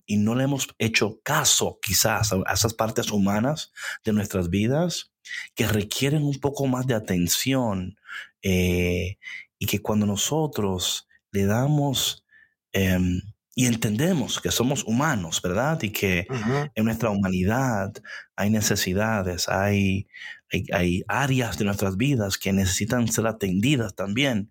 y 0.06 0.16
no 0.18 0.34
le 0.36 0.44
hemos 0.44 0.68
hecho 0.78 1.20
caso 1.24 1.78
quizás 1.82 2.32
a, 2.32 2.52
esas 2.52 2.74
partes 2.74 3.10
humanas 3.10 3.72
de 4.04 4.12
nuestras 4.12 4.50
vidas 4.50 5.12
que 5.54 5.66
requieren 5.66 6.22
un 6.22 6.38
poco 6.38 6.66
más 6.66 6.86
de 6.86 6.94
atención 6.94 7.96
eh, 8.42 9.18
y 9.62 9.66
que 9.66 9.80
cuando 9.80 10.06
nosotros 10.06 11.06
le 11.30 11.46
damos 11.46 12.26
em, 12.72 13.20
y 13.54 13.66
entendemos 13.66 14.40
que 14.40 14.50
somos 14.50 14.82
humanos, 14.82 15.40
¿verdad? 15.40 15.80
Y 15.82 15.90
que 15.90 16.26
en 16.74 16.84
nuestra 16.84 17.10
humanidad 17.10 17.92
hay 18.34 18.50
necesidades, 18.50 19.48
hay, 19.48 20.08
hay, 20.72 21.04
áreas 21.06 21.58
de 21.58 21.64
nuestras 21.64 21.96
vidas 21.96 22.38
que 22.38 22.52
necesitan 22.52 23.06
ser 23.06 23.28
atendidas 23.28 23.94
también. 23.94 24.50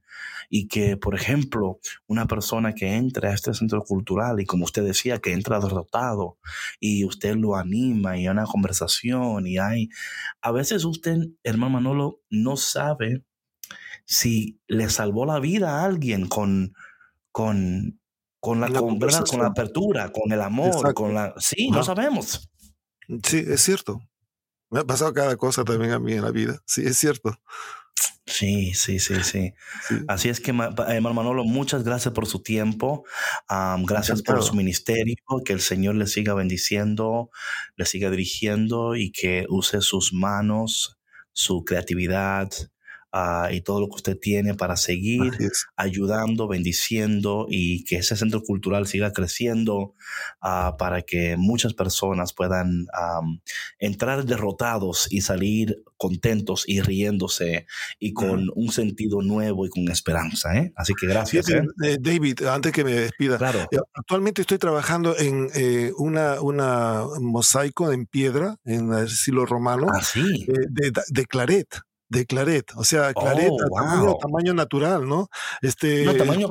Y 0.49 0.69
que, 0.69 0.95
por 0.95 1.13
ejemplo, 1.13 1.79
una 2.07 2.25
persona 2.25 2.73
que 2.73 2.95
entra 2.95 3.31
a 3.31 3.33
este 3.33 3.53
centro 3.53 3.83
cultural 3.83 4.39
y 4.39 4.45
como 4.45 4.63
usted 4.63 4.85
decía, 4.85 5.19
que 5.19 5.33
entra 5.33 5.59
derrotado 5.59 6.37
y 6.79 7.03
usted 7.03 7.35
lo 7.35 7.57
anima 7.57 8.17
y 8.17 8.21
hay 8.21 8.29
una 8.29 8.45
conversación 8.45 9.45
y 9.45 9.57
hay... 9.57 9.89
A 10.41 10.53
veces 10.53 10.85
usted, 10.85 11.17
hermano 11.43 11.71
Manolo, 11.71 12.21
no 12.29 12.55
sabe 12.55 13.25
si 14.11 14.59
le 14.67 14.89
salvó 14.89 15.25
la 15.25 15.39
vida 15.39 15.79
a 15.79 15.85
alguien 15.85 16.27
con, 16.27 16.73
con 17.31 18.01
con 18.41 18.59
la, 18.59 18.67
con, 18.69 18.99
con 18.99 19.39
la 19.39 19.47
apertura, 19.47 20.11
con 20.11 20.31
el 20.31 20.41
amor, 20.41 20.95
con 20.95 21.13
la... 21.13 21.33
Sí, 21.37 21.69
no 21.69 21.83
sabemos. 21.83 22.49
Sí, 23.23 23.45
es 23.47 23.61
cierto. 23.61 24.01
Me 24.71 24.79
ha 24.79 24.83
pasado 24.83 25.13
cada 25.13 25.37
cosa 25.37 25.63
también 25.63 25.91
a 25.91 25.99
mí 25.99 26.13
en 26.13 26.23
la 26.23 26.31
vida. 26.31 26.59
Sí, 26.65 26.81
es 26.83 26.97
cierto. 26.97 27.37
Sí, 28.25 28.73
sí, 28.73 28.97
sí, 28.99 29.23
sí, 29.23 29.53
Así 30.07 30.29
es 30.29 30.39
que, 30.39 30.51
hermano 30.51 31.13
Manolo, 31.13 31.43
muchas 31.43 31.83
gracias 31.83 32.13
por 32.15 32.25
su 32.25 32.41
tiempo. 32.41 33.05
gracias 33.85 34.23
por 34.23 34.41
su 34.41 34.55
ministerio. 34.55 35.15
Que 35.45 35.53
el 35.53 35.61
Señor 35.61 35.95
le 35.95 36.07
siga 36.07 36.33
bendiciendo, 36.33 37.29
le 37.75 37.85
siga 37.85 38.09
dirigiendo 38.09 38.95
y 38.95 39.11
que 39.11 39.45
use 39.49 39.81
sus 39.81 40.13
manos, 40.13 40.97
su 41.31 41.63
creatividad, 41.63 42.49
Ah, 43.13 43.49
y 43.51 43.59
todo 43.59 43.81
lo 43.81 43.89
que 43.89 43.95
usted 43.95 44.17
tiene 44.17 44.53
para 44.53 44.77
seguir 44.77 45.33
ayudando, 45.75 46.47
bendiciendo 46.47 47.45
y 47.49 47.83
que 47.83 47.97
ese 47.97 48.15
centro 48.15 48.41
cultural 48.41 48.87
siga 48.87 49.11
creciendo 49.11 49.95
uh, 50.41 50.77
para 50.77 51.01
que 51.01 51.35
muchas 51.35 51.73
personas 51.73 52.31
puedan 52.31 52.87
um, 52.97 53.41
entrar 53.79 54.23
derrotados 54.23 55.07
y 55.11 55.19
salir 55.21 55.83
contentos 55.97 56.63
y 56.65 56.79
riéndose 56.79 57.65
y 57.99 58.13
con 58.13 58.49
un 58.55 58.71
sentido 58.71 59.21
nuevo 59.21 59.65
y 59.65 59.69
con 59.69 59.89
esperanza. 59.89 60.55
¿eh? 60.55 60.71
Así 60.77 60.93
que 60.93 61.05
gracias. 61.05 61.49
¿eh? 61.49 61.63
Eh, 61.83 61.97
David, 61.99 62.43
antes 62.43 62.71
que 62.71 62.85
me 62.85 62.93
despida, 62.93 63.37
claro. 63.37 63.67
actualmente 63.93 64.43
estoy 64.43 64.57
trabajando 64.57 65.17
en 65.17 65.49
una, 65.97 66.39
una 66.39 67.03
mosaico 67.19 67.91
en 67.91 68.05
piedra 68.05 68.55
en 68.63 68.93
el 68.93 69.07
estilo 69.07 69.45
romano 69.45 69.87
ah, 69.93 70.01
¿sí? 70.01 70.45
de, 70.47 70.93
de 71.09 71.25
Claret 71.25 71.67
de 72.11 72.25
claret, 72.25 72.69
o 72.75 72.83
sea, 72.83 73.13
claret 73.13 73.49
oh, 73.49 74.17
tamaño, 74.19 74.53
natural, 74.53 75.07
¿no? 75.07 75.29
Este, 75.61 76.03
no, 76.03 76.13
tamaño, 76.13 76.49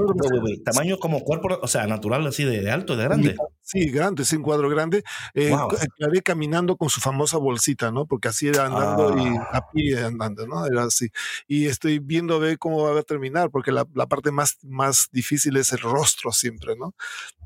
tamaño 0.64 0.96
como 0.98 1.20
cuerpo, 1.20 1.58
o 1.60 1.68
sea, 1.68 1.86
natural 1.86 2.26
así 2.26 2.44
de, 2.44 2.70
alto, 2.70 2.96
de 2.96 3.04
grande. 3.04 3.36
Sí, 3.60 3.90
grande, 3.90 4.22
es 4.22 4.32
un 4.32 4.42
cuadro 4.42 4.70
grande. 4.70 5.04
Eh, 5.34 5.54
Claret 5.98 6.24
caminando 6.24 6.76
con 6.76 6.88
su 6.88 7.02
famosa 7.02 7.36
bolsita, 7.36 7.92
¿no? 7.92 8.06
Porque 8.06 8.28
así 8.28 8.48
era 8.48 8.66
andando 8.66 9.18
y 9.18 9.36
a 9.36 9.48
ah. 9.52 9.70
pie 9.70 10.02
andando, 10.02 10.46
¿no? 10.46 10.64
Era 10.64 10.84
así. 10.84 11.10
Y 11.46 11.66
estoy 11.66 11.98
viendo 11.98 12.36
a 12.36 12.38
ver 12.38 12.58
cómo 12.58 12.82
va 12.82 12.98
a 12.98 13.02
terminar, 13.02 13.50
porque 13.50 13.70
la, 13.70 13.86
la 13.94 14.06
parte 14.06 14.30
más, 14.30 14.56
más 14.62 15.08
difícil 15.12 15.58
es 15.58 15.72
el 15.72 15.80
rostro 15.80 16.32
siempre, 16.32 16.74
¿no? 16.74 16.94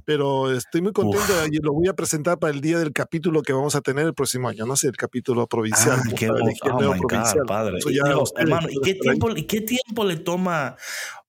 pero 0.05 0.53
estoy 0.53 0.83
muy 0.83 0.93
contento 0.93 1.33
y 1.51 1.59
lo 1.59 1.73
voy 1.73 1.89
a 1.89 1.95
presentar 1.95 2.39
para 2.39 2.53
el 2.53 2.61
día 2.61 2.79
del 2.79 2.93
capítulo 2.93 3.43
que 3.43 3.53
vamos 3.53 3.75
a 3.75 3.81
tener 3.81 4.07
el 4.07 4.15
próximo 4.15 4.49
año, 4.49 4.67
no 4.67 4.77
sé, 4.77 4.89
el 4.89 4.97
capítulo 4.97 5.47
provincial. 5.47 5.99
Ah, 6.05 6.11
qué, 6.17 6.29
oh 6.31 7.47
padre. 7.47 7.79
Hermano, 8.37 8.69
¿y 8.71 8.81
qué, 8.83 8.95
tiempo, 8.95 9.31
¿y 9.37 9.47
qué 9.47 9.61
tiempo 9.61 10.05
le 10.05 10.17
toma, 10.17 10.77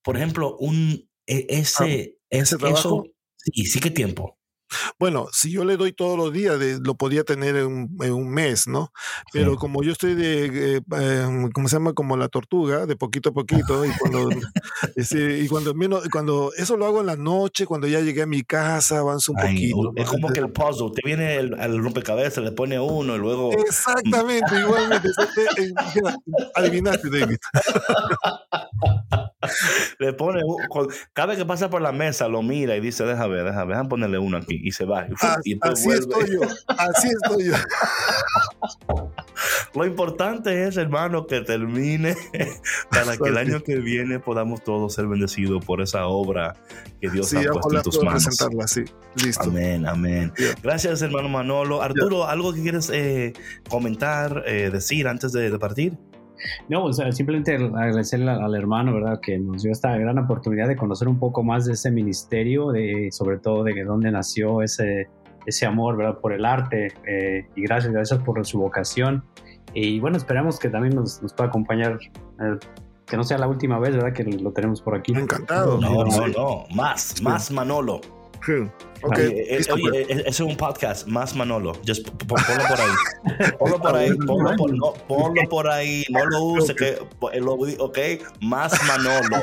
por 0.01 0.17
ejemplo, 0.17 0.57
un 0.57 1.09
ese, 1.25 2.17
ah, 2.19 2.25
ese 2.29 2.57
trabajo? 2.57 3.05
sí, 3.37 3.65
sí, 3.65 3.79
qué 3.79 3.91
tiempo. 3.91 4.37
Bueno, 4.99 5.27
si 5.31 5.51
yo 5.51 5.65
le 5.65 5.77
doy 5.77 5.93
todos 5.93 6.17
los 6.17 6.31
días, 6.31 6.57
lo 6.83 6.95
podía 6.95 7.23
tener 7.23 7.55
en, 7.55 7.89
un 7.99 8.29
mes, 8.29 8.67
¿no? 8.67 8.91
Pero 9.31 9.55
como 9.55 9.83
yo 9.83 9.91
estoy 9.91 10.15
de, 10.15 10.77
eh, 10.77 10.81
em, 10.91 11.51
¿cómo 11.51 11.67
se 11.67 11.75
llama? 11.75 11.93
Como 11.93 12.17
la 12.17 12.29
tortuga, 12.29 12.85
de 12.85 12.95
poquito 12.95 13.29
a 13.29 13.33
poquito, 13.33 13.85
y 13.85 13.89
cuando, 13.99 14.29
y 14.95 15.47
cuando 15.47 15.73
menos, 15.73 16.03
cuando 16.11 16.51
eso 16.57 16.77
lo 16.77 16.85
hago 16.85 17.01
en 17.01 17.07
la 17.07 17.15
noche, 17.15 17.65
cuando 17.65 17.87
ya 17.87 17.99
llegué 17.99 18.23
a 18.23 18.27
mi 18.27 18.43
casa, 18.43 18.99
avanzo 18.99 19.33
un 19.33 19.41
poquito. 19.41 19.93
Es 19.95 20.09
como 20.09 20.29
que 20.29 20.39
el 20.39 20.49
puzzle, 20.51 20.91
te 20.93 21.01
viene 21.05 21.37
el, 21.37 21.83
rompecabezas, 21.83 22.43
le 22.43 22.51
pone 22.51 22.79
uno 22.79 23.15
y 23.15 23.19
luego... 23.19 23.51
Exactamente, 23.51 24.59
igualmente. 24.59 25.09
adivinaste, 26.55 27.09
David. 27.09 27.37
le 29.99 30.13
pone, 30.13 30.41
cada 31.13 31.27
vez 31.27 31.37
que 31.37 31.45
pasa 31.45 31.69
por 31.69 31.81
la 31.81 31.91
mesa, 31.91 32.27
lo 32.27 32.41
mira 32.41 32.75
y 32.75 32.81
dice, 32.81 33.03
déjame 33.03 33.35
ver, 33.35 33.45
déjame, 33.45 33.71
déjame 33.71 33.89
ponerle 33.89 34.17
uno 34.17 34.37
aquí 34.37 34.59
y 34.65 34.71
se 34.71 34.83
va. 34.83 35.05
Y, 35.43 35.57
así 35.61 35.89
estoy 35.91 36.31
yo, 36.33 36.41
así 36.67 37.07
estoy 37.09 37.45
yo. 37.45 37.53
Lo 39.75 39.85
importante 39.85 40.67
es, 40.67 40.77
hermano, 40.77 41.27
que 41.27 41.41
termine 41.41 42.15
para 42.89 43.15
que 43.15 43.29
el 43.29 43.37
año 43.37 43.61
que 43.61 43.75
viene 43.75 44.19
podamos 44.19 44.63
todos 44.63 44.95
ser 44.95 45.05
bendecidos 45.05 45.63
por 45.63 45.81
esa 45.81 46.07
obra 46.07 46.55
que 46.99 47.11
Dios 47.11 47.31
ha 47.35 47.43
puesto 47.51 47.75
en 47.75 47.83
tus 47.83 48.03
manos. 48.03 48.27
Sí. 48.65 48.85
Listo. 49.23 49.43
Amén, 49.43 49.85
amén. 49.85 50.33
Gracias, 50.63 51.03
hermano 51.03 51.29
Manolo. 51.29 51.83
Arturo, 51.83 52.25
¿algo 52.27 52.51
que 52.51 52.63
quieres 52.63 52.89
eh, 52.91 53.33
comentar, 53.69 54.43
eh, 54.47 54.71
decir 54.73 55.07
antes 55.07 55.31
de 55.31 55.59
partir? 55.59 55.95
No, 56.69 56.91
simplemente 56.93 57.55
agradecerle 57.55 58.31
al, 58.31 58.55
hermano, 58.55 58.93
¿verdad? 58.93 59.19
Que 59.21 59.37
nos 59.37 59.63
dio 59.63 59.71
esta 59.71 59.97
gran 59.97 60.17
oportunidad 60.17 60.67
de 60.67 60.75
conocer 60.75 61.07
un 61.07 61.19
poco 61.19 61.43
más 61.43 61.65
de 61.65 61.73
ese 61.73 61.91
ministerio, 61.91 62.71
de, 62.71 63.09
sobre 63.11 63.37
todo 63.37 63.63
de 63.63 63.83
dónde 63.83 64.11
nació 64.11 64.61
ese, 64.61 65.09
ese 65.45 65.65
amor, 65.65 65.97
¿verdad? 65.97 66.19
Por 66.19 66.33
el 66.33 66.45
arte. 66.45 66.93
Eh, 67.07 67.47
y 67.55 67.61
gracias, 67.63 67.93
gracias 67.93 68.19
por 68.21 68.45
su 68.45 68.59
vocación. 68.59 69.23
Y 69.73 69.99
bueno, 69.99 70.17
esperamos 70.17 70.59
que 70.59 70.69
también 70.69 70.95
nos, 70.95 71.21
nos 71.21 71.33
pueda 71.33 71.49
acompañar, 71.49 71.99
eh, 72.39 72.57
que 73.05 73.17
no 73.17 73.23
sea 73.23 73.37
la 73.37 73.47
última 73.47 73.79
vez, 73.79 73.95
¿verdad? 73.95 74.13
Que 74.13 74.23
lo 74.23 74.51
tenemos 74.51 74.81
por 74.81 74.95
aquí. 74.95 75.13
Encantado. 75.13 75.79
No, 75.79 76.05
no, 76.05 76.27
no. 76.27 76.65
Más, 76.73 77.21
más 77.21 77.51
Manolo. 77.51 78.01
Okay, 79.01 79.27
eh, 79.27 79.59
eh, 79.59 79.65
oye, 79.71 80.01
eh, 80.01 80.23
es 80.25 80.39
un 80.39 80.55
podcast 80.55 81.05
más 81.07 81.35
Manolo. 81.35 81.73
Just 81.85 82.09
ponlo 82.09 82.63
por 82.67 82.79
ahí. 82.79 82.91
Ponlo 83.57 83.79
por 83.79 83.95
ahí. 83.95 84.15
Ponlo 84.25 84.55
por, 84.55 84.73
no, 84.73 84.93
ponlo 85.07 85.49
por 85.49 85.67
ahí. 85.67 86.03
No 86.09 86.25
lo 86.25 86.43
use. 86.43 86.73
Que, 86.75 86.97
lo, 87.39 87.53
ok. 87.53 87.97
Más 88.41 88.73
Manolo. 88.87 89.37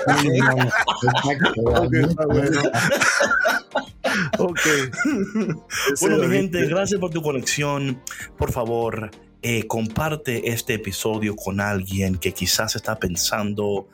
ok. 4.39 4.61
bueno, 6.01 6.19
mi 6.19 6.29
gente, 6.37 6.67
gracias 6.67 7.01
por 7.01 7.11
tu 7.11 7.23
conexión. 7.23 8.01
Por 8.37 8.53
favor, 8.53 9.11
eh, 9.43 9.67
comparte 9.67 10.51
este 10.53 10.75
episodio 10.75 11.35
con 11.35 11.61
alguien 11.61 12.17
que 12.17 12.33
quizás 12.33 12.77
está 12.77 12.99
pensando 12.99 13.89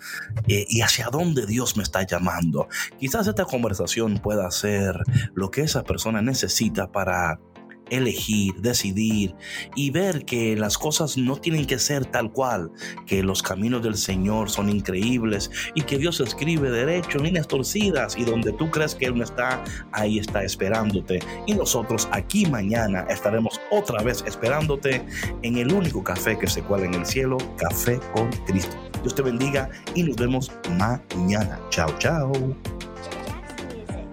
eh, 0.47 0.67
y 0.69 0.83
hacia 0.83 1.09
dónde 1.09 1.47
Dios 1.47 1.77
me 1.77 1.83
está 1.83 2.07
llamando. 2.07 2.69
Quizás 2.99 3.27
esta 3.27 3.47
conversación 3.47 4.19
pueda 4.19 4.51
ser 4.51 5.01
lo 5.35 5.51
que 5.51 5.63
esa 5.63 5.85
persona 5.85 6.21
necesita 6.21 6.93
para 6.93 7.41
elegir, 7.91 8.55
decidir 8.57 9.35
y 9.75 9.91
ver 9.91 10.25
que 10.25 10.57
las 10.57 10.79
cosas 10.79 11.17
no 11.17 11.37
tienen 11.37 11.67
que 11.67 11.79
ser 11.79 12.07
tal 12.07 12.33
cual, 12.33 12.71
que 13.07 13.23
los 13.23 13.43
caminos 13.43 13.83
del 13.83 13.97
Señor 13.97 14.51
son 14.51 14.69
increíbles 14.69 15.51
y 15.75 15.83
que 15.83 15.99
Dios 15.99 16.21
escribe 16.21 16.71
derecho 16.71 17.19
líneas 17.19 17.49
torcidas 17.49 18.17
y 18.17 18.25
donde 18.25 18.53
tú 18.53 18.71
crees 18.71 18.95
que 18.95 19.07
Él 19.07 19.17
no 19.17 19.25
está, 19.25 19.63
ahí 19.93 20.19
está 20.19 20.43
esperándote. 20.43 21.21
Y 21.47 21.55
nosotros 21.55 22.09
aquí 22.13 22.47
mañana 22.47 23.07
estaremos 23.09 23.61
otra 23.71 24.03
vez 24.03 24.25
esperándote 24.27 25.05
en 25.43 25.59
el 25.59 25.73
único 25.73 26.03
café 26.03 26.39
que 26.39 26.47
se 26.47 26.63
cuela 26.63 26.87
en 26.87 26.95
el 26.95 27.07
cielo, 27.07 27.39
Café 27.57 27.99
con 28.15 28.31
Cristo. 28.47 28.77
Dios 29.03 29.15
te 29.15 29.23
bendiga 29.23 29.71
y 29.95 30.03
nos 30.03 30.17
vemos 30.17 30.51
mañana. 30.79 31.61
Chao, 31.71 31.89
chao. 31.99 32.33